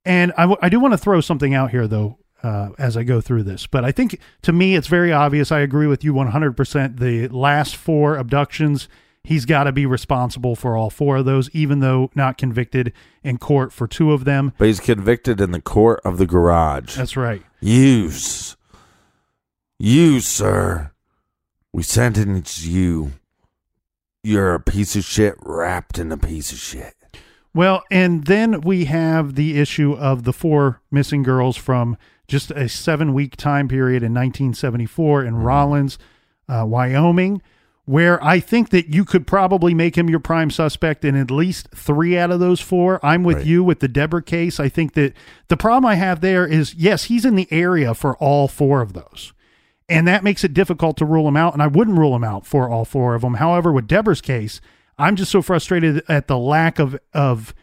And 0.05 0.33
I, 0.37 0.43
w- 0.43 0.59
I 0.61 0.69
do 0.69 0.81
want 0.81 0.93
to 0.93 0.99
throw 0.99 1.21
something 1.21 1.55
out 1.55 1.71
here 1.71 1.87
though 1.87 2.19
uh, 2.43 2.71
as 2.79 2.97
I 2.97 3.05
go 3.05 3.21
through 3.21 3.45
this, 3.45 3.67
but 3.69 3.85
I 3.85 3.93
think 3.93 4.19
to 4.43 4.53
me 4.53 4.75
it's 4.75 4.89
very 4.89 5.13
obvious. 5.13 5.53
I 5.53 5.61
agree 5.61 5.87
with 5.87 6.03
you 6.03 6.13
100. 6.13 6.57
percent 6.57 6.99
The 6.99 7.29
last 7.29 7.77
four 7.77 8.17
abductions, 8.17 8.89
he's 9.23 9.45
got 9.47 9.65
to 9.65 9.73
be 9.73 9.87
responsible 9.87 10.57
for 10.57 10.77
all 10.77 10.91
four 10.91 11.19
of 11.19 11.25
those, 11.25 11.49
even 11.51 11.79
though 11.79 12.11
not 12.17 12.37
convicted 12.39 12.93
in 13.23 13.39
court 13.39 13.73
for 13.73 13.87
two 13.87 14.11
of 14.13 14.25
them. 14.25 14.53
but 14.59 14.67
he's 14.67 14.81
convicted 14.81 15.41
in 15.41 15.53
the 15.53 15.61
court 15.61 16.01
of 16.05 16.19
the 16.19 16.27
garage. 16.27 16.97
That's 16.97 17.17
right. 17.17 17.43
You, 17.61 18.09
s- 18.09 18.57
you, 19.79 20.19
sir, 20.19 20.91
we 21.73 21.85
sentence 21.85 22.65
you. 22.67 23.13
You're 24.25 24.55
a 24.55 24.61
piece 24.61 24.97
of 24.97 25.05
shit 25.05 25.35
wrapped 25.41 25.99
in 25.99 26.11
a 26.11 26.17
piece 26.17 26.51
of 26.53 26.59
shit. 26.59 26.95
Well, 27.55 27.83
and 27.91 28.25
then 28.25 28.63
we 28.63 28.87
have 28.87 29.35
the 29.35 29.59
issue 29.61 29.93
of 29.93 30.25
the 30.25 30.33
four 30.33 30.81
missing 30.91 31.23
girls 31.23 31.57
from 31.57 31.97
just 32.27 32.51
a 32.53 32.69
seven 32.69 33.13
week 33.13 33.37
time 33.37 33.69
period 33.69 34.03
in 34.03 34.15
1974 34.15 35.25
in 35.25 35.37
Rawlins, 35.37 35.99
uh, 36.49 36.65
Wyoming, 36.67 37.43
where 37.85 38.23
I 38.25 38.41
think 38.41 38.71
that 38.71 38.95
you 38.95 39.05
could 39.05 39.27
probably 39.27 39.75
make 39.75 39.99
him 39.99 40.09
your 40.09 40.21
prime 40.21 40.51
suspect 40.51 41.05
in 41.05 41.15
at 41.15 41.31
least 41.31 41.69
three 41.75 42.17
out 42.17 42.31
of 42.31 42.41
those 42.41 42.61
four. 42.61 43.05
I'm 43.05 43.23
with 43.23 43.39
Right. 43.39 43.47
you 43.47 43.63
with 43.65 43.81
the 43.81 43.89
Deborah 43.89 44.23
case. 44.23 44.59
I 44.59 44.69
think 44.71 44.95
that 44.95 45.13
the 45.49 45.57
problem 45.57 45.85
I 45.85 45.97
have 45.97 46.21
there 46.21 46.47
is 46.47 46.75
yes, 46.75 47.05
he's 47.05 47.25
in 47.27 47.35
the 47.35 47.49
area 47.51 47.93
for 47.93 48.17
all 48.17 48.49
four 48.49 48.81
of 48.81 48.95
those. 48.95 49.35
And 49.89 50.09
that 50.09 50.25
makes 50.25 50.43
it 50.43 50.55
difficult 50.55 50.97
to 50.99 51.05
rule 51.05 51.29
him 51.29 51.37
out. 51.37 51.53
And 51.53 51.63
I 51.63 51.67
wouldn't 51.67 51.99
rule 51.99 52.17
him 52.17 52.25
out 52.25 52.47
for 52.47 52.71
all 52.71 52.87
four 52.87 53.15
of 53.15 53.21
them. 53.21 53.35
However, 53.35 53.71
with 53.73 53.89
Deborah's 53.89 54.23
case, 54.23 54.61
I'm 55.03 55.17
just 55.17 55.31
so 55.31 55.43
frustrated 55.43 56.03
at 56.09 56.29
the 56.29 56.39
lack 56.39 56.79
of, 56.79 56.99
of 57.13 57.55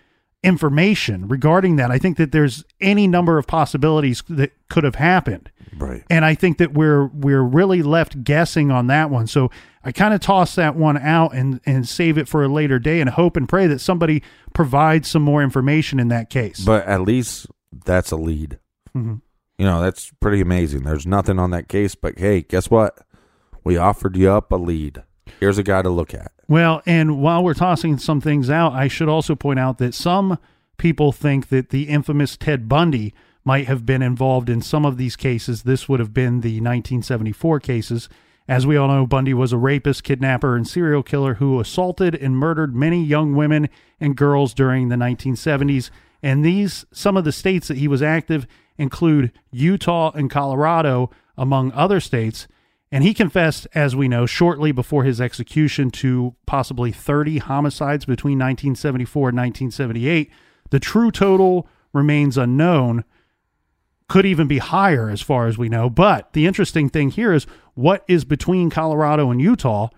information 0.43 1.27
regarding 1.27 1.75
that. 1.77 1.91
I 1.91 1.97
think 1.97 2.17
that 2.17 2.31
there's 2.31 2.63
any 2.79 3.07
number 3.07 3.37
of 3.37 3.47
possibilities 3.47 4.23
that 4.29 4.51
could 4.69 4.83
have 4.83 4.95
happened. 4.95 5.51
Right. 5.77 6.03
And 6.09 6.25
I 6.25 6.35
think 6.35 6.57
that 6.57 6.73
we're 6.73 7.05
we're 7.07 7.43
really 7.43 7.81
left 7.83 8.23
guessing 8.23 8.71
on 8.71 8.87
that 8.87 9.09
one. 9.09 9.27
So 9.27 9.51
I 9.83 9.91
kind 9.91 10.13
of 10.13 10.19
toss 10.19 10.55
that 10.55 10.75
one 10.75 10.97
out 10.97 11.33
and 11.33 11.61
and 11.65 11.87
save 11.87 12.17
it 12.17 12.27
for 12.27 12.43
a 12.43 12.47
later 12.47 12.79
day 12.79 13.01
and 13.01 13.09
hope 13.09 13.37
and 13.37 13.47
pray 13.47 13.67
that 13.67 13.79
somebody 13.79 14.23
provides 14.53 15.07
some 15.07 15.21
more 15.21 15.43
information 15.43 15.99
in 15.99 16.07
that 16.09 16.29
case. 16.29 16.59
But 16.61 16.85
at 16.85 17.01
least 17.01 17.47
that's 17.85 18.11
a 18.11 18.17
lead. 18.17 18.59
Mhm. 18.97 19.21
You 19.57 19.65
know, 19.65 19.81
that's 19.81 20.11
pretty 20.19 20.41
amazing. 20.41 20.83
There's 20.83 21.05
nothing 21.05 21.37
on 21.37 21.51
that 21.51 21.67
case, 21.67 21.93
but 21.93 22.17
hey, 22.17 22.41
guess 22.41 22.71
what? 22.71 22.97
We 23.63 23.77
offered 23.77 24.15
you 24.15 24.31
up 24.31 24.51
a 24.51 24.55
lead. 24.55 25.03
Here's 25.39 25.57
a 25.57 25.63
guy 25.63 25.81
to 25.81 25.89
look 25.89 26.13
at. 26.13 26.31
Well, 26.47 26.81
and 26.85 27.21
while 27.21 27.43
we're 27.43 27.53
tossing 27.53 27.97
some 27.97 28.21
things 28.21 28.49
out, 28.49 28.73
I 28.73 28.87
should 28.87 29.09
also 29.09 29.35
point 29.35 29.59
out 29.59 29.77
that 29.77 29.93
some 29.93 30.37
people 30.77 31.11
think 31.11 31.49
that 31.49 31.69
the 31.69 31.83
infamous 31.83 32.37
Ted 32.37 32.67
Bundy 32.67 33.13
might 33.45 33.67
have 33.67 33.85
been 33.85 34.01
involved 34.01 34.49
in 34.49 34.61
some 34.61 34.85
of 34.85 34.97
these 34.97 35.15
cases. 35.15 35.63
This 35.63 35.87
would 35.87 35.99
have 35.99 36.13
been 36.13 36.41
the 36.41 36.59
1974 36.59 37.59
cases. 37.59 38.09
As 38.47 38.65
we 38.65 38.77
all 38.77 38.87
know, 38.87 39.05
Bundy 39.05 39.33
was 39.33 39.53
a 39.53 39.57
rapist, 39.57 40.03
kidnapper, 40.03 40.55
and 40.55 40.67
serial 40.67 41.03
killer 41.03 41.35
who 41.35 41.59
assaulted 41.59 42.15
and 42.15 42.35
murdered 42.35 42.75
many 42.75 43.03
young 43.03 43.35
women 43.35 43.69
and 43.99 44.15
girls 44.15 44.55
during 44.55 44.89
the 44.89 44.95
1970s. 44.95 45.91
And 46.23 46.43
these, 46.43 46.85
some 46.91 47.15
of 47.15 47.25
the 47.25 47.31
states 47.31 47.67
that 47.67 47.77
he 47.77 47.87
was 47.87 48.01
active 48.01 48.47
include 48.77 49.31
Utah 49.51 50.11
and 50.15 50.31
Colorado, 50.31 51.11
among 51.37 51.71
other 51.73 51.99
states. 51.99 52.47
And 52.91 53.03
he 53.03 53.13
confessed, 53.13 53.67
as 53.75 53.95
we 53.95 54.07
know, 54.07 54.25
shortly 54.25 54.71
before 54.71 55.03
his 55.03 55.21
execution 55.21 55.91
to 55.91 56.35
possibly 56.47 56.91
30 56.91 57.37
homicides 57.37 58.05
between 58.05 58.39
1974 58.39 59.29
and 59.29 59.37
1978. 59.37 60.31
The 60.71 60.79
true 60.79 61.11
total 61.11 61.67
remains 61.93 62.37
unknown, 62.37 63.03
could 64.07 64.25
even 64.25 64.47
be 64.47 64.57
higher 64.57 65.09
as 65.09 65.21
far 65.21 65.47
as 65.47 65.57
we 65.57 65.69
know. 65.69 65.89
But 65.89 66.33
the 66.33 66.47
interesting 66.47 66.89
thing 66.89 67.11
here 67.11 67.31
is 67.31 67.45
what 67.75 68.03
is 68.07 68.25
between 68.25 68.69
Colorado 68.69 69.29
and 69.29 69.39
Utah 69.39 69.89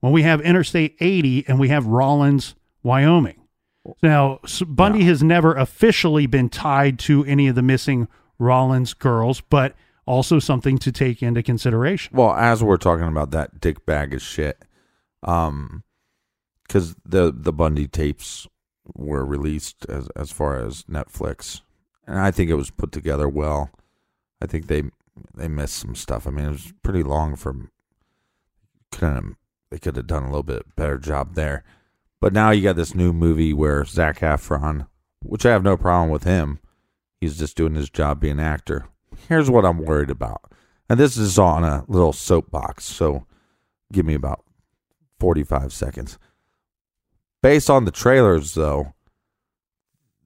when 0.00 0.12
we 0.12 0.22
have 0.22 0.40
Interstate 0.40 0.96
80 1.00 1.46
and 1.46 1.58
we 1.58 1.68
have 1.68 1.86
Rawlins, 1.86 2.54
Wyoming. 2.82 3.46
Now, 4.02 4.40
Bundy 4.66 5.04
has 5.04 5.22
never 5.22 5.54
officially 5.54 6.26
been 6.26 6.48
tied 6.48 6.98
to 7.00 7.24
any 7.24 7.48
of 7.48 7.54
the 7.54 7.62
missing 7.62 8.08
Rawlins 8.38 8.92
girls, 8.92 9.40
but 9.40 9.74
also 10.10 10.40
something 10.40 10.76
to 10.76 10.90
take 10.90 11.22
into 11.22 11.40
consideration. 11.40 12.16
Well, 12.16 12.32
as 12.32 12.64
we're 12.64 12.76
talking 12.78 13.06
about 13.06 13.30
that 13.30 13.60
dick 13.60 13.86
bag 13.86 14.12
of 14.12 14.20
shit, 14.20 14.64
um, 15.22 15.84
because 16.66 16.96
the 17.04 17.32
the 17.34 17.52
Bundy 17.52 17.86
tapes 17.86 18.48
were 18.94 19.24
released 19.24 19.86
as 19.88 20.08
as 20.16 20.32
far 20.32 20.58
as 20.58 20.82
Netflix, 20.84 21.60
and 22.08 22.18
I 22.18 22.32
think 22.32 22.50
it 22.50 22.54
was 22.54 22.70
put 22.70 22.90
together 22.90 23.28
well. 23.28 23.70
I 24.42 24.46
think 24.46 24.66
they 24.66 24.82
they 25.36 25.46
missed 25.46 25.76
some 25.76 25.94
stuff. 25.94 26.26
I 26.26 26.30
mean, 26.30 26.46
it 26.46 26.50
was 26.50 26.72
pretty 26.82 27.04
long 27.04 27.36
from. 27.36 27.70
Kind 28.90 29.18
of, 29.18 29.24
they 29.70 29.78
could 29.78 29.94
have 29.94 30.08
done 30.08 30.24
a 30.24 30.26
little 30.26 30.42
bit 30.42 30.74
better 30.74 30.98
job 30.98 31.36
there, 31.36 31.62
but 32.20 32.32
now 32.32 32.50
you 32.50 32.60
got 32.60 32.74
this 32.74 32.92
new 32.92 33.12
movie 33.12 33.52
where 33.52 33.84
Zac 33.84 34.18
Efron, 34.18 34.88
which 35.22 35.46
I 35.46 35.52
have 35.52 35.62
no 35.62 35.76
problem 35.76 36.10
with 36.10 36.24
him, 36.24 36.58
he's 37.20 37.38
just 37.38 37.56
doing 37.56 37.76
his 37.76 37.88
job 37.88 38.18
being 38.18 38.40
an 38.40 38.40
actor. 38.40 38.88
Here's 39.28 39.50
what 39.50 39.64
I'm 39.64 39.78
worried 39.78 40.10
about. 40.10 40.52
And 40.88 40.98
this 40.98 41.16
is 41.16 41.38
on 41.38 41.64
a 41.64 41.84
little 41.86 42.12
soapbox, 42.12 42.84
so 42.84 43.26
give 43.92 44.04
me 44.04 44.14
about 44.14 44.44
45 45.20 45.72
seconds. 45.72 46.18
Based 47.42 47.70
on 47.70 47.84
the 47.84 47.90
trailers 47.90 48.54
though, 48.54 48.94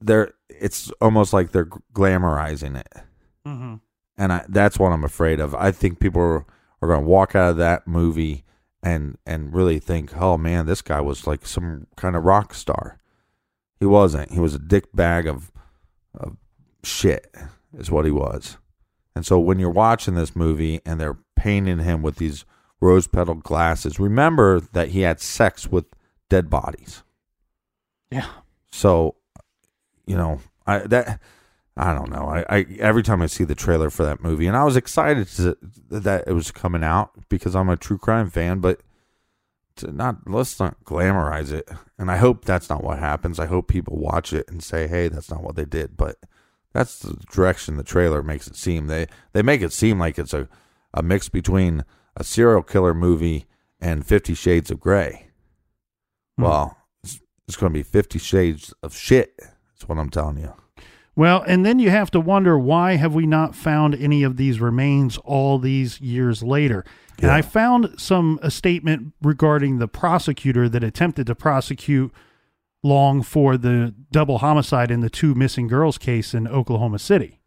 they're 0.01 0.33
it's 0.49 0.91
almost 1.01 1.33
like 1.33 1.51
they're 1.51 1.69
glamorizing 1.93 2.79
it. 2.79 2.93
Mm-hmm. 3.45 3.75
And 4.17 4.33
I, 4.33 4.45
that's 4.47 4.79
what 4.79 4.91
I'm 4.91 5.03
afraid 5.03 5.39
of. 5.39 5.53
I 5.55 5.71
think 5.71 5.99
people 5.99 6.21
are, 6.21 6.45
are 6.81 6.87
going 6.87 7.01
to 7.01 7.07
walk 7.07 7.35
out 7.35 7.51
of 7.51 7.57
that 7.57 7.87
movie 7.87 8.43
and 8.81 9.17
and 9.25 9.53
really 9.53 9.79
think, 9.79 10.15
"Oh 10.17 10.37
man, 10.37 10.65
this 10.65 10.81
guy 10.81 11.01
was 11.01 11.27
like 11.27 11.45
some 11.45 11.87
kind 11.95 12.15
of 12.15 12.23
rock 12.23 12.53
star." 12.53 12.99
He 13.79 13.85
wasn't. 13.85 14.31
He 14.31 14.39
was 14.39 14.55
a 14.55 14.59
dick 14.59 14.85
bag 14.93 15.27
of 15.27 15.51
of 16.13 16.37
shit 16.83 17.33
is 17.77 17.91
what 17.91 18.05
he 18.05 18.11
was. 18.11 18.57
And 19.15 19.25
so 19.25 19.39
when 19.39 19.59
you're 19.59 19.69
watching 19.69 20.15
this 20.15 20.35
movie 20.35 20.81
and 20.85 20.99
they're 20.99 21.17
painting 21.35 21.79
him 21.79 22.01
with 22.01 22.17
these 22.17 22.45
rose 22.81 23.07
petal 23.07 23.35
glasses, 23.35 23.99
remember 23.99 24.59
that 24.59 24.89
he 24.89 25.01
had 25.01 25.19
sex 25.19 25.67
with 25.67 25.85
dead 26.29 26.49
bodies. 26.49 27.03
Yeah. 28.11 28.27
So, 28.71 29.15
you 30.05 30.15
know, 30.15 30.41
I 30.67 30.79
that 30.79 31.19
I 31.77 31.93
don't 31.93 32.11
know. 32.11 32.27
I, 32.27 32.45
I 32.49 32.65
every 32.79 33.03
time 33.03 33.21
I 33.21 33.27
see 33.27 33.43
the 33.43 33.55
trailer 33.55 33.89
for 33.89 34.03
that 34.05 34.21
movie, 34.21 34.47
and 34.47 34.55
I 34.55 34.63
was 34.63 34.75
excited 34.75 35.27
to, 35.29 35.57
that 35.89 36.25
it 36.27 36.33
was 36.33 36.51
coming 36.51 36.83
out 36.83 37.11
because 37.29 37.55
I'm 37.55 37.69
a 37.69 37.77
true 37.77 37.97
crime 37.97 38.29
fan, 38.29 38.59
but 38.59 38.81
to 39.77 39.91
not 39.91 40.29
let's 40.29 40.59
not 40.59 40.83
glamorize 40.85 41.51
it. 41.51 41.69
And 41.97 42.09
I 42.09 42.17
hope 42.17 42.45
that's 42.45 42.69
not 42.69 42.83
what 42.83 42.99
happens. 42.99 43.39
I 43.39 43.45
hope 43.45 43.67
people 43.67 43.97
watch 43.97 44.31
it 44.31 44.49
and 44.49 44.63
say, 44.63 44.87
"Hey, 44.87 45.07
that's 45.09 45.29
not 45.29 45.43
what 45.43 45.55
they 45.55 45.65
did." 45.65 45.97
But 45.97 46.17
that's 46.75 46.99
the 46.99 47.13
direction 47.31 47.77
the 47.77 47.83
trailer 47.83 48.21
makes 48.21 48.47
it 48.47 48.57
seem. 48.57 48.87
They 48.87 49.07
they 49.31 49.41
make 49.41 49.61
it 49.61 49.71
seem 49.71 49.97
like 49.97 50.19
it's 50.19 50.33
a 50.33 50.49
a 50.93 51.01
mix 51.01 51.29
between 51.29 51.85
a 52.17 52.23
serial 52.23 52.63
killer 52.63 52.93
movie 52.93 53.45
and 53.79 54.05
50 54.05 54.33
Shades 54.33 54.69
of 54.69 54.79
Grey. 54.81 55.27
Hmm. 56.37 56.43
Well, 56.43 56.77
it's, 57.03 57.21
it's 57.47 57.55
going 57.55 57.71
to 57.71 57.77
be 57.77 57.83
50 57.83 58.19
Shades 58.19 58.73
of 58.83 58.93
shit. 58.95 59.35
That's 59.37 59.87
what 59.87 59.97
I'm 59.97 60.09
telling 60.09 60.37
you. 60.37 60.53
Well, 61.15 61.43
and 61.47 61.65
then 61.65 61.79
you 61.79 61.89
have 61.91 62.11
to 62.11 62.19
wonder 62.19 62.59
why 62.59 62.95
have 62.95 63.15
we 63.15 63.25
not 63.25 63.55
found 63.55 63.95
any 63.95 64.23
of 64.23 64.35
these 64.35 64.59
remains 64.59 65.17
all 65.19 65.59
these 65.59 66.01
years 66.01 66.43
later? 66.43 66.83
And 67.21 67.31
I 67.31 67.41
found 67.41 67.95
some 67.97 68.37
a 68.41 68.51
statement 68.51 69.13
regarding 69.21 69.77
the 69.79 69.87
prosecutor 69.87 70.67
that 70.67 70.83
attempted 70.83 71.27
to 71.27 71.35
prosecute 71.35 72.13
Long 72.85 73.23
for 73.23 73.57
the 73.57 73.95
double 74.11 74.37
homicide 74.37 74.91
in 74.91 75.01
the 75.01 75.09
two 75.09 75.33
missing 75.33 75.67
girls 75.67 75.97
case 75.97 76.35
in 76.35 76.47
Oklahoma 76.47 76.99
City. 76.99 77.39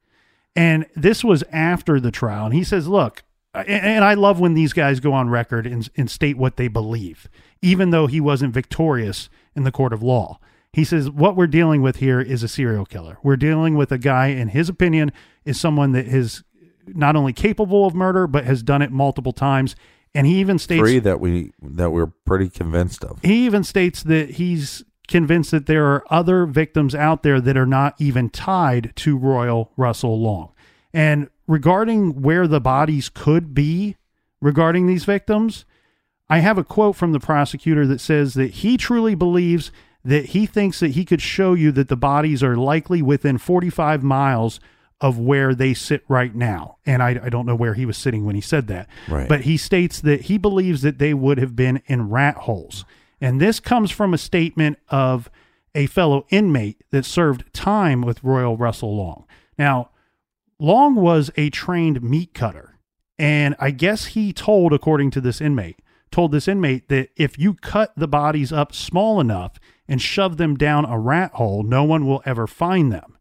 And 0.57 0.84
this 0.97 1.22
was 1.22 1.45
after 1.53 2.01
the 2.01 2.11
trial. 2.11 2.47
And 2.47 2.55
he 2.55 2.64
says, 2.64 2.89
look, 2.89 3.22
and, 3.55 4.05
I 4.05 4.14
love 4.14 4.41
when 4.41 4.55
these 4.55 4.72
guys 4.72 4.99
go 4.99 5.12
on 5.12 5.30
record 5.30 5.64
and, 5.64 5.89
and 5.97 6.11
state 6.11 6.36
what 6.36 6.57
they 6.57 6.66
believe, 6.66 7.28
even 7.62 7.91
though 7.91 8.09
he 8.09 8.20
wasn't 8.20 8.53
victorious 8.53 9.28
in 9.55 9.62
the 9.62 9.70
court 9.70 9.93
of 9.93 10.03
law. 10.03 10.41
He 10.72 10.84
says, 10.84 11.09
what 11.09 11.36
we're 11.36 11.47
dealing 11.47 11.82
with 11.82 11.97
here 11.97 12.20
is 12.20 12.43
a 12.43 12.49
serial 12.49 12.84
killer. 12.84 13.18
We're 13.22 13.36
dealing 13.36 13.76
with 13.76 13.93
a 13.93 13.99
guy, 13.99 14.28
in 14.28 14.49
his 14.49 14.68
opinion, 14.68 15.12
is 15.45 15.59
someone 15.59 15.93
that 15.93 16.07
is 16.07 16.43
not 16.89 17.14
only 17.14 17.32
capable 17.32 17.86
of 17.86 17.95
murder, 17.95 18.26
but 18.26 18.45
has 18.45 18.64
done 18.64 18.82
it 18.82 18.91
multiple 18.91 19.32
times. 19.32 19.76
And 20.14 20.26
he 20.26 20.41
even 20.41 20.59
states 20.59 20.80
Three 20.80 20.99
that 20.99 21.20
we 21.20 21.53
that 21.62 21.91
we're 21.91 22.07
pretty 22.07 22.49
convinced 22.49 23.05
of. 23.05 23.20
he 23.22 23.47
even 23.47 23.62
states 23.62 24.03
that 24.03 24.30
he's 24.30 24.82
convinced 25.09 25.51
that 25.51 25.67
there 25.67 25.87
are 25.87 26.05
other 26.11 26.47
victims 26.47 26.95
out 26.95 27.23
there 27.23 27.41
that 27.41 27.57
are 27.57 27.67
not 27.67 27.95
even 27.99 28.31
tied 28.31 28.93
to 28.97 29.17
Royal 29.17 29.73
Russell 29.77 30.21
Long. 30.21 30.53
And 30.93 31.29
regarding 31.47 32.23
where 32.23 32.47
the 32.47 32.61
bodies 32.61 33.09
could 33.09 33.55
be 33.55 33.97
regarding 34.41 34.87
these 34.87 35.05
victims, 35.05 35.65
I 36.31 36.39
have 36.39 36.59
a 36.59 36.65
quote 36.65 36.95
from 36.95 37.13
the 37.13 37.21
prosecutor 37.21 37.87
that 37.87 38.01
says 38.01 38.35
that 38.35 38.51
he 38.51 38.77
truly 38.77 39.15
believes 39.15 39.73
that 40.05 40.27
he 40.27 40.47
thinks 40.47 40.81
that 40.81 40.93
he 40.93 41.05
could 41.05 41.21
show 41.21 41.55
you 41.55 41.73
that 41.73 41.89
the 41.89 41.97
bodies 41.97 42.43
are 42.43 42.57
likely 42.57 43.03
within 43.03 43.39
45 43.39 44.03
miles 44.03 44.61
of 45.01 45.19
where 45.19 45.55
they 45.55 45.75
sit 45.75 46.03
right 46.09 46.35
now. 46.35 46.77
And 46.85 47.03
I, 47.03 47.21
I 47.23 47.29
don't 47.29 47.47
know 47.47 47.55
where 47.55 47.75
he 47.75 47.87
was 47.87 47.97
sitting 47.97 48.25
when 48.25 48.35
he 48.35 48.41
said 48.41 48.67
that. 48.69 48.89
Right. 49.09 49.29
But 49.29 49.43
he 49.43 49.57
states 49.57 50.01
that 50.01 50.23
he 50.23 50.39
believes 50.39 50.83
that 50.83 50.99
they 50.99 51.15
would 51.15 51.39
have 51.39 51.55
been 51.55 51.83
in 51.87 52.09
rat 52.09 52.37
holes. 52.37 52.85
And 53.21 53.41
this 53.41 53.61
comes 53.61 53.91
from 53.91 54.14
a 54.14 54.19
statement 54.19 54.79
of 54.89 55.31
a 55.75 55.87
fellow 55.87 56.27
inmate 56.31 56.83
that 56.91 57.05
served 57.05 57.53
time 57.53 58.03
with 58.03 58.25
Royal 58.25 58.57
Russell 58.57 58.97
Long. 58.97 59.27
Now, 59.59 59.91
Long 60.59 60.95
was 60.95 61.31
a 61.37 61.51
trained 61.51 62.03
meat 62.03 62.35
cutter. 62.35 62.79
And 63.19 63.55
I 63.59 63.71
guess 63.71 64.07
he 64.07 64.33
told, 64.33 64.73
according 64.73 65.11
to 65.12 65.21
this 65.21 65.41
inmate, 65.41 65.81
told 66.11 66.33
this 66.33 66.49
inmate 66.49 66.89
that 66.89 67.11
if 67.16 67.39
you 67.39 67.55
cut 67.55 67.93
the 67.97 68.09
bodies 68.09 68.53
up 68.53 68.75
small 68.75 69.21
enough 69.21 69.59
and 69.89 70.01
shove 70.01 70.37
them 70.37 70.57
down 70.57 70.85
a 70.85 70.99
rat 70.99 71.33
hole, 71.35 71.62
no 71.62 71.85
one 71.85 72.07
will 72.07 72.23
ever 72.25 72.47
find 72.47 72.93
them. 72.93 73.19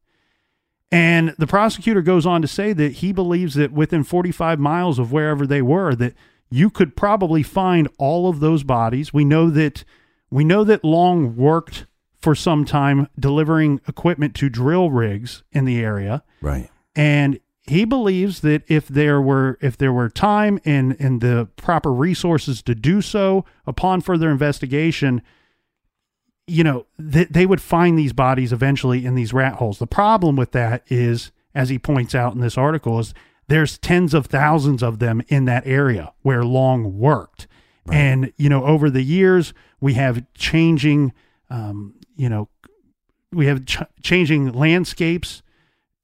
And 0.91 1.35
the 1.37 1.47
prosecutor 1.47 2.01
goes 2.01 2.25
on 2.25 2.41
to 2.41 2.47
say 2.47 2.73
that 2.73 2.93
he 2.93 3.11
believes 3.11 3.55
that 3.55 3.73
within 3.73 4.03
45 4.03 4.59
miles 4.59 4.99
of 4.99 5.11
wherever 5.11 5.45
they 5.45 5.61
were, 5.61 5.95
that 5.95 6.13
you 6.49 6.69
could 6.69 6.95
probably 6.95 7.43
find 7.43 7.87
all 7.97 8.29
of 8.29 8.39
those 8.39 8.63
bodies. 8.63 9.13
We 9.13 9.25
know 9.25 9.49
that 9.49 9.83
we 10.31 10.43
know 10.43 10.63
that 10.63 10.83
Long 10.83 11.35
worked 11.35 11.85
for 12.19 12.35
some 12.35 12.65
time 12.65 13.07
delivering 13.19 13.79
equipment 13.87 14.35
to 14.35 14.49
drill 14.49 14.89
rigs 14.89 15.43
in 15.51 15.65
the 15.65 15.79
area 15.79 16.23
Right. 16.41 16.69
and 16.95 17.39
he 17.61 17.83
believes 17.85 18.39
that 18.41 18.63
if 18.67 18.87
there 18.87 19.21
were 19.21 19.57
if 19.61 19.77
there 19.77 19.93
were 19.93 20.09
time 20.09 20.59
and 20.65 20.95
and 20.99 21.21
the 21.21 21.47
proper 21.57 21.93
resources 21.93 22.61
to 22.63 22.73
do 22.73 23.01
so 23.01 23.45
upon 23.67 24.01
further 24.01 24.29
investigation 24.31 25.21
you 26.47 26.63
know 26.63 26.85
that 26.97 27.33
they 27.33 27.45
would 27.45 27.61
find 27.61 27.97
these 27.99 28.13
bodies 28.13 28.51
eventually 28.53 29.05
in 29.05 29.15
these 29.15 29.33
rat 29.33 29.55
holes 29.55 29.79
the 29.79 29.87
problem 29.87 30.35
with 30.35 30.51
that 30.53 30.83
is 30.87 31.31
as 31.53 31.69
he 31.69 31.77
points 31.77 32.15
out 32.15 32.33
in 32.33 32.39
this 32.41 32.57
article 32.57 32.99
is 32.99 33.13
there's 33.47 33.77
tens 33.77 34.13
of 34.13 34.27
thousands 34.27 34.83
of 34.83 34.99
them 34.99 35.21
in 35.27 35.45
that 35.45 35.65
area 35.65 36.13
where 36.21 36.43
long 36.43 36.97
worked 36.97 37.47
and 37.89 38.33
you 38.35 38.49
know 38.49 38.65
over 38.65 38.89
the 38.89 39.01
years 39.01 39.53
we 39.79 39.93
have 39.93 40.25
changing 40.33 41.13
um, 41.49 41.93
you 42.17 42.27
know 42.27 42.49
we 43.31 43.45
have 43.45 43.65
ch- 43.65 43.83
changing 44.01 44.51
landscapes 44.51 45.41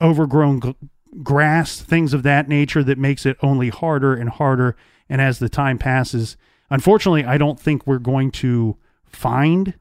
overgrown 0.02 0.62
g- 0.62 0.76
grass, 1.22 1.82
things 1.82 2.14
of 2.14 2.24
that 2.24 2.48
nature 2.48 2.84
that 2.84 2.98
makes 2.98 3.26
it 3.26 3.38
only 3.41 3.70
harder 3.70 4.14
and 4.14 4.30
harder. 4.30 4.76
And 5.10 5.22
as 5.22 5.39
the 5.39 5.50
time 5.50 5.78
passes, 5.78 6.38
unfortunately, 6.70 7.26
I 7.26 7.38
don't 7.38 7.60
think 7.60 7.86
we're 7.86 8.00
going 8.00 8.32
to 8.32 8.78
find 9.06 9.76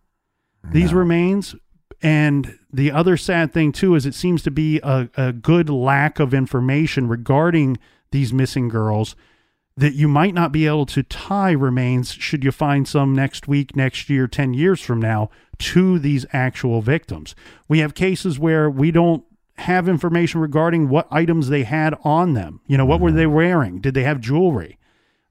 these 0.70 0.92
remains. 0.94 1.54
And 2.03 2.59
the 2.72 2.90
other 2.90 3.16
sad 3.16 3.53
thing, 3.53 3.70
too, 3.70 3.94
is 3.94 4.07
it 4.07 4.14
seems 4.14 4.42
to 4.42 4.50
be 4.50 4.80
a, 4.82 5.09
a 5.16 5.32
good 5.32 5.70
lack 5.70 6.18
of 6.18 6.34
information 6.34 7.09
regarding 7.09 7.78
these 8.11 8.32
missing 8.32 8.68
girls 8.68 9.14
that 9.76 9.94
you 9.94 10.07
might 10.07 10.34
not 10.34 10.53
be 10.53 10.66
able 10.66 10.84
to 10.84 11.03
tie 11.03 11.53
remains 11.53 12.12
should 12.12 12.44
you 12.44 12.53
find 12.53 12.86
some 12.86 13.14
next 13.14 13.48
week, 13.48 13.74
next 13.74 14.11
year, 14.11 14.26
10 14.26 14.53
years 14.53 14.80
from 14.80 15.00
now 15.00 15.30
to 15.59 15.98
these 15.98 16.26
actual 16.32 16.82
victims. 16.82 17.34
We 17.68 17.78
have 17.78 17.94
cases 17.94 18.38
where 18.38 18.68
we 18.68 18.90
don't 18.90 19.24
have 19.59 19.88
information 19.88 20.40
regarding 20.40 20.88
what 20.88 21.07
items 21.11 21.48
they 21.48 21.62
had 21.62 21.94
on 22.05 22.34
them. 22.34 22.61
You 22.66 22.76
know, 22.76 22.84
what 22.84 23.00
were 23.00 23.12
they 23.12 23.26
wearing? 23.26 23.80
Did 23.80 23.94
they 23.94 24.03
have 24.03 24.20
jewelry? 24.20 24.78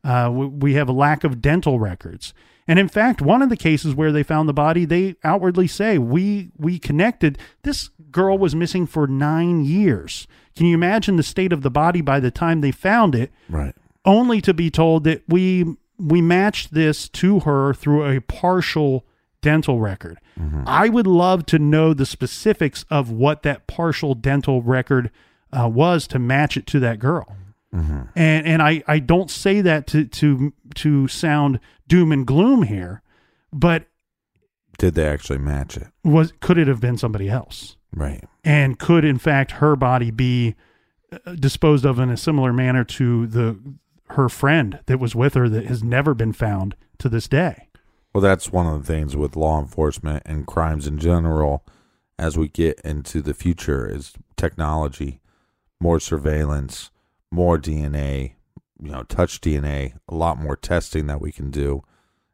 Uh, 0.04 0.30
we, 0.34 0.48
we 0.48 0.74
have 0.74 0.90
a 0.90 0.94
lack 0.94 1.24
of 1.24 1.42
dental 1.42 1.80
records. 1.80 2.34
And 2.68 2.78
in 2.80 2.88
fact, 2.88 3.22
one 3.22 3.42
of 3.42 3.50
the 3.50 3.58
cases 3.58 3.96
where 3.96 4.12
they 4.12 4.24
found 4.24 4.48
the 4.48 4.54
body, 4.54 4.86
they 4.86 5.16
outwardly 5.24 5.68
say 5.68 5.98
we 5.98 6.52
we 6.58 6.80
connected. 6.80 7.38
This 7.64 7.90
girl 8.12 8.38
was 8.38 8.56
missing 8.56 8.86
for 8.88 9.08
nine 9.08 9.64
years. 9.66 10.28
Can 10.56 10.66
you 10.68 10.76
imagine 10.76 11.16
the 11.16 11.24
state 11.24 11.54
of 11.54 11.62
the 11.62 11.72
body 11.72 12.02
by 12.02 12.20
the 12.20 12.32
time 12.32 12.62
they 12.62 12.72
found 12.72 13.16
it? 13.16 13.32
Right. 13.50 13.74
only 14.06 14.42
to 14.42 14.54
be 14.54 14.70
told 14.72 15.04
that 15.06 15.24
we 15.28 15.66
we 15.98 16.22
matched 16.22 16.74
this 16.74 17.08
to 17.10 17.42
her 17.42 17.74
through 17.74 18.06
a 18.06 18.20
partial 18.22 19.06
dental 19.42 19.80
record. 19.80 20.20
I 20.66 20.90
would 20.90 21.06
love 21.08 21.46
to 21.48 21.60
know 21.60 21.94
the 21.94 22.06
specifics 22.06 22.84
of 22.90 23.12
what 23.12 23.44
that 23.44 23.68
partial 23.68 24.16
dental 24.16 24.62
record 24.64 25.12
uh, 25.54 25.68
was 25.70 26.08
to 26.08 26.18
match 26.20 26.58
it 26.58 26.66
to 26.68 26.80
that 26.80 26.98
girl. 27.00 27.36
And 27.74 28.10
and 28.16 28.62
I, 28.62 28.84
I 28.88 29.00
don't 29.00 29.32
say 29.32 29.62
that 29.62 29.88
to 29.88 30.06
to 30.06 30.54
to 30.76 31.08
sound 31.08 31.60
doom 31.88 32.12
and 32.12 32.26
gloom 32.28 32.64
here, 32.64 33.02
but 33.54 33.86
Did 34.78 34.96
they 34.96 35.08
actually 35.08 35.40
match 35.40 35.78
it? 35.78 35.88
was 36.04 36.34
could 36.42 36.58
it 36.58 36.68
have 36.68 36.82
been 36.82 36.98
somebody 36.98 37.30
else? 37.30 37.78
Right. 37.94 38.24
and 38.46 38.80
could 38.80 39.04
in 39.04 39.18
fact 39.18 39.52
her 39.52 39.76
body 39.76 40.12
be 40.12 40.56
uh, 41.12 41.34
disposed 41.36 41.86
of 41.86 42.00
in 42.00 42.10
a 42.10 42.16
similar 42.16 42.54
manner 42.54 42.86
to 42.86 43.28
the 43.28 43.60
her 44.12 44.30
friend 44.30 44.80
that 44.86 44.98
was 45.00 45.14
with 45.14 45.34
her 45.34 45.50
that 45.50 45.66
has 45.66 45.84
never 45.84 46.14
been 46.14 46.32
found 46.34 46.76
to 47.00 47.10
this 47.10 47.28
day 47.28 47.68
Well, 48.14 48.22
that's 48.22 48.50
one 48.52 48.66
of 48.66 48.80
the 48.80 48.88
things 48.94 49.18
with 49.18 49.36
law 49.36 49.60
enforcement 49.60 50.24
and 50.26 50.48
crimes 50.48 50.88
in 50.88 51.00
general 51.00 51.66
as 52.18 52.38
we 52.38 52.48
get 52.48 52.80
into 52.82 53.22
the 53.22 53.34
future 53.34 53.86
is 53.90 54.14
technology, 54.38 55.20
more 55.82 56.00
surveillance, 56.00 56.92
more 57.32 57.58
DNA, 57.58 58.34
you 58.82 58.92
know, 58.92 59.04
touch 59.04 59.42
DNA, 59.42 59.94
a 60.08 60.16
lot 60.16 60.38
more 60.38 60.56
testing 60.56 61.08
that 61.08 61.22
we 61.22 61.32
can 61.32 61.50
do. 61.50 61.84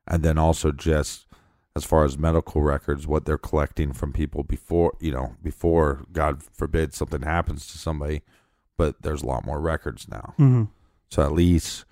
And 0.07 0.23
then 0.23 0.37
also 0.37 0.71
just 0.71 1.27
as 1.75 1.85
far 1.85 2.03
as 2.03 2.17
medical 2.17 2.61
records, 2.61 3.05
what 3.05 3.25
they're 3.25 3.37
collecting 3.37 3.93
from 3.93 4.11
people 4.11 4.43
before, 4.43 4.97
you 4.99 5.11
know, 5.11 5.35
before 5.43 6.05
God 6.11 6.41
forbid 6.41 6.93
something 6.93 7.21
happens 7.21 7.67
to 7.67 7.77
somebody, 7.77 8.23
but 8.77 9.01
there's 9.01 9.21
a 9.21 9.27
lot 9.27 9.45
more 9.45 9.61
records 9.61 10.07
now. 10.09 10.33
mm-hmm. 10.39 10.63
So 11.09 11.21
at 11.21 11.31
least 11.31 11.85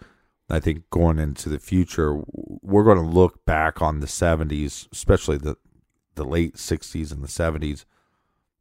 I 0.50 0.60
think 0.60 0.90
going 0.90 1.20
into 1.20 1.50
the 1.50 1.60
future, 1.60 2.20
we're 2.28 2.84
going 2.84 2.98
to 2.98 3.04
look 3.04 3.46
back 3.46 3.82
on 3.82 4.00
the 4.00 4.08
70s, 4.08 4.88
especially 4.92 5.38
the 5.38 5.58
the 6.16 6.24
late 6.24 6.56
60s 6.56 7.12
and 7.12 7.22
the 7.22 7.28
70s, 7.28 7.84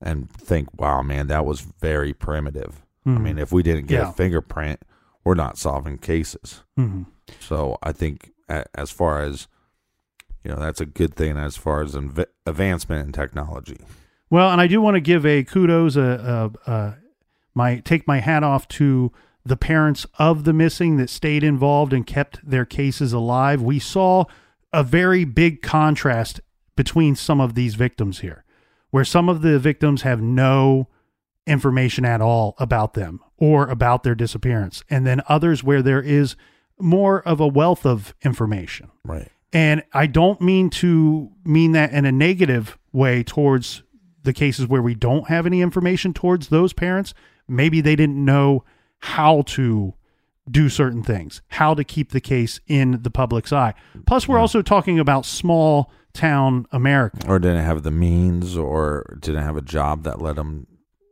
and 0.01 0.29
think, 0.29 0.69
wow, 0.77 1.03
man, 1.03 1.29
that 1.29 1.47
was 1.47 1.61
very 1.61 2.13
primitive. 2.13 2.84
I 3.07 3.11
mean, 3.11 3.39
if 3.39 3.53
we 3.53 3.63
didn't 3.63 3.87
get 3.87 4.01
Yeah. 4.03 4.09
a 4.11 4.13
fingerprint, 4.13 4.81
we're 5.25 5.35
not 5.35 5.59
solving 5.59 5.99
cases. 5.99 6.63
Mm-hmm. 6.79 7.03
So 7.41 7.77
I 7.83 7.93
think 7.93 8.33
as 8.49 8.91
far 8.91 9.21
as 9.23 9.47
you 10.45 10.51
know, 10.51 10.59
that's 10.61 10.81
a 10.81 10.87
good 10.87 11.15
thing 11.15 11.37
as 11.39 11.57
far 11.57 11.83
as 11.83 11.95
inv- 11.95 12.27
advancement 12.47 13.07
in 13.07 13.13
technology. 13.13 13.79
well 14.31 14.51
and 14.51 14.61
i 14.61 14.67
do 14.67 14.81
want 14.81 14.95
to 14.95 15.01
give 15.01 15.25
a 15.25 15.43
kudos 15.45 15.97
uh, 15.97 16.51
uh, 16.67 16.71
uh, 16.71 16.93
my 17.55 17.79
take 17.81 18.07
my 18.07 18.19
hat 18.21 18.43
off 18.43 18.67
to 18.69 19.11
the 19.45 19.57
parents 19.57 20.07
of 20.19 20.45
the 20.45 20.53
missing 20.53 20.97
that 20.99 21.09
stayed 21.11 21.43
involved 21.45 21.93
and 21.95 22.07
kept 22.07 22.39
their 22.49 22.65
cases 22.67 23.13
alive 23.15 23.63
we 23.63 23.79
saw 23.79 24.25
a 24.73 24.83
very 24.83 25.25
big 25.25 25.63
contrast 25.63 26.41
between 26.77 27.15
some 27.15 27.41
of 27.41 27.55
these 27.55 27.75
victims 27.77 28.19
here, 28.21 28.45
where 28.91 29.05
some 29.05 29.29
of 29.29 29.41
the 29.43 29.59
victims 29.59 30.03
have 30.03 30.21
no 30.21 30.89
information 31.47 32.05
at 32.05 32.21
all 32.21 32.55
about 32.59 32.95
them 32.95 33.21
or 33.37 33.69
about 33.69 34.03
their 34.03 34.15
disappearance, 34.15 34.83
and 34.89 35.07
then 35.07 35.21
others 35.29 35.63
where 35.63 35.83
there 35.83 36.01
is 36.01 36.37
more 36.79 37.21
of 37.23 37.41
a 37.41 37.47
wealth 37.47 37.85
of 37.85 38.15
information. 38.23 38.91
Right. 39.05 39.29
And 39.53 39.85
I 39.93 40.07
don't 40.07 40.41
mean 40.41 40.71
to 40.71 41.31
mean 41.45 41.73
that 41.73 41.93
in 41.93 42.05
a 42.05 42.13
negative 42.13 42.77
way 42.93 43.23
towards 43.23 43.83
the 44.23 44.33
cases 44.33 44.67
where 44.67 44.83
we 44.83 44.95
don't 44.95 45.29
have 45.29 45.47
any 45.47 45.61
information 45.61 46.13
towards 46.13 46.49
those 46.49 46.73
parents. 46.73 47.15
Maybe 47.47 47.81
they 47.81 47.95
didn't 47.95 48.23
know 48.25 48.65
how 48.99 49.43
to 49.43 49.95
do 50.51 50.69
certain 50.69 51.03
things, 51.03 51.43
how 51.49 51.75
to 51.75 51.85
keep 51.85 52.11
the 52.11 52.21
case 52.21 52.61
in 52.67 53.03
the 53.03 53.11
public's 53.11 53.53
eye. 53.53 53.75
Plus, 54.07 54.27
we're 54.27 54.39
also 54.39 54.63
talking 54.63 54.99
about 54.99 55.25
small 55.25 55.91
town 56.13 56.67
America. 56.73 57.19
Or 57.29 57.39
didn't 57.39 57.65
have 57.65 57.83
the 57.83 57.91
means, 57.91 58.57
or 58.57 59.17
didn't 59.21 59.43
have 59.43 59.57
a 59.57 59.63
job 59.63 60.05
that 60.05 60.21
let 60.21 60.37
them 60.37 60.67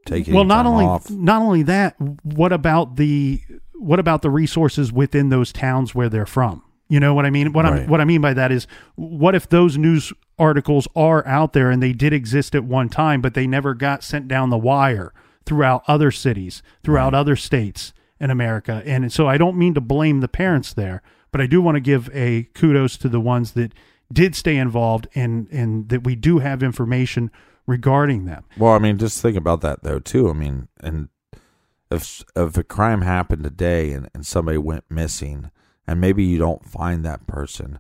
take 0.07 0.29
any 0.29 0.35
well, 0.35 0.45
not 0.45 0.67
only 0.67 0.85
off. 0.85 1.11
not 1.11 1.43
only 1.43 1.63
that, 1.65 1.97
what 2.23 2.53
about 2.53 2.97
the 2.97 3.41
what 3.75 3.99
about 3.99 4.23
the 4.23 4.31
resources 4.31 4.93
within 4.93 5.29
those 5.29 5.53
towns 5.53 5.95
where 5.95 6.09
they're 6.09 6.27
from? 6.27 6.63
You 6.89 7.01
know 7.01 7.15
what 7.15 7.25
I 7.25 7.31
mean? 7.31 7.53
What 7.53 7.65
Right. 7.65 7.83
I'm 7.83 7.89
what 7.89 8.01
I 8.01 8.05
mean 8.05 8.21
by 8.21 8.35
that 8.35 8.53
is 8.53 8.67
what 8.97 9.35
if 9.35 9.49
those 9.49 9.79
news 9.79 10.13
articles 10.39 10.87
are 10.95 11.27
out 11.27 11.53
there 11.53 11.71
and 11.71 11.83
they 11.83 11.93
did 11.93 12.13
exist 12.13 12.55
at 12.55 12.65
one 12.65 12.89
time, 12.89 13.21
but 13.21 13.35
they 13.35 13.47
never 13.47 13.75
got 13.75 14.03
sent 14.03 14.29
down 14.29 14.51
the 14.51 14.59
wire 14.59 15.13
throughout 15.47 15.83
other 15.89 16.11
cities, 16.11 16.63
throughout 16.85 17.15
other 17.15 17.37
states 17.37 17.93
in 18.21 18.31
America. 18.31 18.83
And 18.85 19.13
so 19.13 19.27
I 19.27 19.37
don't 19.37 19.57
mean 19.57 19.75
to 19.75 19.81
blame 19.81 20.21
the 20.21 20.29
parents 20.29 20.73
there, 20.73 21.03
but 21.31 21.41
I 21.41 21.47
do 21.47 21.61
want 21.61 21.77
to 21.77 21.81
give 21.81 22.11
a 22.15 22.45
kudos 22.55 22.97
to 22.99 23.09
the 23.09 23.21
ones 23.21 23.53
that 23.53 23.73
did 24.13 24.37
stay 24.37 24.57
involved 24.57 25.09
and 25.15 25.49
and 25.51 25.89
that 25.89 26.05
we 26.05 26.15
do 26.15 26.39
have 26.39 26.63
information 26.63 27.31
regarding 27.67 28.25
them. 28.25 28.45
Well, 28.59 28.73
I 28.73 28.79
mean, 28.79 28.99
just 28.99 29.21
think 29.23 29.37
about 29.37 29.61
that 29.63 29.83
though 29.83 29.99
too. 29.99 30.29
I 30.29 30.33
mean, 30.33 30.69
and 30.81 31.09
if 31.91 32.23
if 32.37 32.57
a 32.57 32.65
crime 32.65 33.03
happened 33.03 33.45
today 33.45 33.93
and, 33.93 34.09
and 34.15 34.27
somebody 34.27 34.59
went 34.59 34.85
missing, 34.91 35.51
and 35.87 36.01
maybe 36.01 36.25
you 36.25 36.39
don't 36.39 36.65
find 36.69 37.05
that 37.05 37.27
person, 37.27 37.79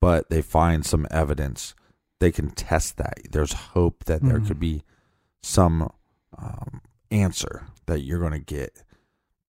but 0.00 0.28
they 0.30 0.42
find 0.42 0.84
some 0.84 1.06
evidence, 1.10 1.74
they 2.20 2.30
can 2.32 2.50
test 2.50 2.96
that. 2.98 3.14
There's 3.30 3.52
hope 3.52 4.04
that 4.04 4.22
there 4.22 4.40
Mhm. 4.40 4.46
could 4.48 4.60
be 4.60 4.82
some 5.42 5.90
um, 6.36 6.80
answer 7.10 7.66
that 7.86 8.00
you're 8.00 8.18
going 8.18 8.32
to 8.32 8.38
get. 8.38 8.82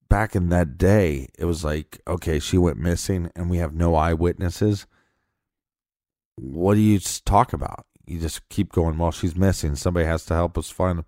Back 0.10 0.36
in 0.38 0.48
that 0.50 0.78
day, 0.78 1.28
it 1.38 1.44
was 1.46 1.66
like, 1.66 2.00
okay, 2.08 2.40
she 2.40 2.58
went 2.58 2.78
missing, 2.78 3.30
and 3.36 3.50
we 3.50 3.58
have 3.58 3.74
no 3.74 3.94
eyewitnesses. 3.96 4.88
What 6.36 6.76
do 6.76 6.80
you 6.82 7.00
talk 7.00 7.52
about? 7.52 7.86
You 8.08 8.20
just 8.20 8.47
keep 8.49 8.72
going. 8.72 8.97
Well, 8.97 9.12
she's 9.12 9.36
missing. 9.36 9.76
Somebody 9.76 10.05
has 10.05 10.26
to 10.26 10.34
help 10.34 10.58
us 10.58 10.70
find. 10.70 10.99
Them. 10.99 11.05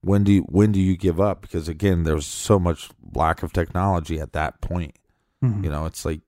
When 0.00 0.24
do 0.24 0.32
you, 0.32 0.40
when 0.42 0.72
do 0.72 0.80
you 0.80 0.96
give 0.96 1.20
up? 1.20 1.40
Because 1.42 1.68
again, 1.68 2.02
there's 2.02 2.26
so 2.26 2.58
much 2.58 2.90
lack 3.14 3.42
of 3.44 3.52
technology 3.52 4.18
at 4.20 4.32
that 4.32 4.60
point. 4.60 4.96
Mhm. 5.42 5.62
You 5.64 5.70
know, 5.70 5.86
it's 5.86 6.04
like 6.04 6.20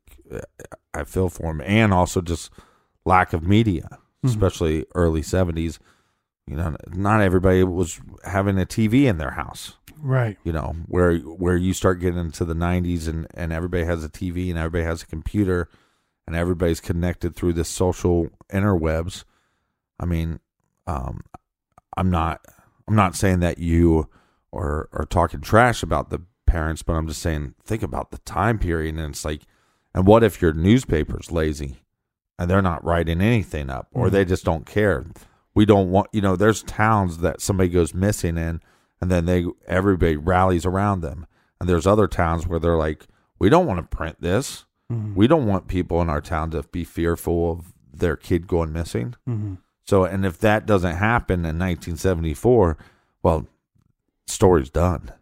I 0.94 1.04
feel 1.04 1.28
for 1.28 1.50
him, 1.50 1.60
and 1.64 1.92
also 1.92 2.20
just 2.20 2.50
lack 3.04 3.32
of 3.32 3.42
media, 3.42 3.88
Mhm. 4.24 4.30
especially 4.30 4.86
early 4.94 5.22
'70s. 5.22 5.78
You 6.46 6.56
know, 6.56 6.76
not 6.92 7.20
everybody 7.20 7.64
was 7.64 8.00
having 8.24 8.58
a 8.58 8.66
TV 8.66 9.06
in 9.06 9.18
their 9.18 9.32
house. 9.32 9.76
Right. 10.00 10.36
You 10.44 10.52
know, 10.52 10.76
where 10.86 11.16
where 11.18 11.56
you 11.56 11.72
start 11.72 11.98
getting 12.00 12.20
into 12.20 12.44
the 12.44 12.54
'90s, 12.54 13.08
and 13.08 13.26
and 13.34 13.52
everybody 13.52 13.84
has 13.84 14.04
a 14.04 14.08
TV, 14.08 14.50
and 14.50 14.58
everybody 14.58 14.84
has 14.84 15.02
a 15.02 15.06
computer, 15.06 15.68
and 16.26 16.36
everybody's 16.36 16.80
connected 16.80 17.34
through 17.34 17.54
the 17.54 17.64
social 17.64 18.28
interwebs. 18.52 19.24
I 20.00 20.06
mean, 20.06 20.40
um, 20.86 21.20
I'm 21.96 22.10
not 22.10 22.40
I'm 22.88 22.96
not 22.96 23.14
saying 23.16 23.40
that 23.40 23.58
you 23.58 24.08
are 24.52 24.88
are 24.92 25.06
talking 25.08 25.40
trash 25.40 25.82
about 25.82 26.10
the 26.10 26.20
parents, 26.46 26.82
but 26.82 26.94
I'm 26.94 27.06
just 27.08 27.22
saying 27.22 27.54
think 27.64 27.82
about 27.82 28.10
the 28.10 28.18
time 28.18 28.58
period, 28.58 28.96
and 28.96 29.10
it's 29.10 29.24
like, 29.24 29.42
and 29.94 30.06
what 30.06 30.22
if 30.24 30.40
your 30.42 30.52
newspaper's 30.52 31.30
lazy, 31.32 31.82
and 32.38 32.50
they're 32.50 32.62
not 32.62 32.84
writing 32.84 33.20
anything 33.20 33.70
up, 33.70 33.88
or 33.92 34.10
they 34.10 34.24
just 34.24 34.44
don't 34.44 34.66
care. 34.66 35.04
We 35.54 35.64
don't 35.64 35.90
want, 35.90 36.08
you 36.12 36.20
know, 36.20 36.34
there's 36.34 36.62
towns 36.64 37.18
that 37.18 37.40
somebody 37.40 37.68
goes 37.68 37.94
missing 37.94 38.36
in, 38.36 38.60
and 39.00 39.10
then 39.10 39.24
they 39.26 39.44
everybody 39.66 40.16
rallies 40.16 40.66
around 40.66 41.00
them, 41.00 41.26
and 41.60 41.68
there's 41.68 41.86
other 41.86 42.08
towns 42.08 42.46
where 42.46 42.58
they're 42.58 42.76
like, 42.76 43.06
we 43.38 43.48
don't 43.48 43.66
want 43.66 43.78
to 43.78 43.96
print 43.96 44.20
this. 44.20 44.64
Mhm. 44.92 45.14
We 45.14 45.26
don't 45.26 45.46
want 45.46 45.68
people 45.68 46.02
in 46.02 46.10
our 46.10 46.20
town 46.20 46.50
to 46.50 46.62
be 46.64 46.84
fearful 46.84 47.52
of 47.52 47.72
their 47.92 48.16
kid 48.16 48.46
going 48.46 48.72
missing. 48.72 49.14
Mhm. 49.28 49.58
So, 49.86 50.04
and 50.04 50.24
if 50.24 50.38
that 50.38 50.66
doesn't 50.66 50.96
happen 50.96 51.40
in 51.40 51.58
1974, 51.58 52.76
well, 53.22 53.46
story's 54.26 54.70
done. 54.70 55.12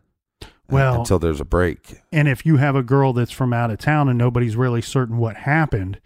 Well- 0.71 1.01
until 1.01 1.19
there's 1.19 1.41
a 1.41 1.45
break. 1.45 2.01
And 2.13 2.29
if 2.29 2.47
you 2.47 2.57
have 2.57 2.77
a 2.77 2.83
girl 2.83 3.13
that's 3.13 3.33
from 3.33 3.53
out 3.53 3.71
of 3.71 3.79
town 3.79 4.09
and 4.09 4.17
nobody's 4.17 4.57
really 4.57 4.81
certain 4.81 5.19
what 5.19 5.37
happened, 5.37 6.01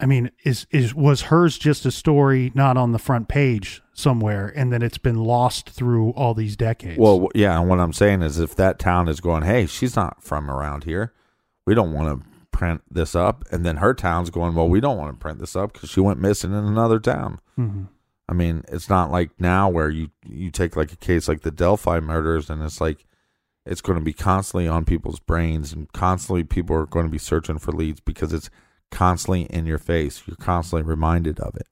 I 0.00 0.06
mean, 0.06 0.30
is 0.44 0.66
is 0.70 0.94
was 0.94 1.22
hers 1.22 1.58
just 1.58 1.84
a 1.84 1.90
story 1.90 2.52
not 2.54 2.76
on 2.76 2.92
the 2.92 3.00
front 3.00 3.26
page 3.26 3.82
somewhere, 3.92 4.52
and 4.54 4.72
then 4.72 4.80
it's 4.80 4.96
been 4.98 5.24
lost 5.24 5.70
through 5.70 6.10
all 6.10 6.34
these 6.34 6.56
decades? 6.56 6.98
Well, 6.98 7.28
yeah, 7.34 7.58
and 7.58 7.68
what 7.68 7.80
I'm 7.80 7.92
saying 7.92 8.22
is, 8.22 8.38
if 8.38 8.54
that 8.54 8.78
town 8.78 9.08
is 9.08 9.20
going, 9.20 9.42
hey, 9.42 9.66
she's 9.66 9.96
not 9.96 10.22
from 10.22 10.48
around 10.50 10.84
here, 10.84 11.12
we 11.66 11.74
don't 11.74 11.92
want 11.92 12.22
to 12.22 12.28
print 12.58 12.82
this 12.90 13.14
up, 13.14 13.44
and 13.52 13.64
then 13.64 13.76
her 13.76 13.94
town's 13.94 14.30
going, 14.30 14.52
well, 14.52 14.68
we 14.68 14.80
don't 14.80 14.98
want 14.98 15.14
to 15.14 15.22
print 15.22 15.38
this 15.38 15.54
up 15.54 15.72
because 15.72 15.90
she 15.90 16.00
went 16.00 16.18
missing 16.18 16.50
in 16.52 16.64
another 16.64 16.98
town. 16.98 17.38
Mhm. 17.56 17.86
I 18.28 18.32
mean, 18.34 18.64
it's 18.66 18.88
not 18.90 19.12
like 19.12 19.30
now 19.38 19.68
where 19.68 19.88
you 19.88 20.10
you 20.26 20.50
take 20.50 20.74
like 20.76 20.92
a 20.92 20.96
case 20.96 21.28
like 21.28 21.42
the 21.42 21.52
Delphi 21.52 22.00
murders, 22.00 22.50
and 22.50 22.60
it's 22.62 22.80
like 22.80 23.06
it's 23.64 23.80
going 23.80 23.98
to 23.98 24.04
be 24.04 24.12
constantly 24.12 24.66
on 24.66 24.84
people's 24.84 25.20
brains, 25.20 25.72
and 25.72 25.90
constantly 25.92 26.42
people 26.42 26.74
are 26.74 26.86
going 26.86 27.06
to 27.06 27.12
be 27.12 27.18
searching 27.18 27.58
for 27.58 27.70
leads 27.70 28.00
because 28.00 28.32
it's 28.32 28.50
constantly 28.90 29.42
in 29.42 29.64
your 29.64 29.78
face. 29.78 30.22
You're 30.26 30.36
constantly 30.36 30.82
reminded 30.82 31.38
of 31.38 31.54
it. 31.54 31.68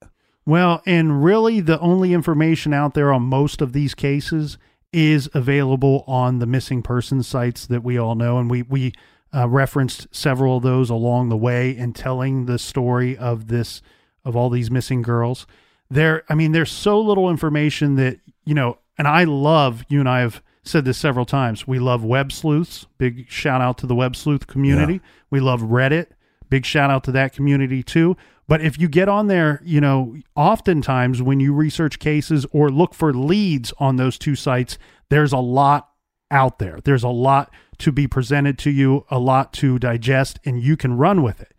Well, 0.47 0.83
and 0.87 1.25
really, 1.25 1.59
the 1.59 1.81
only 1.81 2.13
information 2.13 2.73
out 2.73 2.95
there 2.95 3.13
on 3.13 3.23
most 3.23 3.61
of 3.61 3.73
these 3.73 3.95
cases 3.95 4.57
is 4.93 5.29
available 5.35 6.05
on 6.07 6.39
the 6.39 6.47
missing 6.47 6.81
persons 6.81 7.27
sites 7.27 7.67
that 7.67 7.83
we 7.83 7.99
all 7.99 8.15
know, 8.15 8.39
and 8.39 8.49
we 8.49 8.63
we 8.63 8.93
uh, 9.35 9.49
referenced 9.49 10.07
several 10.15 10.59
of 10.59 10.63
those 10.63 10.91
along 10.91 11.29
the 11.29 11.37
way 11.37 11.77
in 11.77 11.93
telling 11.93 12.47
the 12.47 12.59
story 12.59 13.17
of 13.17 13.49
this 13.49 13.83
of 14.25 14.35
all 14.35 14.51
these 14.51 14.71
missing 14.71 15.03
girls. 15.03 15.47
There, 15.89 16.25
I 16.29 16.35
mean, 16.35 16.53
there's 16.53 16.73
so 16.73 17.01
little 17.01 17.31
information 17.31 17.95
that 17.97 18.19
you 18.45 18.55
know, 18.55 18.79
and 18.99 19.07
I 19.07 19.25
love 19.25 19.85
you 19.89 20.01
and 20.01 20.09
I 20.09 20.21
have 20.21 20.43
said 20.63 20.85
this 20.85 20.99
several 20.99 21.27
times. 21.27 21.67
We 21.67 21.79
love 21.79 22.05
web 22.05 22.33
sleuths. 22.33 22.87
Big 22.99 23.29
shout 23.31 23.61
out 23.61 23.79
to 23.79 23.87
the 23.87 23.95
web 23.95 24.17
sleuth 24.17 24.47
community. 24.47 25.01
We 25.31 25.41
love 25.41 25.63
Reddit. 25.63 26.09
Big 26.49 26.65
shout 26.65 26.91
out 26.91 27.05
to 27.05 27.13
that 27.13 27.33
community 27.33 27.83
too. 27.83 28.17
But 28.49 28.61
if 28.61 28.79
you 28.79 28.89
get 28.89 29.09
on 29.09 29.27
there, 29.27 29.61
you 29.65 29.81
know, 29.81 30.17
oftentimes 30.37 31.21
when 31.21 31.41
you 31.41 31.53
research 31.53 31.99
cases 31.99 32.47
or 32.53 32.71
look 32.71 32.95
for 32.95 33.13
leads 33.13 33.73
on 33.79 33.97
those 33.97 34.19
two 34.19 34.37
sites, 34.37 34.79
there's 35.09 35.33
a 35.33 35.39
lot 35.39 35.89
out 36.31 36.59
there. 36.59 36.79
There's 36.85 37.03
a 37.03 37.09
lot 37.09 37.53
to 37.79 37.93
be 37.93 38.07
presented 38.07 38.59
to 38.59 38.71
you, 38.71 39.05
a 39.11 39.19
lot 39.19 39.53
to 39.55 39.79
digest, 39.79 40.39
and 40.45 40.63
you 40.63 40.77
can 40.77 40.97
run 40.97 41.23
with 41.23 41.41
it. 41.41 41.55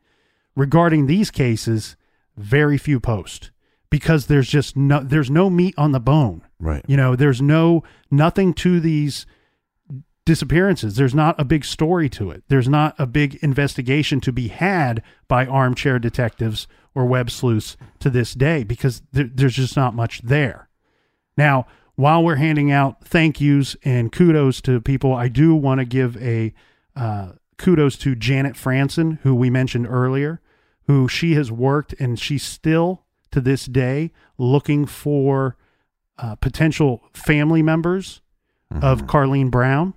Regarding 0.55 1.05
these 1.05 1.29
cases, 1.29 1.95
very 2.35 2.77
few 2.77 2.99
post 2.99 3.51
because 3.89 4.27
there's 4.27 4.49
just 4.49 4.75
no 4.75 4.99
there's 4.99 5.29
no 5.29 5.49
meat 5.49 5.75
on 5.77 5.91
the 5.91 5.99
bone. 5.99 6.43
Right. 6.59 6.83
You 6.87 6.97
know, 6.97 7.15
there's 7.15 7.41
no 7.41 7.83
nothing 8.11 8.53
to 8.55 8.79
these 8.79 9.25
disappearances. 10.25 10.95
There's 10.95 11.15
not 11.15 11.39
a 11.39 11.45
big 11.45 11.63
story 11.63 12.09
to 12.09 12.31
it. 12.31 12.43
There's 12.49 12.67
not 12.67 12.95
a 12.99 13.07
big 13.07 13.35
investigation 13.35 14.19
to 14.21 14.33
be 14.33 14.49
had 14.49 15.01
by 15.27 15.45
armchair 15.45 15.99
detectives 15.99 16.67
or 16.93 17.05
web 17.05 17.31
sleuths 17.31 17.77
to 17.99 18.09
this 18.09 18.33
day 18.33 18.63
because 18.63 19.01
there, 19.13 19.29
there's 19.33 19.55
just 19.55 19.77
not 19.77 19.95
much 19.95 20.21
there. 20.21 20.67
Now, 21.37 21.65
while 21.97 22.23
we're 22.23 22.35
handing 22.35 22.71
out 22.71 23.03
thank 23.03 23.41
yous 23.41 23.75
and 23.83 24.11
kudos 24.11 24.61
to 24.61 24.79
people, 24.79 25.13
I 25.13 25.27
do 25.27 25.55
want 25.55 25.79
to 25.79 25.85
give 25.85 26.15
a 26.17 26.53
uh, 26.95 27.33
kudos 27.57 27.97
to 27.97 28.15
Janet 28.15 28.53
Franson, 28.53 29.19
who 29.23 29.33
we 29.33 29.49
mentioned 29.49 29.87
earlier, 29.89 30.39
who 30.85 31.07
she 31.07 31.33
has 31.33 31.51
worked 31.51 31.93
and 31.99 32.19
she's 32.19 32.43
still 32.43 33.03
to 33.31 33.41
this 33.41 33.65
day 33.65 34.11
looking 34.37 34.85
for 34.85 35.57
uh, 36.19 36.35
potential 36.35 37.03
family 37.13 37.63
members 37.63 38.21
of 38.81 39.03
Carlene 39.03 39.49
Brown, 39.49 39.93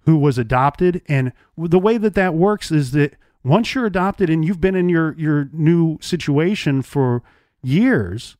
who 0.00 0.16
was 0.16 0.38
adopted. 0.38 1.00
And 1.06 1.32
the 1.56 1.78
way 1.78 1.96
that 1.96 2.14
that 2.14 2.34
works 2.34 2.72
is 2.72 2.90
that 2.92 3.14
once 3.44 3.74
you're 3.74 3.86
adopted 3.86 4.28
and 4.28 4.44
you've 4.44 4.60
been 4.60 4.74
in 4.74 4.88
your 4.88 5.14
your 5.16 5.48
new 5.52 5.98
situation 6.00 6.82
for 6.82 7.22
years, 7.62 8.36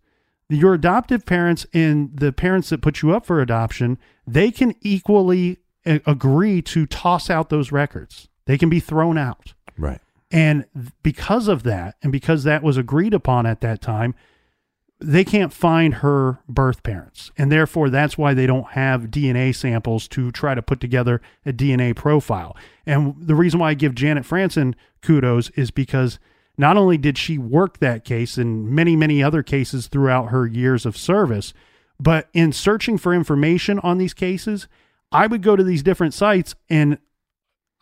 your 0.48 0.74
adoptive 0.74 1.26
parents 1.26 1.66
and 1.72 2.16
the 2.16 2.32
parents 2.32 2.70
that 2.70 2.82
put 2.82 3.02
you 3.02 3.14
up 3.14 3.26
for 3.26 3.40
adoption, 3.40 3.98
they 4.26 4.50
can 4.50 4.74
equally 4.80 5.58
a- 5.84 6.00
agree 6.06 6.62
to 6.62 6.86
toss 6.86 7.30
out 7.30 7.50
those 7.50 7.72
records. 7.72 8.28
They 8.46 8.58
can 8.58 8.68
be 8.68 8.80
thrown 8.80 9.18
out. 9.18 9.54
Right. 9.76 10.00
And 10.30 10.66
because 11.02 11.48
of 11.48 11.62
that, 11.64 11.96
and 12.02 12.10
because 12.12 12.44
that 12.44 12.62
was 12.62 12.76
agreed 12.76 13.14
upon 13.14 13.46
at 13.46 13.60
that 13.60 13.80
time, 13.80 14.14
they 14.98 15.24
can't 15.24 15.52
find 15.52 15.94
her 15.94 16.38
birth 16.48 16.82
parents. 16.82 17.30
And 17.36 17.52
therefore, 17.52 17.90
that's 17.90 18.16
why 18.16 18.32
they 18.32 18.46
don't 18.46 18.68
have 18.70 19.10
DNA 19.10 19.54
samples 19.54 20.08
to 20.08 20.32
try 20.32 20.54
to 20.54 20.62
put 20.62 20.80
together 20.80 21.20
a 21.44 21.52
DNA 21.52 21.94
profile. 21.94 22.56
And 22.86 23.14
the 23.18 23.34
reason 23.34 23.60
why 23.60 23.70
I 23.70 23.74
give 23.74 23.94
Janet 23.94 24.24
Franson 24.24 24.74
kudos 25.02 25.50
is 25.50 25.70
because 25.70 26.18
not 26.58 26.76
only 26.76 26.96
did 26.96 27.18
she 27.18 27.38
work 27.38 27.78
that 27.78 28.04
case 28.04 28.38
and 28.38 28.68
many, 28.68 28.96
many 28.96 29.22
other 29.22 29.42
cases 29.42 29.88
throughout 29.88 30.26
her 30.26 30.46
years 30.46 30.86
of 30.86 30.96
service, 30.96 31.52
but 32.00 32.28
in 32.32 32.52
searching 32.52 32.98
for 32.98 33.14
information 33.14 33.78
on 33.80 33.98
these 33.98 34.14
cases, 34.14 34.68
I 35.12 35.26
would 35.26 35.42
go 35.42 35.56
to 35.56 35.64
these 35.64 35.82
different 35.82 36.14
sites 36.14 36.54
and 36.68 36.98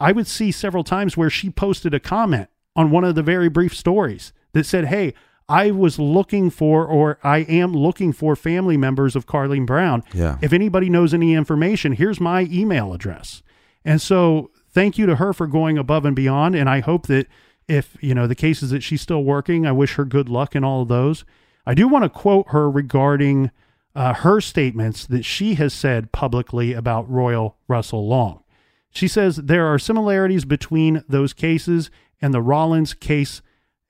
I 0.00 0.12
would 0.12 0.26
see 0.26 0.50
several 0.50 0.84
times 0.84 1.16
where 1.16 1.30
she 1.30 1.50
posted 1.50 1.94
a 1.94 2.00
comment 2.00 2.48
on 2.76 2.90
one 2.90 3.04
of 3.04 3.14
the 3.14 3.22
very 3.22 3.48
brief 3.48 3.76
stories 3.76 4.32
that 4.52 4.66
said, 4.66 4.86
Hey, 4.86 5.14
I 5.48 5.70
was 5.70 5.98
looking 5.98 6.50
for, 6.50 6.86
or 6.86 7.18
I 7.22 7.38
am 7.38 7.72
looking 7.74 8.12
for 8.12 8.34
family 8.34 8.76
members 8.76 9.14
of 9.14 9.26
Carlene 9.26 9.66
Brown. 9.66 10.02
Yeah. 10.12 10.38
If 10.40 10.52
anybody 10.52 10.88
knows 10.88 11.12
any 11.12 11.34
information, 11.34 11.92
here's 11.92 12.18
my 12.18 12.48
email 12.50 12.92
address. 12.94 13.42
And 13.84 14.00
so 14.00 14.50
thank 14.70 14.96
you 14.96 15.06
to 15.06 15.16
her 15.16 15.32
for 15.32 15.46
going 15.46 15.76
above 15.76 16.06
and 16.06 16.16
beyond. 16.16 16.54
And 16.54 16.68
I 16.68 16.80
hope 16.80 17.06
that 17.08 17.26
if, 17.68 17.96
you 18.00 18.14
know, 18.14 18.26
the 18.26 18.34
cases 18.34 18.70
that 18.70 18.82
she's 18.82 19.00
still 19.00 19.24
working, 19.24 19.66
I 19.66 19.72
wish 19.72 19.94
her 19.94 20.04
good 20.04 20.28
luck 20.28 20.54
in 20.54 20.64
all 20.64 20.82
of 20.82 20.88
those. 20.88 21.24
I 21.66 21.74
do 21.74 21.88
want 21.88 22.04
to 22.04 22.08
quote 22.08 22.48
her 22.48 22.70
regarding 22.70 23.50
uh, 23.94 24.14
her 24.14 24.40
statements 24.40 25.06
that 25.06 25.24
she 25.24 25.54
has 25.54 25.72
said 25.72 26.12
publicly 26.12 26.72
about 26.72 27.10
Royal 27.10 27.56
Russell 27.68 28.06
Long. 28.06 28.42
She 28.90 29.08
says 29.08 29.36
there 29.36 29.66
are 29.66 29.78
similarities 29.78 30.44
between 30.44 31.02
those 31.08 31.32
cases 31.32 31.90
and 32.20 32.34
the 32.34 32.42
Rawlins 32.42 32.94
case 32.94 33.42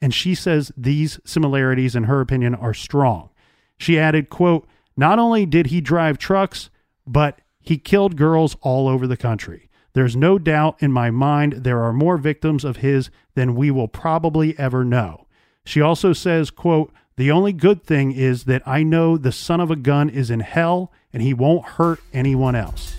and 0.04 0.12
she 0.12 0.34
says 0.34 0.70
these 0.76 1.18
similarities 1.24 1.96
in 1.96 2.04
her 2.04 2.20
opinion 2.20 2.54
are 2.54 2.74
strong. 2.74 3.30
She 3.78 3.98
added, 3.98 4.28
quote, 4.28 4.68
"Not 4.98 5.18
only 5.18 5.46
did 5.46 5.68
he 5.68 5.80
drive 5.80 6.18
trucks, 6.18 6.68
but 7.06 7.40
he 7.58 7.78
killed 7.78 8.16
girls 8.16 8.54
all 8.60 8.86
over 8.86 9.06
the 9.06 9.16
country. 9.16 9.70
There's 9.94 10.16
no 10.16 10.40
doubt 10.40 10.74
in 10.80 10.90
my 10.90 11.12
mind 11.12 11.52
there 11.62 11.80
are 11.84 11.92
more 11.92 12.18
victims 12.18 12.64
of 12.64 12.78
his 12.78 13.10
than 13.36 13.54
we 13.54 13.70
will 13.70 13.86
probably 13.86 14.58
ever 14.58 14.84
know." 14.84 15.26
She 15.64 15.80
also 15.80 16.12
says, 16.12 16.50
quote, 16.50 16.92
"The 17.16 17.30
only 17.30 17.52
good 17.52 17.84
thing 17.84 18.10
is 18.10 18.42
that 18.44 18.66
I 18.66 18.82
know 18.82 19.16
the 19.16 19.30
son 19.30 19.60
of 19.60 19.70
a 19.70 19.76
gun 19.76 20.10
is 20.10 20.32
in 20.32 20.40
hell 20.40 20.90
and 21.12 21.22
he 21.22 21.32
won't 21.32 21.64
hurt 21.64 22.00
anyone 22.12 22.56
else." 22.56 22.96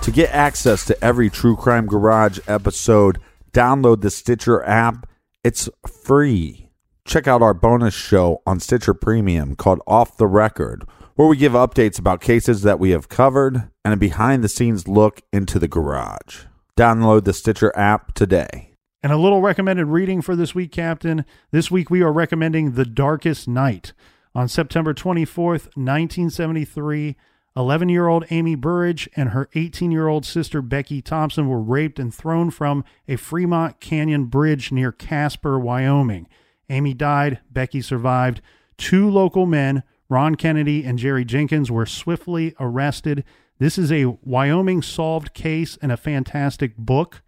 To 0.00 0.10
get 0.10 0.30
access 0.30 0.86
to 0.86 1.04
every 1.04 1.28
True 1.28 1.54
Crime 1.54 1.86
Garage 1.86 2.38
episode, 2.48 3.18
download 3.52 4.00
the 4.00 4.10
Stitcher 4.10 4.64
app. 4.64 5.06
It's 5.44 5.68
free. 5.86 6.70
Check 7.04 7.28
out 7.28 7.42
our 7.42 7.52
bonus 7.52 7.92
show 7.92 8.40
on 8.46 8.60
Stitcher 8.60 8.94
Premium 8.94 9.56
called 9.56 9.82
Off 9.86 10.16
the 10.16 10.26
Record, 10.26 10.84
where 11.16 11.28
we 11.28 11.36
give 11.36 11.52
updates 11.52 11.98
about 11.98 12.22
cases 12.22 12.62
that 12.62 12.78
we 12.78 12.92
have 12.92 13.10
covered 13.10 13.68
and 13.84 13.92
a 13.92 13.96
behind 13.98 14.42
the 14.42 14.48
scenes 14.48 14.88
look 14.88 15.20
into 15.34 15.58
the 15.58 15.68
garage. 15.68 16.44
Download 16.78 17.24
the 17.24 17.34
Stitcher 17.34 17.76
app 17.76 18.14
today. 18.14 18.70
And 19.02 19.12
a 19.12 19.18
little 19.18 19.42
recommended 19.42 19.84
reading 19.88 20.22
for 20.22 20.34
this 20.34 20.54
week, 20.54 20.72
Captain. 20.72 21.26
This 21.50 21.70
week 21.70 21.90
we 21.90 22.00
are 22.00 22.10
recommending 22.10 22.72
The 22.72 22.86
Darkest 22.86 23.46
Night. 23.46 23.92
On 24.34 24.48
September 24.48 24.94
24th, 24.94 25.68
1973, 25.76 27.16
11 27.56 27.88
year 27.88 28.08
old 28.08 28.24
Amy 28.30 28.54
Burridge 28.56 29.08
and 29.14 29.30
her 29.30 29.48
18 29.54 29.92
year 29.92 30.08
old 30.08 30.26
sister 30.26 30.60
Becky 30.60 31.00
Thompson 31.00 31.48
were 31.48 31.60
raped 31.60 31.98
and 31.98 32.12
thrown 32.12 32.50
from 32.50 32.84
a 33.06 33.16
Fremont 33.16 33.80
Canyon 33.80 34.24
bridge 34.26 34.72
near 34.72 34.90
Casper, 34.90 35.58
Wyoming. 35.58 36.26
Amy 36.68 36.94
died, 36.94 37.40
Becky 37.50 37.80
survived. 37.80 38.40
Two 38.76 39.08
local 39.08 39.46
men, 39.46 39.84
Ron 40.08 40.34
Kennedy 40.34 40.84
and 40.84 40.98
Jerry 40.98 41.24
Jenkins, 41.24 41.70
were 41.70 41.86
swiftly 41.86 42.54
arrested. 42.58 43.24
This 43.58 43.78
is 43.78 43.92
a 43.92 44.06
Wyoming 44.22 44.82
solved 44.82 45.32
case 45.32 45.78
and 45.80 45.92
a 45.92 45.96
fantastic 45.96 46.76
book. 46.76 47.22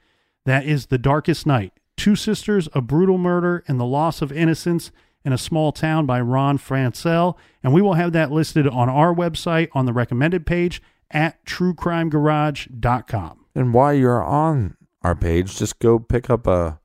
That 0.45 0.65
is 0.65 0.87
The 0.87 0.99
Darkest 0.99 1.47
Night 1.47 1.73
Two 1.97 2.17
Sisters, 2.17 2.69
a 2.75 2.81
Brutal 2.81 3.19
Murder, 3.19 3.63
and 3.69 3.79
the 3.79 3.85
Loss 3.85 4.23
of 4.23 4.33
Innocence 4.33 4.91
in 5.27 5.33
a 5.33 5.39
Small 5.39 5.73
Town 5.73 6.07
by 6.07 6.21
Ron 6.21 6.57
Franscell. 6.57 7.37
And 7.63 7.75
we 7.75 7.83
will 7.83 7.95
have 7.95 8.13
that 8.13 8.31
listed 8.31 8.69
on 8.69 8.89
our 8.89 9.13
website 9.13 9.69
on 9.73 9.85
the 9.85 9.93
recommended 9.93 10.47
page 10.47 10.81
at 11.11 11.45
truecrimegarage.com. 11.45 13.45
And 13.55 13.75
while 13.75 13.93
you're 13.93 14.23
on 14.23 14.77
our 15.03 15.17
page, 15.17 15.59
just 15.59 15.81
go 15.81 15.99
pick 15.99 16.31
up 16.31 16.47
a 16.47 16.79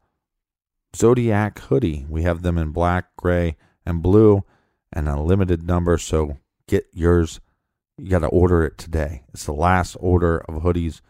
Zodiac 0.96 1.60
hoodie. 1.60 2.08
We 2.10 2.24
have 2.24 2.42
them 2.42 2.58
in 2.58 2.72
black, 2.72 3.16
gray, 3.16 3.58
and 3.86 4.02
blue, 4.02 4.44
and 4.92 5.08
a 5.08 5.22
limited 5.22 5.62
number. 5.62 6.00
So 6.00 6.40
get 6.68 6.88
yours. 6.92 7.40
You 8.00 8.10
got 8.10 8.20
to 8.20 8.28
order 8.28 8.64
it 8.64 8.80
today. 8.80 9.22
It's 9.34 9.46
the 9.46 9.54
last 9.54 9.96
order 10.00 10.40
of 10.40 10.64
hoodies 10.64 11.02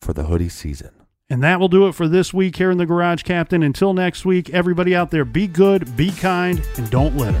for 0.00 0.14
the 0.14 0.24
hoodie 0.24 0.48
season. 0.48 1.03
And 1.30 1.42
that 1.42 1.58
will 1.58 1.68
do 1.68 1.86
it 1.88 1.94
for 1.94 2.06
this 2.06 2.34
week 2.34 2.56
here 2.56 2.70
in 2.70 2.78
the 2.78 2.86
Garage 2.86 3.22
Captain. 3.22 3.62
Until 3.62 3.94
next 3.94 4.24
week, 4.24 4.50
everybody 4.50 4.94
out 4.94 5.10
there, 5.10 5.24
be 5.24 5.46
good, 5.46 5.96
be 5.96 6.10
kind, 6.10 6.62
and 6.76 6.90
don't 6.90 7.16
litter. 7.16 7.40